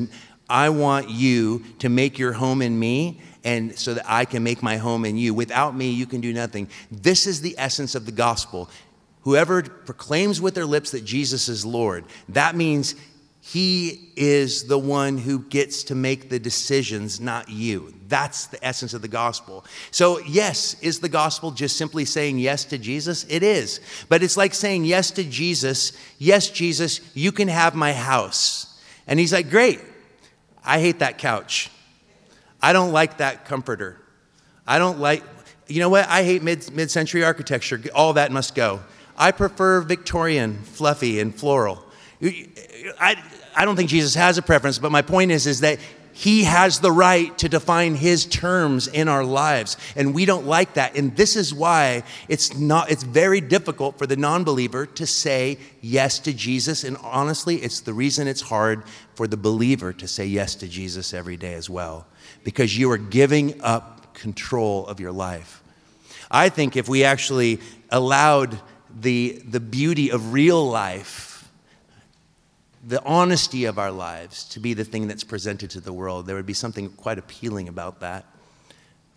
I 0.47 0.69
want 0.69 1.09
you 1.09 1.63
to 1.79 1.89
make 1.89 2.19
your 2.19 2.33
home 2.33 2.61
in 2.61 2.77
me 2.77 3.19
and 3.43 3.75
so 3.75 3.95
that 3.95 4.05
I 4.07 4.25
can 4.25 4.43
make 4.43 4.61
my 4.61 4.77
home 4.77 5.05
in 5.05 5.17
you. 5.17 5.33
Without 5.33 5.75
me 5.75 5.89
you 5.89 6.05
can 6.05 6.21
do 6.21 6.33
nothing. 6.33 6.69
This 6.91 7.25
is 7.25 7.41
the 7.41 7.55
essence 7.57 7.95
of 7.95 8.05
the 8.05 8.11
gospel. 8.11 8.69
Whoever 9.23 9.63
proclaims 9.63 10.39
with 10.39 10.53
their 10.53 10.67
lips 10.67 10.91
that 10.91 11.03
Jesus 11.03 11.49
is 11.49 11.65
Lord, 11.65 12.03
that 12.29 12.55
means 12.55 12.93
he 13.45 14.09
is 14.15 14.67
the 14.67 14.79
one 14.79 15.17
who 15.17 15.39
gets 15.39 15.83
to 15.83 15.95
make 15.95 16.29
the 16.29 16.39
decisions, 16.39 17.19
not 17.19 17.49
you. 17.49 17.93
That's 18.07 18.45
the 18.45 18.65
essence 18.65 18.93
of 18.93 19.01
the 19.01 19.09
gospel. 19.09 19.65
So, 19.91 20.19
yes, 20.19 20.77
is 20.81 21.01
the 21.01 21.09
gospel 21.09 21.51
just 21.51 21.75
simply 21.75 22.05
saying 22.05 22.39
yes 22.39 22.63
to 22.65 22.77
Jesus? 22.77 23.25
It 23.27 23.43
is. 23.43 23.81
But 24.07 24.23
it's 24.23 24.37
like 24.37 24.53
saying 24.53 24.85
yes 24.85 25.11
to 25.11 25.25
Jesus. 25.25 25.91
Yes, 26.19 26.47
Jesus, 26.47 27.01
you 27.13 27.33
can 27.33 27.49
have 27.49 27.75
my 27.75 27.91
house. 27.91 28.79
And 29.07 29.19
he's 29.19 29.33
like, 29.33 29.49
great. 29.49 29.81
I 30.63 30.79
hate 30.79 30.99
that 30.99 31.17
couch. 31.17 31.69
I 32.61 32.71
don't 32.71 32.93
like 32.93 33.17
that 33.17 33.43
comforter. 33.43 33.99
I 34.65 34.79
don't 34.79 34.99
like, 34.99 35.21
you 35.67 35.81
know 35.81 35.89
what? 35.89 36.07
I 36.07 36.23
hate 36.23 36.43
mid 36.43 36.89
century 36.89 37.25
architecture. 37.25 37.81
All 37.93 38.13
that 38.13 38.31
must 38.31 38.55
go. 38.55 38.79
I 39.17 39.31
prefer 39.31 39.81
Victorian, 39.81 40.63
fluffy, 40.63 41.19
and 41.19 41.35
floral. 41.35 41.83
I, 42.21 43.21
I 43.55 43.65
don't 43.65 43.75
think 43.75 43.89
Jesus 43.89 44.15
has 44.15 44.37
a 44.37 44.41
preference, 44.41 44.79
but 44.79 44.91
my 44.91 45.01
point 45.01 45.31
is, 45.31 45.47
is 45.47 45.61
that 45.61 45.79
he 46.13 46.43
has 46.43 46.79
the 46.79 46.91
right 46.91 47.35
to 47.39 47.49
define 47.49 47.95
his 47.95 48.25
terms 48.25 48.87
in 48.87 49.07
our 49.07 49.25
lives. 49.25 49.77
And 49.95 50.13
we 50.13 50.25
don't 50.25 50.45
like 50.45 50.75
that. 50.75 50.95
And 50.95 51.15
this 51.17 51.35
is 51.35 51.53
why 51.53 52.03
it's 52.29 52.55
not 52.55 52.91
it's 52.91 53.01
very 53.03 53.41
difficult 53.41 53.97
for 53.97 54.05
the 54.05 54.15
non-believer 54.15 54.85
to 54.85 55.07
say 55.07 55.57
yes 55.81 56.19
to 56.19 56.33
jesus. 56.33 56.83
And 56.83 56.97
honestly 56.97 57.55
it's 57.57 57.81
the 57.81 57.93
reason 57.93 58.27
it's 58.27 58.41
hard 58.41 58.83
for 59.15 59.27
the 59.27 59.37
believer 59.37 59.91
to 59.93 60.07
say 60.07 60.25
yes 60.25 60.53
to 60.55 60.67
jesus 60.67 61.15
every 61.15 61.35
day 61.35 61.55
as 61.55 61.67
well. 61.67 62.05
Because 62.43 62.77
you 62.77 62.91
are 62.91 62.97
giving 62.97 63.59
up 63.61 64.13
control 64.13 64.85
of 64.85 64.99
your 64.99 65.11
life. 65.11 65.63
I 66.29 66.49
think 66.49 66.75
if 66.75 66.87
we 66.87 67.03
actually 67.03 67.59
allowed 67.89 68.59
the, 68.95 69.41
the 69.47 69.59
beauty 69.59 70.11
of 70.11 70.31
real 70.33 70.63
life 70.69 71.32
the 72.85 73.03
honesty 73.05 73.65
of 73.65 73.79
our 73.79 73.91
lives 73.91 74.43
to 74.49 74.59
be 74.59 74.73
the 74.73 74.83
thing 74.83 75.07
that's 75.07 75.23
presented 75.23 75.69
to 75.71 75.79
the 75.79 75.93
world. 75.93 76.25
There 76.25 76.35
would 76.35 76.45
be 76.45 76.53
something 76.53 76.89
quite 76.89 77.17
appealing 77.17 77.69
about 77.69 78.01
that. 78.01 78.25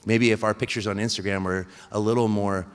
Maybe 0.05 0.31
if 0.31 0.45
our 0.45 0.55
pictures 0.55 0.87
on 0.87 0.97
Instagram 0.97 1.43
were 1.43 1.67
a 1.91 1.99
little 1.99 2.29
more, 2.29 2.67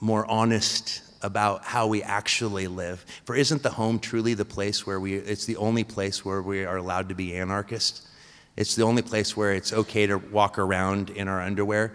more 0.00 0.24
honest 0.26 1.02
about 1.20 1.64
how 1.64 1.86
we 1.86 2.02
actually 2.02 2.66
live. 2.66 3.04
For 3.24 3.36
isn't 3.36 3.62
the 3.62 3.70
home 3.70 3.98
truly 3.98 4.32
the 4.32 4.46
place 4.46 4.86
where 4.86 4.98
we, 4.98 5.16
it's 5.16 5.44
the 5.44 5.56
only 5.56 5.84
place 5.84 6.24
where 6.24 6.40
we 6.40 6.64
are 6.64 6.78
allowed 6.78 7.10
to 7.10 7.14
be 7.14 7.36
anarchists? 7.36 8.08
It's 8.56 8.74
the 8.74 8.84
only 8.84 9.02
place 9.02 9.36
where 9.36 9.52
it's 9.52 9.72
okay 9.72 10.06
to 10.06 10.16
walk 10.16 10.58
around 10.58 11.10
in 11.10 11.28
our 11.28 11.42
underwear. 11.42 11.92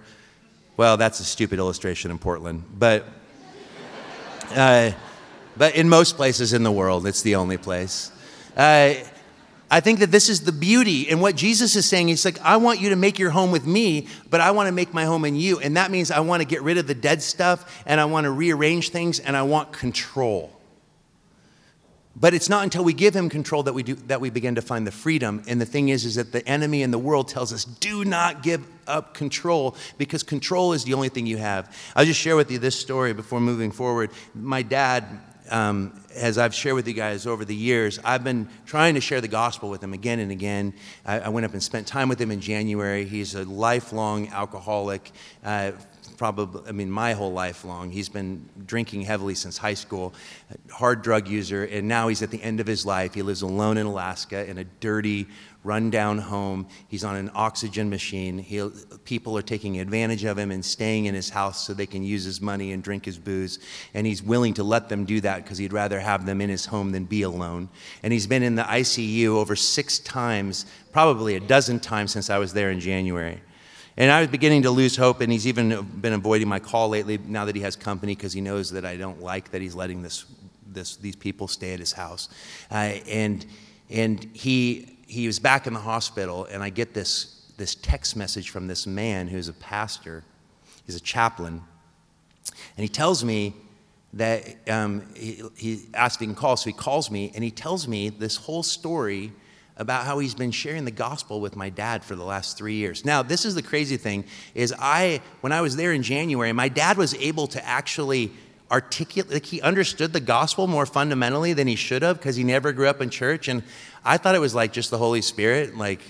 Well, 0.75 0.95
that's 0.95 1.19
a 1.19 1.25
stupid 1.25 1.57
illustration 1.57 2.11
in 2.11 2.19
Portland, 2.19 2.63
but, 2.77 3.05
uh, 4.55 4.91
but 5.57 5.75
in 5.75 5.89
most 5.89 6.15
places 6.15 6.53
in 6.53 6.61
the 6.61 6.71
world, 6.71 7.07
it's 7.07 7.23
the 7.23 7.35
only 7.35 7.57
place. 7.57 8.11
Uh, 8.57 8.95
I 9.69 9.81
think 9.81 9.99
that 9.99 10.11
this 10.11 10.29
is 10.29 10.41
the 10.41 10.51
beauty. 10.51 11.09
And 11.09 11.21
what 11.21 11.35
Jesus 11.35 11.75
is 11.75 11.85
saying, 11.85 12.07
he's 12.07 12.25
like, 12.25 12.39
I 12.41 12.57
want 12.57 12.79
you 12.79 12.89
to 12.89 12.95
make 12.95 13.19
your 13.19 13.29
home 13.29 13.51
with 13.51 13.67
me, 13.67 14.07
but 14.29 14.41
I 14.41 14.51
want 14.51 14.67
to 14.67 14.71
make 14.71 14.93
my 14.93 15.05
home 15.05 15.25
in 15.25 15.35
you. 15.35 15.59
And 15.59 15.77
that 15.77 15.91
means 15.91 16.09
I 16.09 16.21
want 16.21 16.41
to 16.41 16.47
get 16.47 16.61
rid 16.61 16.77
of 16.77 16.87
the 16.87 16.95
dead 16.95 17.21
stuff 17.21 17.83
and 17.85 17.99
I 17.99 18.05
want 18.05 18.25
to 18.25 18.31
rearrange 18.31 18.89
things 18.89 19.19
and 19.19 19.35
I 19.35 19.43
want 19.43 19.73
control. 19.73 20.53
But 22.19 22.33
it's 22.33 22.49
not 22.49 22.63
until 22.63 22.83
we 22.83 22.93
give 22.93 23.15
him 23.15 23.29
control 23.29 23.61
that 23.63 23.73
we, 23.73 23.83
do, 23.83 23.93
that 24.07 24.19
we 24.19 24.31
begin 24.31 24.55
to 24.55 24.61
find 24.61 24.87
the 24.87 24.91
freedom. 24.91 25.43
And 25.47 25.61
the 25.61 25.67
thing 25.67 25.89
is, 25.89 26.03
is 26.03 26.15
that 26.15 26.31
the 26.31 26.47
enemy 26.47 26.81
in 26.81 26.89
the 26.89 26.97
world 26.97 27.27
tells 27.27 27.53
us, 27.53 27.63
do 27.63 28.03
not 28.03 28.41
give 28.41 28.65
up 28.87 29.13
control 29.13 29.75
because 29.99 30.23
control 30.23 30.73
is 30.73 30.83
the 30.83 30.95
only 30.95 31.09
thing 31.09 31.27
you 31.27 31.37
have. 31.37 31.75
I'll 31.95 32.05
just 32.05 32.19
share 32.19 32.35
with 32.35 32.49
you 32.49 32.57
this 32.57 32.79
story 32.79 33.13
before 33.13 33.39
moving 33.39 33.69
forward. 33.69 34.09
My 34.33 34.63
dad 34.63 35.05
um, 35.49 35.99
as 36.15 36.37
I've 36.37 36.53
shared 36.53 36.75
with 36.75 36.87
you 36.87 36.93
guys 36.93 37.25
over 37.25 37.45
the 37.45 37.55
years, 37.55 37.99
I've 38.03 38.23
been 38.23 38.49
trying 38.65 38.95
to 38.95 39.01
share 39.01 39.21
the 39.21 39.27
gospel 39.27 39.69
with 39.69 39.83
him 39.83 39.93
again 39.93 40.19
and 40.19 40.31
again. 40.31 40.73
I, 41.05 41.19
I 41.21 41.29
went 41.29 41.45
up 41.45 41.53
and 41.53 41.61
spent 41.61 41.87
time 41.87 42.09
with 42.09 42.19
him 42.19 42.31
in 42.31 42.41
January. 42.41 43.05
He's 43.05 43.35
a 43.35 43.43
lifelong 43.43 44.27
alcoholic. 44.29 45.11
Uh, 45.43 45.71
probably, 46.17 46.67
I 46.67 46.71
mean, 46.71 46.89
my 46.89 47.13
whole 47.13 47.31
life 47.31 47.63
long. 47.63 47.91
He's 47.91 48.09
been 48.09 48.49
drinking 48.65 49.01
heavily 49.01 49.35
since 49.35 49.57
high 49.57 49.75
school, 49.75 50.13
hard 50.71 51.01
drug 51.01 51.27
user, 51.27 51.63
and 51.63 51.87
now 51.87 52.07
he's 52.07 52.21
at 52.21 52.31
the 52.31 52.41
end 52.41 52.59
of 52.59 52.67
his 52.67 52.85
life. 52.85 53.13
He 53.13 53.21
lives 53.21 53.43
alone 53.43 53.77
in 53.77 53.85
Alaska 53.85 54.49
in 54.49 54.57
a 54.57 54.63
dirty, 54.63 55.27
rundown 55.67 56.17
home. 56.17 56.65
He's 56.87 57.03
on 57.03 57.15
an 57.15 57.29
oxygen 57.35 57.89
machine. 57.89 58.39
He, 58.39 58.67
people 59.03 59.37
are 59.37 59.41
taking 59.43 59.79
advantage 59.79 60.23
of 60.23 60.37
him 60.37 60.49
and 60.49 60.63
staying 60.63 61.05
in 61.05 61.13
his 61.13 61.29
house 61.29 61.67
so 61.67 61.73
they 61.73 61.85
can 61.85 62.01
use 62.01 62.23
his 62.23 62.41
money 62.41 62.71
and 62.71 62.81
drink 62.81 63.05
his 63.05 63.19
booze. 63.19 63.59
And 63.93 64.07
he's 64.07 64.23
willing 64.23 64.53
to 64.55 64.63
let 64.63 64.89
them 64.89 65.05
do 65.05 65.21
that 65.21 65.43
because 65.43 65.57
he'd 65.57 65.73
rather 65.73 65.99
have 65.99 66.25
them 66.25 66.41
in 66.41 66.49
his 66.49 66.65
home 66.65 66.91
than 66.91 67.03
be 67.03 67.21
alone. 67.21 67.69
And 68.01 68.13
he's 68.13 68.25
been 68.25 68.41
in 68.41 68.55
the 68.55 68.63
ICU 68.63 69.27
over 69.27 69.55
six 69.55 69.99
times, 69.99 70.65
probably 70.91 71.35
a 71.35 71.39
dozen 71.39 71.79
times 71.79 72.13
since 72.13 72.29
I 72.29 72.37
was 72.37 72.53
there 72.53 72.71
in 72.71 72.79
January. 72.79 73.41
And 73.97 74.11
I 74.11 74.21
was 74.21 74.29
beginning 74.29 74.61
to 74.61 74.71
lose 74.71 74.95
hope, 74.95 75.21
and 75.21 75.31
he's 75.31 75.47
even 75.47 75.81
been 75.99 76.13
avoiding 76.13 76.47
my 76.47 76.59
call 76.59 76.89
lately 76.89 77.17
now 77.17 77.45
that 77.45 77.55
he 77.55 77.63
has 77.63 77.75
company 77.75 78.15
because 78.15 78.31
he 78.31 78.41
knows 78.41 78.69
that 78.71 78.85
I 78.85 78.95
don't 78.95 79.21
like 79.21 79.49
that 79.51 79.61
he's 79.61 79.73
letting 79.73 80.03
this, 80.03 80.25
this, 80.67 80.97
these 80.97 81.15
people 81.15 81.47
stay 81.47 81.73
at 81.73 81.79
his 81.79 81.93
house. 81.93 82.29
Uh, 82.69 82.99
and, 83.09 83.43
and 83.89 84.23
he, 84.33 84.96
he 85.07 85.25
was 85.25 85.39
back 85.39 85.67
in 85.67 85.73
the 85.73 85.79
hospital, 85.79 86.45
and 86.45 86.61
I 86.61 86.69
get 86.69 86.93
this, 86.93 87.51
this 87.57 87.75
text 87.75 88.15
message 88.15 88.49
from 88.49 88.67
this 88.67 88.85
man 88.85 89.27
who's 89.27 89.47
a 89.47 89.53
pastor, 89.53 90.23
he's 90.85 90.95
a 90.95 91.01
chaplain, 91.01 91.61
and 92.75 92.83
he 92.83 92.89
tells 92.89 93.23
me 93.23 93.55
that 94.13 94.43
um, 94.69 95.03
he, 95.15 95.41
he 95.55 95.81
asked 95.93 96.17
if 96.17 96.19
he 96.21 96.25
can 96.27 96.35
call, 96.35 96.57
so 96.57 96.69
he 96.69 96.73
calls 96.73 97.09
me, 97.09 97.31
and 97.35 97.43
he 97.43 97.51
tells 97.51 97.87
me 97.87 98.09
this 98.09 98.35
whole 98.35 98.63
story 98.63 99.31
about 99.77 100.05
how 100.05 100.17
he's 100.19 100.33
been 100.33 100.51
sharing 100.51 100.85
the 100.85 100.91
gospel 100.91 101.39
with 101.39 101.55
my 101.55 101.69
dad 101.69 102.03
for 102.03 102.15
the 102.15 102.23
last 102.23 102.57
three 102.57 102.75
years. 102.75 103.05
Now, 103.05 103.21
this 103.21 103.45
is 103.45 103.53
the 103.53 103.61
crazy 103.61 103.97
thing: 103.97 104.25
is 104.55 104.73
I, 104.77 105.21
when 105.41 105.51
I 105.51 105.61
was 105.61 105.75
there 105.75 105.93
in 105.93 106.03
January, 106.03 106.51
my 106.51 106.67
dad 106.67 106.97
was 106.97 107.13
able 107.15 107.47
to 107.47 107.63
actually 107.65 108.31
articulate, 108.71 109.31
like 109.31 109.45
he 109.45 109.61
understood 109.61 110.13
the 110.13 110.19
gospel 110.19 110.67
more 110.67 110.85
fundamentally 110.85 111.53
than 111.53 111.67
he 111.67 111.75
should 111.75 112.01
have 112.01 112.17
because 112.17 112.35
he 112.35 112.43
never 112.43 112.71
grew 112.73 112.87
up 112.87 113.01
in 113.01 113.09
church, 113.09 113.47
and 113.47 113.63
I 114.03 114.17
thought 114.17 114.35
it 114.35 114.39
was 114.39 114.55
like 114.55 114.73
just 114.73 114.91
the 114.91 114.97
Holy 114.97 115.21
Spirit, 115.21 115.77
like. 115.77 116.01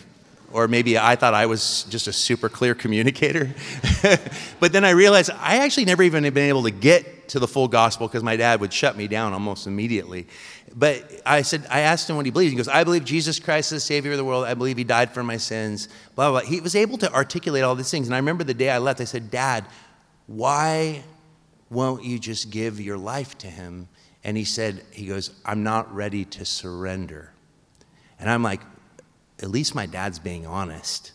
Or 0.53 0.69
maybe 0.69 0.97
I 0.97 1.17
thought 1.17 1.33
I 1.33 1.45
was 1.45 1.85
just 1.89 2.07
a 2.07 2.13
super 2.13 2.47
clear 2.47 2.73
communicator. 2.73 3.53
but 4.61 4.71
then 4.71 4.85
I 4.85 4.91
realized 4.91 5.29
I 5.29 5.57
actually 5.57 5.83
never 5.83 6.03
even 6.03 6.23
been 6.23 6.47
able 6.47 6.63
to 6.63 6.71
get 6.71 7.27
to 7.27 7.39
the 7.39 7.49
full 7.49 7.67
gospel 7.67 8.07
because 8.07 8.23
my 8.23 8.37
dad 8.37 8.61
would 8.61 8.71
shut 8.71 8.95
me 8.95 9.09
down 9.09 9.33
almost 9.33 9.67
immediately 9.67 10.25
but 10.77 11.21
I 11.25 11.41
said, 11.41 11.65
I 11.71 11.81
asked 11.81 12.07
him 12.07 12.17
what 12.17 12.25
he 12.25 12.31
believes. 12.31 12.51
He 12.51 12.57
goes, 12.57 12.67
I 12.67 12.83
believe 12.83 13.03
Jesus 13.03 13.39
Christ 13.39 13.71
is 13.71 13.81
the 13.81 13.87
Savior 13.87 14.11
of 14.11 14.17
the 14.17 14.23
world. 14.23 14.45
I 14.45 14.53
believe 14.53 14.77
He 14.77 14.83
died 14.83 15.11
for 15.11 15.23
my 15.23 15.37
sins. 15.37 15.87
Blah, 16.13 16.29
blah, 16.29 16.41
blah. 16.41 16.49
He 16.49 16.61
was 16.61 16.75
able 16.75 16.99
to 16.99 17.11
articulate 17.13 17.63
all 17.63 17.73
these 17.73 17.89
things. 17.89 18.07
And 18.07 18.13
I 18.13 18.19
remember 18.19 18.43
the 18.43 18.53
day 18.53 18.69
I 18.69 18.77
left, 18.77 19.01
I 19.01 19.05
said, 19.05 19.31
Dad, 19.31 19.65
why 20.27 21.03
won't 21.69 22.03
you 22.03 22.19
just 22.19 22.49
give 22.49 22.79
your 22.79 22.97
life 22.97 23.37
to 23.39 23.47
Him? 23.47 23.89
And 24.23 24.35
he 24.37 24.43
said, 24.43 24.83
He 24.91 25.05
goes, 25.05 25.31
I'm 25.45 25.63
not 25.63 25.93
ready 25.93 26.25
to 26.25 26.45
surrender. 26.45 27.31
And 28.19 28.29
I'm 28.29 28.43
like, 28.43 28.61
at 29.39 29.49
least 29.49 29.75
my 29.75 29.85
dad's 29.85 30.19
being 30.19 30.47
honest 30.47 31.11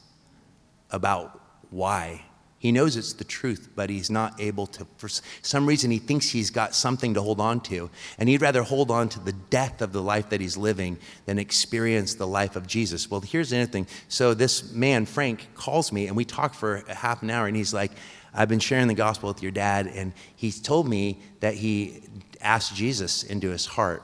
about 0.90 1.40
why 1.70 2.22
he 2.62 2.70
knows 2.70 2.96
it's 2.96 3.14
the 3.14 3.24
truth, 3.24 3.70
but 3.74 3.90
he's 3.90 4.08
not 4.08 4.40
able 4.40 4.68
to. 4.68 4.86
For 4.96 5.08
some 5.08 5.66
reason, 5.66 5.90
he 5.90 5.98
thinks 5.98 6.28
he's 6.28 6.50
got 6.50 6.76
something 6.76 7.14
to 7.14 7.20
hold 7.20 7.40
on 7.40 7.60
to. 7.62 7.90
And 8.18 8.28
he'd 8.28 8.40
rather 8.40 8.62
hold 8.62 8.88
on 8.92 9.08
to 9.08 9.18
the 9.18 9.32
death 9.32 9.82
of 9.82 9.92
the 9.92 10.00
life 10.00 10.28
that 10.28 10.40
he's 10.40 10.56
living 10.56 10.98
than 11.26 11.40
experience 11.40 12.14
the 12.14 12.26
life 12.28 12.54
of 12.54 12.68
Jesus. 12.68 13.10
Well, 13.10 13.20
here's 13.20 13.50
the 13.50 13.62
other 13.62 13.66
thing. 13.66 13.88
So, 14.06 14.32
this 14.32 14.72
man, 14.72 15.06
Frank, 15.06 15.48
calls 15.56 15.90
me, 15.90 16.06
and 16.06 16.16
we 16.16 16.24
talk 16.24 16.54
for 16.54 16.84
a 16.88 16.94
half 16.94 17.24
an 17.24 17.30
hour, 17.30 17.48
and 17.48 17.56
he's 17.56 17.74
like, 17.74 17.90
I've 18.34 18.48
been 18.48 18.60
sharing 18.60 18.88
the 18.88 18.94
gospel 18.94 19.28
with 19.28 19.42
your 19.42 19.52
dad, 19.52 19.86
and 19.86 20.12
he's 20.34 20.60
told 20.60 20.88
me 20.88 21.20
that 21.40 21.54
he 21.54 22.02
asked 22.40 22.74
Jesus 22.74 23.22
into 23.22 23.50
his 23.50 23.66
heart. 23.66 24.02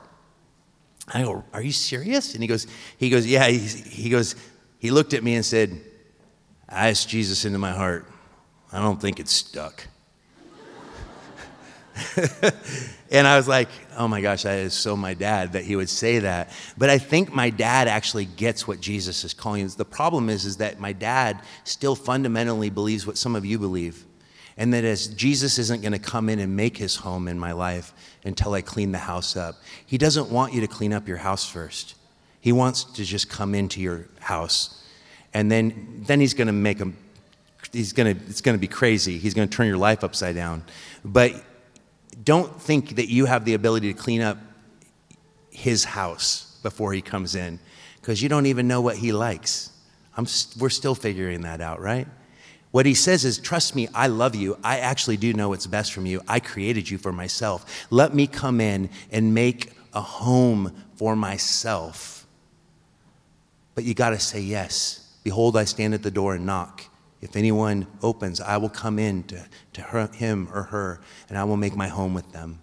I 1.07 1.23
go, 1.23 1.43
Are 1.53 1.61
you 1.61 1.71
serious? 1.71 2.33
And 2.33 2.43
he 2.43 2.47
goes, 2.47 2.67
he 2.97 3.09
goes, 3.09 3.25
Yeah. 3.25 3.47
he 3.47 4.09
goes, 4.09 4.35
he 4.77 4.91
looked 4.91 5.13
at 5.13 5.23
me 5.23 5.35
and 5.35 5.45
said, 5.45 5.81
I 6.67 6.89
asked 6.89 7.09
Jesus 7.09 7.45
into 7.45 7.57
my 7.57 7.71
heart. 7.71 8.05
I 8.71 8.79
don't 8.79 9.01
think 9.01 9.19
it's 9.19 9.31
stuck. 9.31 9.87
and 13.11 13.27
I 13.27 13.35
was 13.35 13.47
like, 13.47 13.69
oh 13.97 14.07
my 14.07 14.21
gosh, 14.21 14.43
that 14.43 14.59
is 14.59 14.73
so 14.73 14.95
my 14.95 15.13
dad 15.13 15.53
that 15.53 15.63
he 15.65 15.75
would 15.75 15.89
say 15.89 16.19
that. 16.19 16.51
But 16.77 16.89
I 16.89 16.97
think 16.97 17.33
my 17.33 17.49
dad 17.49 17.87
actually 17.87 18.25
gets 18.25 18.67
what 18.67 18.79
Jesus 18.79 19.23
is 19.23 19.33
calling. 19.33 19.67
The 19.67 19.85
problem 19.85 20.29
is, 20.29 20.45
is 20.45 20.57
that 20.57 20.79
my 20.79 20.93
dad 20.93 21.41
still 21.63 21.95
fundamentally 21.95 22.69
believes 22.69 23.05
what 23.05 23.17
some 23.17 23.35
of 23.35 23.45
you 23.45 23.59
believe. 23.59 24.05
And 24.59 24.73
that 24.73 24.83
as 24.83 25.07
Jesus 25.07 25.57
isn't 25.57 25.81
going 25.81 25.93
to 25.93 25.99
come 25.99 26.27
in 26.27 26.37
and 26.37 26.55
make 26.55 26.77
his 26.77 26.97
home 26.97 27.29
in 27.29 27.39
my 27.39 27.53
life 27.53 27.93
until 28.25 28.53
I 28.53 28.61
clean 28.61 28.91
the 28.91 28.99
house 28.99 29.37
up, 29.37 29.55
he 29.85 29.97
doesn't 29.97 30.29
want 30.29 30.53
you 30.53 30.59
to 30.61 30.67
clean 30.67 30.91
up 30.93 31.07
your 31.07 31.17
house 31.17 31.49
first. 31.49 31.95
He 32.41 32.51
wants 32.51 32.83
to 32.83 33.05
just 33.05 33.29
come 33.29 33.55
into 33.55 33.79
your 33.79 34.05
house. 34.19 34.83
And 35.33 35.49
then, 35.49 36.03
then 36.05 36.19
he's 36.19 36.33
going 36.33 36.47
to 36.47 36.53
make 36.53 36.81
a 36.81 36.91
he's 37.71 37.93
gonna, 37.93 38.15
it's 38.27 38.41
going 38.41 38.57
to 38.57 38.59
be 38.59 38.67
crazy. 38.67 39.17
He's 39.17 39.33
going 39.33 39.47
to 39.47 39.55
turn 39.55 39.67
your 39.67 39.77
life 39.77 40.03
upside 40.03 40.35
down. 40.35 40.63
But 41.05 41.41
don't 42.23 42.61
think 42.61 42.97
that 42.97 43.09
you 43.09 43.25
have 43.25 43.45
the 43.45 43.53
ability 43.53 43.93
to 43.93 43.97
clean 43.97 44.21
up 44.21 44.37
his 45.51 45.85
house 45.85 46.59
before 46.63 46.91
he 46.91 47.01
comes 47.01 47.33
in 47.33 47.59
because 48.01 48.21
you 48.21 48.27
don't 48.27 48.45
even 48.45 48.67
know 48.67 48.81
what 48.81 48.97
he 48.97 49.13
likes. 49.13 49.71
I'm, 50.17 50.27
we're 50.59 50.69
still 50.69 50.95
figuring 50.95 51.41
that 51.41 51.61
out, 51.61 51.79
right? 51.79 52.07
What 52.71 52.85
he 52.85 52.93
says 52.93 53.25
is, 53.25 53.37
Trust 53.39 53.75
me, 53.75 53.87
I 53.93 54.07
love 54.07 54.35
you. 54.35 54.57
I 54.63 54.79
actually 54.79 55.17
do 55.17 55.33
know 55.33 55.49
what's 55.49 55.67
best 55.67 55.93
for 55.93 56.01
you. 56.01 56.21
I 56.27 56.39
created 56.39 56.89
you 56.89 56.97
for 56.97 57.11
myself. 57.11 57.87
Let 57.89 58.13
me 58.13 58.27
come 58.27 58.61
in 58.61 58.89
and 59.11 59.33
make 59.33 59.71
a 59.93 60.01
home 60.01 60.83
for 60.95 61.15
myself. 61.15 62.27
But 63.75 63.83
you 63.85 63.93
got 63.93 64.11
to 64.11 64.19
say 64.19 64.41
yes. 64.41 65.17
Behold, 65.23 65.57
I 65.57 65.63
stand 65.63 65.93
at 65.93 66.03
the 66.03 66.11
door 66.11 66.35
and 66.35 66.45
knock. 66.45 66.83
If 67.21 67.35
anyone 67.35 67.87
opens, 68.01 68.39
I 68.39 68.57
will 68.57 68.69
come 68.69 68.97
in 68.97 69.23
to, 69.23 69.45
to 69.73 69.81
her, 69.81 70.07
him 70.13 70.47
or 70.53 70.63
her, 70.63 71.01
and 71.27 71.37
I 71.37 71.43
will 71.43 71.57
make 71.57 71.75
my 71.75 71.87
home 71.87 72.13
with 72.13 72.31
them. 72.31 72.59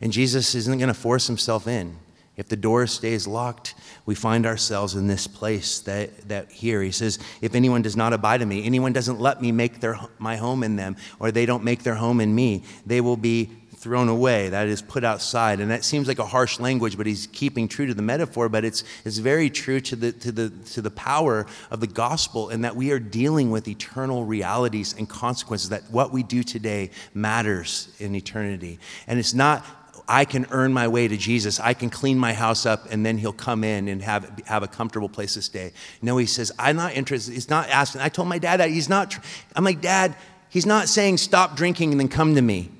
And 0.00 0.12
Jesus 0.12 0.54
isn't 0.54 0.78
going 0.78 0.88
to 0.88 0.94
force 0.94 1.26
himself 1.26 1.66
in. 1.66 1.96
If 2.38 2.48
the 2.48 2.56
door 2.56 2.86
stays 2.86 3.26
locked, 3.26 3.74
we 4.06 4.14
find 4.14 4.46
ourselves 4.46 4.94
in 4.94 5.08
this 5.08 5.26
place 5.26 5.80
that, 5.80 6.28
that 6.28 6.52
here. 6.52 6.80
He 6.82 6.92
says, 6.92 7.18
If 7.42 7.56
anyone 7.56 7.82
does 7.82 7.96
not 7.96 8.12
abide 8.12 8.40
in 8.40 8.48
me, 8.48 8.64
anyone 8.64 8.92
doesn't 8.92 9.18
let 9.18 9.42
me 9.42 9.50
make 9.50 9.80
their, 9.80 9.98
my 10.18 10.36
home 10.36 10.62
in 10.62 10.76
them, 10.76 10.96
or 11.18 11.32
they 11.32 11.46
don't 11.46 11.64
make 11.64 11.82
their 11.82 11.96
home 11.96 12.20
in 12.20 12.32
me, 12.32 12.62
they 12.86 13.00
will 13.00 13.16
be 13.16 13.50
thrown 13.78 14.08
away, 14.08 14.48
that 14.50 14.68
is 14.68 14.82
put 14.82 15.02
outside. 15.02 15.58
And 15.60 15.70
that 15.70 15.84
seems 15.84 16.06
like 16.06 16.18
a 16.20 16.26
harsh 16.26 16.60
language, 16.60 16.96
but 16.96 17.06
he's 17.06 17.26
keeping 17.28 17.66
true 17.66 17.86
to 17.86 17.94
the 17.94 18.02
metaphor, 18.02 18.48
but 18.48 18.64
it's, 18.64 18.84
it's 19.04 19.18
very 19.18 19.50
true 19.50 19.80
to 19.80 19.96
the, 19.96 20.12
to, 20.12 20.32
the, 20.32 20.50
to 20.50 20.82
the 20.82 20.90
power 20.90 21.46
of 21.70 21.80
the 21.80 21.86
gospel 21.86 22.50
and 22.50 22.64
that 22.64 22.74
we 22.74 22.90
are 22.90 22.98
dealing 22.98 23.50
with 23.50 23.66
eternal 23.68 24.24
realities 24.24 24.94
and 24.98 25.08
consequences, 25.08 25.70
that 25.70 25.82
what 25.90 26.12
we 26.12 26.22
do 26.22 26.42
today 26.42 26.90
matters 27.14 27.88
in 27.98 28.14
eternity. 28.14 28.78
And 29.06 29.18
it's 29.18 29.34
not 29.34 29.64
I 30.08 30.24
can 30.24 30.46
earn 30.50 30.72
my 30.72 30.88
way 30.88 31.06
to 31.06 31.16
Jesus. 31.18 31.60
I 31.60 31.74
can 31.74 31.90
clean 31.90 32.18
my 32.18 32.32
house 32.32 32.64
up 32.64 32.90
and 32.90 33.04
then 33.04 33.18
he'll 33.18 33.32
come 33.32 33.62
in 33.62 33.88
and 33.88 34.02
have, 34.02 34.42
have 34.46 34.62
a 34.62 34.66
comfortable 34.66 35.10
place 35.10 35.34
to 35.34 35.42
stay. 35.42 35.72
No, 36.00 36.16
he 36.16 36.24
says, 36.24 36.50
I'm 36.58 36.76
not 36.76 36.94
interested. 36.96 37.34
He's 37.34 37.50
not 37.50 37.68
asking. 37.68 38.00
I 38.00 38.08
told 38.08 38.26
my 38.26 38.38
dad 38.38 38.60
that. 38.60 38.70
He's 38.70 38.88
not, 38.88 39.18
I'm 39.54 39.64
like, 39.64 39.82
Dad, 39.82 40.16
he's 40.48 40.64
not 40.64 40.88
saying 40.88 41.18
stop 41.18 41.56
drinking 41.56 41.92
and 41.92 42.00
then 42.00 42.08
come 42.08 42.34
to 42.36 42.42
me. 42.42 42.70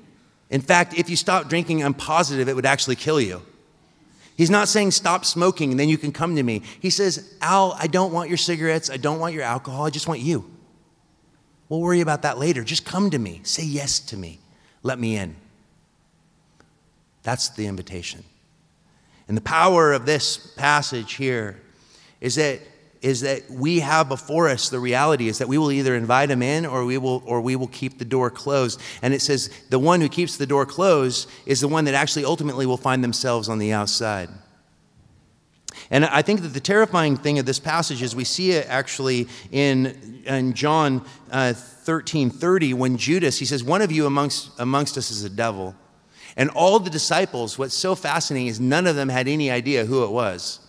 In 0.49 0.61
fact, 0.61 0.97
if 0.97 1.07
you 1.07 1.15
stop 1.15 1.47
drinking, 1.47 1.83
I'm 1.83 1.93
positive 1.93 2.49
it 2.49 2.55
would 2.55 2.65
actually 2.65 2.95
kill 2.95 3.21
you. 3.21 3.43
He's 4.35 4.49
not 4.49 4.67
saying 4.67 4.91
stop 4.91 5.23
smoking 5.23 5.69
and 5.69 5.79
then 5.79 5.87
you 5.87 5.99
can 5.99 6.11
come 6.11 6.35
to 6.35 6.41
me. 6.41 6.63
He 6.79 6.89
says, 6.89 7.35
Al, 7.41 7.73
I 7.73 7.85
don't 7.85 8.11
want 8.11 8.29
your 8.29 8.37
cigarettes. 8.37 8.89
I 8.89 8.97
don't 8.97 9.19
want 9.19 9.35
your 9.35 9.43
alcohol. 9.43 9.85
I 9.85 9.91
just 9.91 10.07
want 10.07 10.21
you. 10.21 10.49
We'll 11.67 11.81
worry 11.81 12.01
about 12.01 12.23
that 12.23 12.39
later. 12.39 12.63
Just 12.63 12.85
come 12.85 13.11
to 13.11 13.19
me. 13.19 13.41
Say 13.43 13.63
yes 13.63 13.99
to 13.99 14.17
me. 14.17 14.39
Let 14.81 14.97
me 14.97 15.15
in. 15.15 15.35
That's 17.29 17.49
the 17.49 17.67
invitation. 17.67 18.23
And 19.27 19.37
the 19.37 19.41
power 19.41 19.93
of 19.93 20.07
this 20.07 20.35
passage 20.35 21.13
here 21.13 21.61
is 22.21 22.33
that 22.37 22.59
is 23.03 23.21
that 23.21 23.51
we 23.51 23.81
have 23.81 24.09
before 24.09 24.49
us 24.49 24.69
the 24.69 24.79
reality 24.79 25.27
is 25.27 25.37
that 25.37 25.47
we 25.47 25.59
will 25.59 25.71
either 25.71 25.95
invite 25.95 26.31
him 26.31 26.41
in 26.41 26.65
or 26.65 26.83
we 26.85 26.97
will 26.97 27.21
or 27.27 27.39
we 27.39 27.55
will 27.55 27.67
keep 27.67 27.99
the 27.99 28.03
door 28.03 28.31
closed. 28.31 28.81
And 29.03 29.13
it 29.13 29.21
says 29.21 29.51
the 29.69 29.77
one 29.77 30.01
who 30.01 30.09
keeps 30.09 30.37
the 30.37 30.47
door 30.47 30.65
closed 30.65 31.29
is 31.45 31.61
the 31.61 31.67
one 31.67 31.85
that 31.85 31.93
actually 31.93 32.25
ultimately 32.25 32.65
will 32.65 32.77
find 32.77 33.03
themselves 33.03 33.47
on 33.47 33.59
the 33.59 33.73
outside. 33.73 34.29
And 35.91 36.05
i 36.05 36.23
think 36.23 36.41
that 36.41 36.55
the 36.55 36.59
terrifying 36.59 37.15
thing 37.15 37.37
of 37.37 37.45
this 37.45 37.59
passage 37.59 38.01
is 38.01 38.15
we 38.15 38.23
see 38.23 38.53
it 38.53 38.65
actually 38.67 39.27
in, 39.51 40.23
in 40.25 40.53
john 40.53 41.05
uh, 41.29 41.53
13 41.53 42.31
30 42.31 42.73
when 42.73 42.97
judas 42.97 43.37
he 43.37 43.45
says 43.45 43.63
one 43.63 43.83
of 43.83 43.91
you 43.91 44.07
amongst 44.07 44.49
amongst 44.59 44.97
us 44.97 45.11
is 45.11 45.23
a 45.23 45.29
devil 45.29 45.75
and 46.35 46.49
all 46.51 46.79
the 46.79 46.89
disciples 46.89 47.57
what's 47.57 47.75
so 47.75 47.95
fascinating 47.95 48.47
is 48.47 48.59
none 48.59 48.87
of 48.87 48.95
them 48.95 49.09
had 49.09 49.27
any 49.27 49.49
idea 49.51 49.85
who 49.85 50.03
it 50.03 50.11
was 50.11 50.59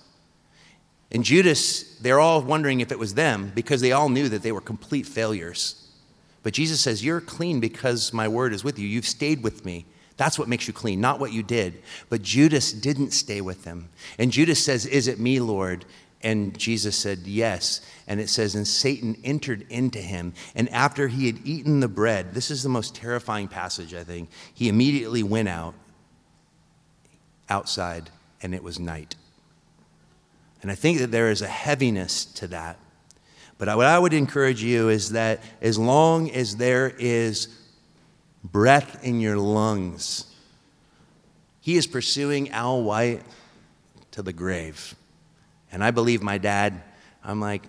and 1.12 1.24
Judas, 1.24 1.96
they're 1.98 2.20
all 2.20 2.40
wondering 2.40 2.80
if 2.80 2.92
it 2.92 2.98
was 2.98 3.14
them 3.14 3.50
because 3.54 3.80
they 3.80 3.92
all 3.92 4.08
knew 4.08 4.28
that 4.28 4.42
they 4.42 4.52
were 4.52 4.60
complete 4.60 5.06
failures. 5.06 5.88
But 6.42 6.52
Jesus 6.52 6.80
says, 6.80 7.04
You're 7.04 7.20
clean 7.20 7.60
because 7.60 8.12
my 8.12 8.28
word 8.28 8.52
is 8.52 8.64
with 8.64 8.78
you. 8.78 8.86
You've 8.86 9.06
stayed 9.06 9.42
with 9.42 9.64
me. 9.64 9.86
That's 10.16 10.38
what 10.38 10.48
makes 10.48 10.68
you 10.68 10.74
clean, 10.74 11.00
not 11.00 11.18
what 11.18 11.32
you 11.32 11.42
did. 11.42 11.82
But 12.10 12.22
Judas 12.22 12.72
didn't 12.72 13.12
stay 13.12 13.40
with 13.40 13.64
them. 13.64 13.88
And 14.18 14.30
Judas 14.30 14.62
says, 14.62 14.86
Is 14.86 15.08
it 15.08 15.18
me, 15.18 15.40
Lord? 15.40 15.84
And 16.22 16.58
Jesus 16.58 16.96
said, 16.96 17.20
Yes. 17.20 17.80
And 18.06 18.20
it 18.20 18.28
says, 18.28 18.54
And 18.54 18.66
Satan 18.68 19.16
entered 19.24 19.66
into 19.70 20.00
him. 20.00 20.34
And 20.54 20.68
after 20.70 21.08
he 21.08 21.26
had 21.26 21.46
eaten 21.46 21.80
the 21.80 21.88
bread, 21.88 22.34
this 22.34 22.50
is 22.50 22.62
the 22.62 22.68
most 22.68 22.94
terrifying 22.94 23.48
passage, 23.48 23.94
I 23.94 24.04
think. 24.04 24.30
He 24.52 24.68
immediately 24.68 25.22
went 25.22 25.48
out 25.48 25.74
outside, 27.48 28.10
and 28.42 28.54
it 28.54 28.62
was 28.62 28.78
night. 28.78 29.16
And 30.62 30.70
I 30.70 30.74
think 30.74 30.98
that 30.98 31.10
there 31.10 31.30
is 31.30 31.42
a 31.42 31.48
heaviness 31.48 32.24
to 32.26 32.46
that. 32.48 32.78
But 33.58 33.74
what 33.76 33.86
I 33.86 33.98
would 33.98 34.14
encourage 34.14 34.62
you 34.62 34.88
is 34.88 35.10
that 35.10 35.42
as 35.60 35.78
long 35.78 36.30
as 36.30 36.56
there 36.56 36.94
is 36.98 37.48
breath 38.42 39.04
in 39.04 39.20
your 39.20 39.36
lungs, 39.36 40.24
he 41.60 41.76
is 41.76 41.86
pursuing 41.86 42.50
Al 42.50 42.82
White 42.82 43.22
to 44.12 44.22
the 44.22 44.32
grave. 44.32 44.94
And 45.72 45.84
I 45.84 45.90
believe 45.90 46.22
my 46.22 46.38
dad, 46.38 46.82
I'm 47.22 47.40
like, 47.40 47.62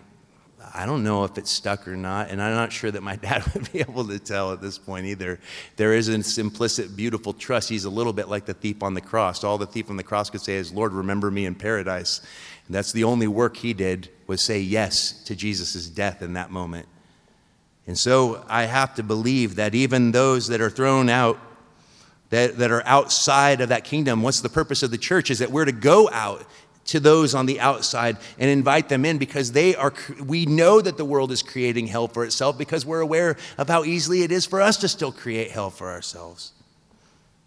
I 0.74 0.86
don't 0.86 1.04
know 1.04 1.24
if 1.24 1.38
it's 1.38 1.49
stuck 1.49 1.88
or 1.88 1.95
not, 1.95 2.30
and 2.30 2.41
I'm 2.41 2.54
not 2.54 2.72
sure 2.72 2.91
that 2.91 3.02
my 3.02 3.16
dad 3.18 3.43
would 3.54 3.72
be 3.72 3.80
able 3.80 4.08
to 4.08 4.20
tell 4.20 4.54
at 4.54 4.62
this 4.62 4.78
point 4.78 5.06
either. 5.06 5.39
There 5.76 5.93
is 5.93 6.08
an 6.08 6.24
implicit, 6.43 6.95
beautiful 6.95 7.34
trust. 7.34 7.70
He's 7.70 7.86
a 7.86 7.89
little 7.89 8.14
bit 8.14 8.30
like 8.30 8.45
the 8.45 8.54
thief 8.54 8.84
on 8.84 8.93
the 8.93 9.02
cross. 9.02 9.43
All 9.43 9.58
the 9.58 9.66
thief 9.66 9.89
on 9.89 9.97
the 9.97 10.04
cross 10.04 10.30
could 10.30 10.41
say 10.41 10.56
is, 10.56 10.72
Lord, 10.72 10.93
remember 10.93 11.32
me 11.32 11.45
in 11.45 11.56
paradise. 11.56 12.22
And 12.68 12.76
that's 12.76 12.91
the 12.91 13.04
only 13.04 13.28
work 13.28 13.58
he 13.58 13.74
did 13.74 14.10
was 14.28 14.41
say 14.41 14.60
yes 14.60 15.24
to 15.24 15.36
Jesus' 15.36 15.88
death 15.88 16.22
in 16.22 16.34
that 16.34 16.52
moment. 16.52 16.88
And 17.88 17.97
so 17.97 18.45
I 18.47 18.64
have 18.64 18.95
to 18.95 19.04
believe 19.04 19.56
that 19.56 19.76
even 19.76 20.12
those 20.12 20.47
that 20.47 20.62
are 20.62 20.70
thrown 20.70 21.10
out, 21.10 21.39
that, 22.30 22.58
that 22.60 22.72
are 22.72 22.84
outside 22.86 23.60
of 23.60 23.70
that 23.70 23.84
kingdom, 23.84 24.22
what's 24.22 24.39
the 24.39 24.49
purpose 24.49 24.84
of 24.84 24.91
the 24.91 24.97
church? 24.97 25.30
Is 25.30 25.39
that 25.39 25.52
we're 25.52 25.66
to 25.66 25.74
go 25.74 26.10
out 26.12 26.45
to 26.92 27.00
those 27.00 27.34
on 27.34 27.46
the 27.46 27.60
outside 27.60 28.18
and 28.38 28.50
invite 28.50 28.89
them 28.89 29.06
in 29.06 29.18
because 29.18 29.52
they 29.52 29.76
are 29.76 29.94
we 30.24 30.46
know 30.46 30.80
that 30.80 30.98
the 30.98 31.06
world 31.06 31.32
is 31.32 31.42
creating 31.42 31.88
hell 31.88 32.08
for 32.08 32.24
itself 32.24 32.58
because 32.58 32.86
we're 32.86 33.02
aware 33.02 33.38
of 33.58 33.68
how 33.68 33.84
easily 33.84 34.24
it 34.24 34.32
is 34.32 34.46
for 34.46 34.62
us 34.62 34.78
to 34.78 34.88
still 34.88 35.12
create 35.12 35.52
hell 35.52 35.70
for 35.70 35.89
ourselves 35.89 36.54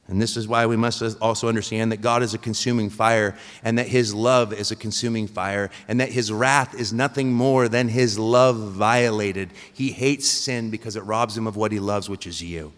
and 0.07 0.21
this 0.21 0.37
is 0.37 0.47
why 0.47 0.67
we 0.67 0.77
must 0.77 1.03
also 1.23 1.49
understand 1.49 1.91
that 1.93 2.03
God 2.03 2.23
is 2.23 2.35
a 2.35 2.39
consuming 2.39 2.91
fire 2.91 3.37
and 3.63 3.79
that 3.79 3.89
His 3.89 4.15
love 4.15 4.53
is 4.53 4.71
a 4.71 4.77
consuming 4.77 5.27
fire 5.27 5.71
and 5.89 5.99
that 6.01 6.11
His 6.11 6.31
wrath 6.31 6.75
is 6.79 6.93
nothing 6.93 7.33
more 7.33 7.69
than 7.69 7.89
His 7.89 8.19
love 8.19 8.57
violated. 8.57 9.51
He 9.73 9.93
hates 9.93 10.29
sin 10.29 10.71
because 10.71 10.97
it 10.97 11.05
robs 11.05 11.37
Him 11.37 11.47
of 11.47 11.57
what 11.57 11.73
He 11.73 11.81
loves, 11.81 12.11
which 12.11 12.27
is 12.27 12.43
you. 12.43 12.73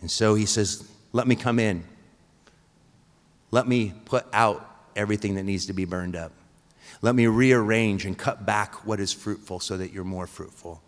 And 0.00 0.10
so 0.10 0.34
He 0.34 0.46
says, 0.46 0.88
Let 1.12 1.28
me 1.28 1.36
come 1.36 1.60
in. 1.60 1.84
Let 3.52 3.68
me 3.68 3.92
put 4.06 4.26
out 4.32 4.69
everything 4.96 5.34
that 5.36 5.44
needs 5.44 5.66
to 5.66 5.72
be 5.72 5.84
burned 5.84 6.16
up. 6.16 6.32
Let 7.02 7.14
me 7.14 7.26
rearrange 7.26 8.04
and 8.04 8.16
cut 8.16 8.44
back 8.44 8.86
what 8.86 9.00
is 9.00 9.12
fruitful 9.12 9.60
so 9.60 9.76
that 9.76 9.92
you're 9.92 10.04
more 10.04 10.26
fruitful, 10.26 10.82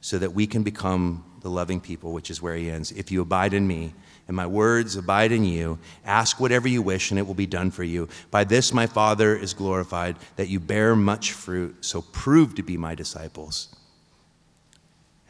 so 0.00 0.18
that 0.18 0.32
we 0.32 0.46
can 0.46 0.62
become 0.62 1.24
the 1.42 1.50
loving 1.50 1.80
people, 1.80 2.12
which 2.12 2.30
is 2.30 2.40
where 2.42 2.56
He 2.56 2.70
ends. 2.70 2.92
If 2.92 3.12
you 3.12 3.20
abide 3.20 3.54
in 3.54 3.66
me, 3.66 3.92
and 4.26 4.36
my 4.36 4.46
words 4.46 4.96
abide 4.96 5.32
in 5.32 5.44
you. 5.44 5.78
Ask 6.04 6.40
whatever 6.40 6.68
you 6.68 6.82
wish, 6.82 7.10
and 7.10 7.18
it 7.18 7.26
will 7.26 7.34
be 7.34 7.46
done 7.46 7.70
for 7.70 7.84
you. 7.84 8.08
By 8.30 8.44
this 8.44 8.72
my 8.72 8.86
Father 8.86 9.36
is 9.36 9.52
glorified, 9.52 10.16
that 10.36 10.48
you 10.48 10.60
bear 10.60 10.96
much 10.96 11.32
fruit, 11.32 11.84
so 11.84 12.02
prove 12.02 12.54
to 12.54 12.62
be 12.62 12.76
my 12.76 12.94
disciples. 12.94 13.74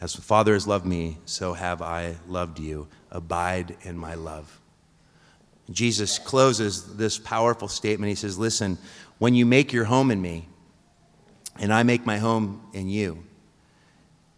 As 0.01 0.15
the 0.15 0.23
Father 0.23 0.53
has 0.53 0.67
loved 0.67 0.87
me, 0.87 1.19
so 1.25 1.55
have 1.55 1.83
I 1.83 2.17
loved 2.29 2.59
you. 2.59 2.89
Abide 3.11 3.77
in 3.83 3.97
my 3.97 4.15
love. 4.15 4.61
Jesus 5.71 6.19
closes 6.19 6.97
this 6.97 7.19
powerful 7.19 7.69
statement. 7.69 8.11
He 8.11 8.15
says, 8.17 8.39
Listen, 8.39 8.79
when 9.19 9.35
you 9.35 9.47
make 9.47 9.73
your 9.73 9.85
home 9.85 10.11
in 10.11 10.21
me, 10.21 10.49
and 11.59 11.73
I 11.73 11.83
make 11.85 12.05
my 12.05 12.19
home 12.19 12.61
in 12.73 12.89
you, 12.89 13.25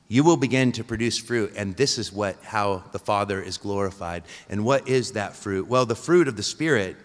you 0.08 0.22
will 0.22 0.36
begin 0.36 0.70
to 0.72 0.84
produce 0.84 1.18
fruit. 1.18 1.54
And 1.56 1.76
this 1.76 1.98
is 1.98 2.12
what 2.12 2.36
how 2.44 2.84
the 2.92 2.98
father 2.98 3.42
is 3.42 3.58
glorified. 3.58 4.22
And 4.48 4.64
what 4.64 4.88
is 4.88 5.12
that 5.12 5.34
fruit? 5.34 5.66
Well 5.66 5.86
the 5.86 5.96
fruit 5.96 6.28
of 6.28 6.36
the 6.36 6.42
spirit 6.42 6.96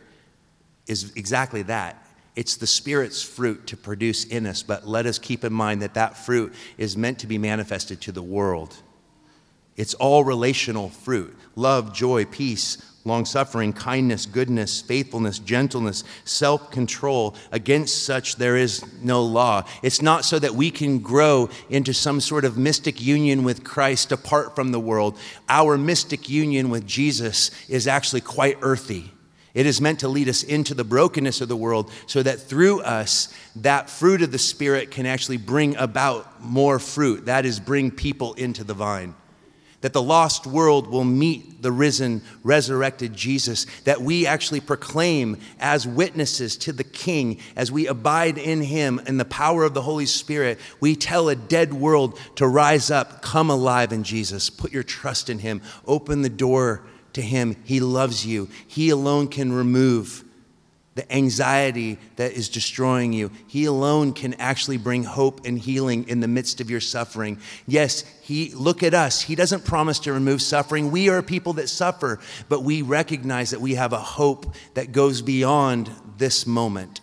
is 0.86 1.14
exactly 1.16 1.64
that. 1.64 2.06
It's 2.36 2.58
the 2.58 2.68
spirit's 2.68 3.22
fruit 3.22 3.68
to 3.68 3.78
produce 3.78 4.26
in 4.26 4.46
us. 4.46 4.64
But 4.64 4.88
let 4.88 5.06
us 5.06 5.18
keep 5.18 5.44
in 5.44 5.52
mind 5.52 5.82
that 5.82 5.96
that 5.96 6.18
fruit 6.18 6.54
is 6.78 6.96
meant 6.96 7.20
to 7.20 7.28
be 7.28 7.38
manifested 7.38 8.02
to 8.02 8.12
the 8.12 8.22
world. 8.22 8.76
It's 9.76 9.94
all 9.96 10.24
relational 10.24 10.90
fruit. 10.90 11.36
Love 11.56 11.94
joy 11.94 12.26
peace 12.26 12.78
long 13.04 13.26
suffering, 13.26 13.74
kindness, 13.74 14.26
goodness, 14.26 14.82
faithfulness, 14.82 15.40
gentleness, 15.40 16.04
self 16.24 16.72
control. 16.72 17.36
Against 17.52 18.06
such 18.06 18.36
there 18.36 18.58
is 18.58 18.84
no 19.02 19.24
law. 19.24 19.64
It's 19.82 20.02
not 20.02 20.26
so 20.26 20.40
that 20.40 20.56
we 20.56 20.72
can 20.72 21.00
grow 21.00 21.50
into 21.70 21.94
some 21.94 22.22
sort 22.22 22.46
of 22.46 22.58
mystic 22.58 23.02
union 23.02 23.44
with 23.44 23.64
Christ 23.64 24.12
apart 24.12 24.56
from 24.56 24.72
the 24.72 24.80
world. 24.80 25.18
Our 25.50 25.78
mystic 25.78 26.30
union 26.30 26.70
with 26.70 26.86
Jesus 26.86 27.52
is 27.68 27.88
actually 27.88 28.22
quite 28.22 28.58
earthy. 28.62 29.12
It 29.54 29.66
is 29.66 29.82
meant 29.82 30.00
to 30.00 30.08
lead 30.08 30.30
us 30.30 30.44
into 30.44 30.74
the 30.74 30.86
brokenness 30.86 31.42
of 31.42 31.50
the 31.50 31.58
world 31.58 31.92
so 32.08 32.24
that 32.24 32.40
through 32.40 32.82
us, 32.84 33.34
that 33.58 33.90
fruit 33.90 34.22
of 34.22 34.32
the 34.32 34.40
Spirit 34.40 34.92
can 34.92 35.06
actually 35.06 35.38
bring 35.38 35.76
about 35.76 36.42
more 36.42 36.80
fruit. 36.80 37.26
That 37.26 37.46
is, 37.46 37.60
bring 37.60 37.92
people 37.92 38.34
into 38.36 38.64
the 38.64 38.74
vine 38.74 39.14
that 39.82 39.94
the 39.94 40.02
lost 40.02 40.48
world 40.48 40.88
will 40.88 41.04
meet 41.04 41.62
the 41.62 41.72
risen, 41.72 42.22
resurrected 42.44 43.14
Jesus, 43.16 43.66
that 43.84 44.02
we 44.02 44.26
actually 44.26 44.60
proclaim 44.60 45.38
as 45.60 45.88
witnesses 45.88 46.56
to 46.58 46.72
the 46.72 46.84
King 46.84 47.40
as 47.56 47.72
we 47.72 47.88
abide 47.88 48.38
in 48.38 48.62
Him 48.62 49.02
and 49.06 49.20
the 49.20 49.26
power 49.26 49.64
of 49.64 49.74
the 49.74 49.82
Holy 49.82 50.06
Spirit. 50.06 50.60
We 50.80 50.96
tell 50.96 51.30
a 51.30 51.36
dead 51.36 51.74
world 51.74 52.20
to 52.36 52.48
rise 52.48 52.90
up, 52.90 53.22
come 53.22 53.50
alive 53.50 53.92
in 53.92 54.04
Jesus, 54.04 54.50
put 54.50 54.72
your 54.72 54.84
trust 54.84 55.30
in 55.30 55.40
Him, 55.40 55.62
open 55.86 56.22
the 56.22 56.30
door 56.30 56.84
to 57.14 57.22
Him. 57.22 57.56
He 57.64 57.80
loves 57.80 58.26
you, 58.26 58.50
He 58.68 58.90
alone 58.90 59.28
can 59.28 59.52
remove 59.52 60.24
the 60.94 61.10
anxiety 61.14 61.98
that 62.18 62.34
is 62.34 62.50
destroying 62.50 63.14
you. 63.14 63.32
He 63.48 63.66
alone 63.66 64.12
can 64.12 64.34
actually 64.34 64.78
bring 64.78 65.06
hope 65.06 65.46
and 65.46 65.58
healing 65.58 66.08
in 66.10 66.20
the 66.20 66.28
midst 66.28 66.60
of 66.60 66.70
your 66.70 66.82
suffering. 66.82 67.40
Yes, 67.66 68.04
he 68.22 68.52
look 68.54 68.84
at 68.84 68.94
us. 68.94 69.22
He 69.22 69.36
doesn't 69.36 69.64
promise 69.64 70.00
to 70.00 70.12
remove 70.12 70.42
suffering. 70.42 70.92
We 70.92 71.08
are 71.08 71.22
people 71.22 71.54
that 71.54 71.70
suffer, 71.70 72.20
but 72.50 72.64
we 72.64 72.82
recognize 72.82 73.52
that 73.52 73.62
we 73.62 73.76
have 73.76 73.94
a 73.94 74.00
hope 74.00 74.54
that 74.74 74.92
goes 74.92 75.22
beyond 75.22 75.90
this 76.18 76.46
moment, 76.46 77.00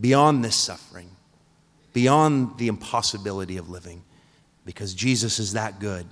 beyond 0.00 0.44
this 0.44 0.56
suffering, 0.56 1.10
beyond 1.92 2.58
the 2.58 2.66
impossibility 2.66 3.58
of 3.58 3.70
living 3.70 4.02
because 4.64 4.92
Jesus 4.92 5.38
is 5.38 5.52
that 5.52 5.78
good. 5.78 6.06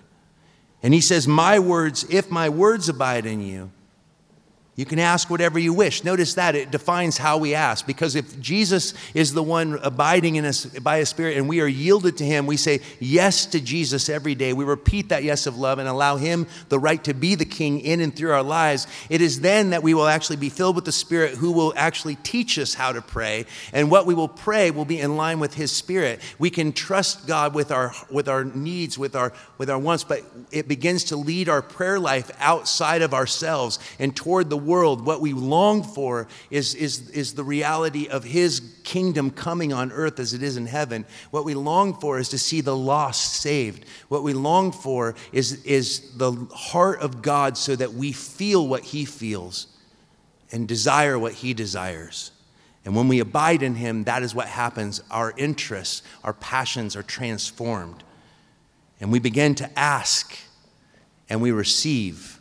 And 0.84 0.94
he 0.94 1.00
says, 1.00 1.26
"My 1.26 1.58
words, 1.58 2.06
if 2.08 2.30
my 2.30 2.48
words 2.48 2.88
abide 2.88 3.26
in 3.26 3.42
you, 3.42 3.72
you 4.76 4.84
can 4.84 4.98
ask 4.98 5.30
whatever 5.30 5.58
you 5.58 5.72
wish. 5.72 6.04
Notice 6.04 6.34
that 6.34 6.54
it 6.54 6.70
defines 6.70 7.16
how 7.16 7.38
we 7.38 7.54
ask. 7.54 7.86
Because 7.86 8.14
if 8.14 8.38
Jesus 8.38 8.92
is 9.14 9.32
the 9.32 9.42
one 9.42 9.78
abiding 9.82 10.36
in 10.36 10.44
us 10.44 10.66
by 10.66 10.98
His 10.98 11.08
Spirit 11.08 11.38
and 11.38 11.48
we 11.48 11.62
are 11.62 11.66
yielded 11.66 12.18
to 12.18 12.24
Him, 12.24 12.46
we 12.46 12.58
say 12.58 12.80
yes 13.00 13.46
to 13.46 13.60
Jesus 13.60 14.10
every 14.10 14.34
day. 14.34 14.52
We 14.52 14.66
repeat 14.66 15.08
that 15.08 15.24
yes 15.24 15.46
of 15.46 15.56
love 15.56 15.78
and 15.78 15.88
allow 15.88 16.16
Him 16.16 16.46
the 16.68 16.78
right 16.78 17.02
to 17.04 17.14
be 17.14 17.34
the 17.34 17.46
King 17.46 17.80
in 17.80 18.02
and 18.02 18.14
through 18.14 18.32
our 18.32 18.42
lives. 18.42 18.86
It 19.08 19.22
is 19.22 19.40
then 19.40 19.70
that 19.70 19.82
we 19.82 19.94
will 19.94 20.08
actually 20.08 20.36
be 20.36 20.50
filled 20.50 20.76
with 20.76 20.84
the 20.84 20.92
Spirit 20.92 21.36
who 21.36 21.52
will 21.52 21.72
actually 21.74 22.16
teach 22.16 22.58
us 22.58 22.74
how 22.74 22.92
to 22.92 23.00
pray. 23.00 23.46
And 23.72 23.90
what 23.90 24.04
we 24.04 24.12
will 24.12 24.28
pray 24.28 24.70
will 24.70 24.84
be 24.84 25.00
in 25.00 25.16
line 25.16 25.40
with 25.40 25.54
His 25.54 25.72
Spirit. 25.72 26.20
We 26.38 26.50
can 26.50 26.74
trust 26.74 27.26
God 27.26 27.54
with 27.54 27.72
our, 27.72 27.94
with 28.10 28.28
our 28.28 28.44
needs, 28.44 28.98
with 28.98 29.16
our, 29.16 29.32
with 29.56 29.70
our 29.70 29.78
wants, 29.78 30.04
but 30.04 30.20
it 30.52 30.68
begins 30.68 31.04
to 31.04 31.16
lead 31.16 31.48
our 31.48 31.62
prayer 31.62 31.98
life 31.98 32.30
outside 32.40 33.00
of 33.00 33.14
ourselves 33.14 33.78
and 33.98 34.14
toward 34.14 34.50
the 34.50 34.65
world, 34.66 35.06
what 35.06 35.20
we 35.20 35.32
long 35.32 35.82
for 35.82 36.28
is, 36.50 36.74
is, 36.74 37.08
is 37.10 37.34
the 37.34 37.44
reality 37.44 38.08
of 38.08 38.24
His 38.24 38.60
kingdom 38.84 39.30
coming 39.30 39.72
on 39.72 39.92
earth 39.92 40.18
as 40.18 40.34
it 40.34 40.42
is 40.42 40.56
in 40.56 40.66
heaven. 40.66 41.06
What 41.30 41.44
we 41.44 41.54
long 41.54 41.94
for 41.94 42.18
is 42.18 42.28
to 42.30 42.38
see 42.38 42.60
the 42.60 42.76
lost 42.76 43.34
saved. 43.34 43.84
What 44.08 44.22
we 44.22 44.32
long 44.32 44.72
for 44.72 45.14
is, 45.32 45.64
is 45.64 46.16
the 46.16 46.32
heart 46.52 47.00
of 47.00 47.22
God 47.22 47.56
so 47.56 47.76
that 47.76 47.94
we 47.94 48.12
feel 48.12 48.66
what 48.66 48.84
He 48.84 49.04
feels 49.04 49.68
and 50.52 50.68
desire 50.68 51.18
what 51.18 51.32
He 51.34 51.54
desires. 51.54 52.32
And 52.84 52.94
when 52.94 53.08
we 53.08 53.20
abide 53.20 53.62
in 53.62 53.76
Him, 53.76 54.04
that 54.04 54.22
is 54.22 54.34
what 54.34 54.46
happens. 54.46 55.02
Our 55.10 55.32
interests, 55.36 56.02
our 56.22 56.32
passions 56.32 56.96
are 56.96 57.02
transformed. 57.02 58.04
And 59.00 59.12
we 59.12 59.18
begin 59.18 59.54
to 59.56 59.78
ask 59.78 60.36
and 61.28 61.42
we 61.42 61.50
receive 61.50 62.35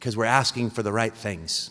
because 0.00 0.16
we're 0.16 0.24
asking 0.24 0.70
for 0.70 0.82
the 0.82 0.90
right 0.90 1.12
things. 1.12 1.70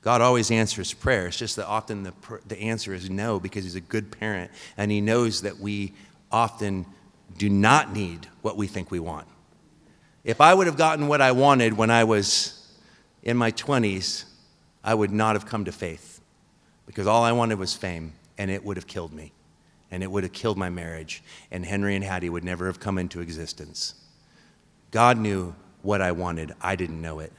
God 0.00 0.20
always 0.20 0.52
answers 0.52 0.94
prayer. 0.94 1.26
It's 1.26 1.36
just 1.36 1.56
that 1.56 1.66
often 1.66 2.04
the, 2.04 2.12
the 2.46 2.56
answer 2.60 2.94
is 2.94 3.10
no 3.10 3.40
because 3.40 3.64
He's 3.64 3.74
a 3.74 3.80
good 3.80 4.12
parent 4.12 4.52
and 4.76 4.92
He 4.92 5.00
knows 5.00 5.42
that 5.42 5.58
we 5.58 5.92
often 6.30 6.86
do 7.36 7.50
not 7.50 7.92
need 7.92 8.28
what 8.42 8.56
we 8.56 8.68
think 8.68 8.92
we 8.92 9.00
want. 9.00 9.26
If 10.22 10.40
I 10.40 10.54
would 10.54 10.68
have 10.68 10.76
gotten 10.76 11.08
what 11.08 11.20
I 11.20 11.32
wanted 11.32 11.76
when 11.76 11.90
I 11.90 12.04
was 12.04 12.64
in 13.24 13.36
my 13.36 13.50
20s, 13.50 14.24
I 14.84 14.94
would 14.94 15.10
not 15.10 15.34
have 15.34 15.46
come 15.46 15.64
to 15.64 15.72
faith 15.72 16.20
because 16.86 17.08
all 17.08 17.24
I 17.24 17.32
wanted 17.32 17.58
was 17.58 17.74
fame 17.74 18.12
and 18.38 18.52
it 18.52 18.64
would 18.64 18.76
have 18.76 18.86
killed 18.86 19.12
me 19.12 19.32
and 19.90 20.04
it 20.04 20.10
would 20.10 20.22
have 20.22 20.32
killed 20.32 20.58
my 20.58 20.70
marriage 20.70 21.24
and 21.50 21.66
Henry 21.66 21.96
and 21.96 22.04
Hattie 22.04 22.30
would 22.30 22.44
never 22.44 22.66
have 22.66 22.78
come 22.78 22.98
into 22.98 23.20
existence. 23.20 23.94
God 24.92 25.18
knew 25.18 25.56
what 25.84 26.00
I 26.00 26.10
wanted. 26.10 26.52
I 26.60 26.74
didn't 26.74 27.00
know 27.00 27.20
it. 27.20 27.32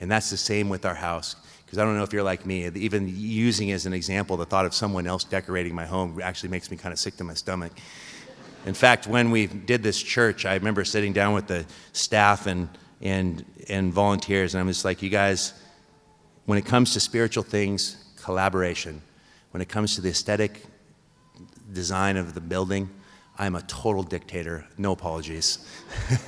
And 0.00 0.10
that's 0.10 0.30
the 0.30 0.36
same 0.36 0.68
with 0.68 0.84
our 0.84 0.94
house. 0.94 1.36
Because 1.64 1.78
I 1.78 1.84
don't 1.84 1.96
know 1.96 2.02
if 2.02 2.12
you're 2.12 2.22
like 2.22 2.44
me, 2.44 2.66
even 2.66 3.08
using 3.08 3.72
as 3.72 3.86
an 3.86 3.92
example 3.92 4.36
the 4.36 4.44
thought 4.44 4.66
of 4.66 4.74
someone 4.74 5.06
else 5.06 5.24
decorating 5.24 5.74
my 5.74 5.86
home 5.86 6.20
actually 6.22 6.50
makes 6.50 6.70
me 6.70 6.76
kind 6.76 6.92
of 6.92 6.98
sick 6.98 7.16
to 7.16 7.24
my 7.24 7.34
stomach. 7.34 7.72
In 8.66 8.74
fact, 8.74 9.06
when 9.06 9.30
we 9.30 9.46
did 9.46 9.82
this 9.82 10.00
church, 10.00 10.44
I 10.44 10.54
remember 10.54 10.84
sitting 10.84 11.12
down 11.12 11.34
with 11.34 11.46
the 11.46 11.64
staff 11.92 12.46
and, 12.46 12.68
and, 13.00 13.44
and 13.68 13.92
volunteers, 13.92 14.54
and 14.54 14.60
I'm 14.60 14.68
just 14.68 14.84
like, 14.84 15.02
you 15.02 15.10
guys, 15.10 15.54
when 16.44 16.58
it 16.58 16.66
comes 16.66 16.92
to 16.92 17.00
spiritual 17.00 17.42
things, 17.42 18.04
collaboration. 18.16 19.02
When 19.52 19.60
it 19.60 19.68
comes 19.68 19.94
to 19.94 20.00
the 20.00 20.10
aesthetic 20.10 20.62
design 21.72 22.16
of 22.16 22.34
the 22.34 22.40
building, 22.40 22.90
I'm 23.38 23.54
a 23.54 23.62
total 23.62 24.02
dictator. 24.02 24.66
No 24.78 24.92
apologies. 24.92 25.58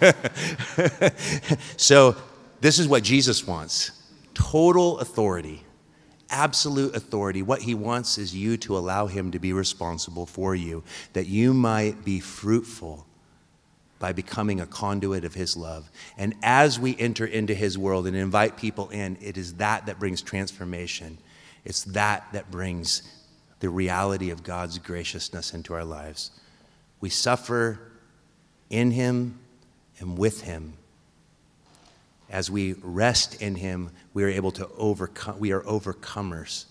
so, 1.77 2.17
this 2.61 2.79
is 2.79 2.89
what 2.89 3.03
Jesus 3.03 3.47
wants 3.47 3.93
total 4.35 4.99
authority, 5.01 5.65
absolute 6.31 6.95
authority. 6.95 7.43
What 7.43 7.63
he 7.63 7.75
wants 7.75 8.19
is 8.19 8.35
you 8.35 8.57
to 8.59 8.77
allow 8.77 9.07
him 9.07 9.33
to 9.33 9.39
be 9.39 9.53
responsible 9.53 10.27
for 10.27 10.55
you, 10.55 10.85
that 11.13 11.27
you 11.27 11.53
might 11.53 12.05
be 12.05 12.21
fruitful 12.21 13.07
by 13.99 14.13
becoming 14.13 14.61
a 14.61 14.67
conduit 14.67 15.25
of 15.25 15.35
his 15.35 15.57
love. 15.57 15.91
And 16.17 16.35
as 16.43 16.79
we 16.79 16.97
enter 16.99 17.27
into 17.27 17.55
his 17.55 17.77
world 17.77 18.07
and 18.07 18.17
invite 18.17 18.57
people 18.57 18.89
in, 18.91 19.19
it 19.21 19.37
is 19.37 19.55
that 19.55 19.87
that 19.87 19.99
brings 19.99 20.23
transformation. 20.23 21.19
It's 21.65 21.83
that 21.85 22.29
that 22.33 22.51
brings 22.51 23.03
the 23.61 23.69
reality 23.69 24.31
of 24.31 24.45
God's 24.45 24.79
graciousness 24.79 25.53
into 25.53 25.75
our 25.75 25.85
lives. 25.85 26.31
We 27.01 27.11
suffer 27.11 27.81
in 28.71 28.91
Him 28.91 29.39
and 29.99 30.19
with 30.19 30.43
Him. 30.43 30.75
As 32.31 32.51
we 32.51 32.75
rest 32.83 33.41
in 33.41 33.55
Him, 33.55 33.91
we 34.13 34.25
are 34.25 34.29
able 34.29 34.51
to 34.53 34.69
overcome, 34.77 35.39
we 35.39 35.53
are 35.53 35.63
overcomers. 35.63 36.67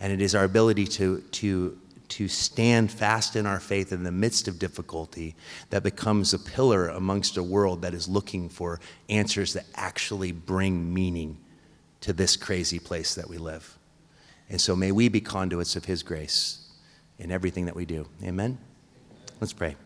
And 0.00 0.12
it 0.12 0.20
is 0.20 0.34
our 0.34 0.44
ability 0.44 0.86
to, 0.86 1.20
to, 1.20 1.78
to 2.08 2.28
stand 2.28 2.92
fast 2.92 3.36
in 3.36 3.46
our 3.46 3.60
faith 3.60 3.92
in 3.92 4.04
the 4.04 4.12
midst 4.12 4.48
of 4.48 4.58
difficulty 4.58 5.34
that 5.70 5.82
becomes 5.82 6.34
a 6.34 6.38
pillar 6.38 6.88
amongst 6.88 7.36
a 7.36 7.42
world 7.42 7.82
that 7.82 7.94
is 7.94 8.08
looking 8.08 8.48
for 8.48 8.80
answers 9.08 9.54
that 9.54 9.64
actually 9.74 10.32
bring 10.32 10.92
meaning 10.92 11.38
to 12.02 12.12
this 12.12 12.36
crazy 12.36 12.78
place 12.78 13.14
that 13.14 13.28
we 13.28 13.38
live. 13.38 13.78
And 14.50 14.60
so 14.60 14.76
may 14.76 14.92
we 14.92 15.08
be 15.08 15.20
conduits 15.20 15.74
of 15.74 15.86
His 15.86 16.02
grace 16.02 16.58
in 17.18 17.32
everything 17.32 17.64
that 17.64 17.74
we 17.74 17.86
do. 17.86 18.06
Amen. 18.22 18.58
Let's 19.40 19.52
pray. 19.52 19.76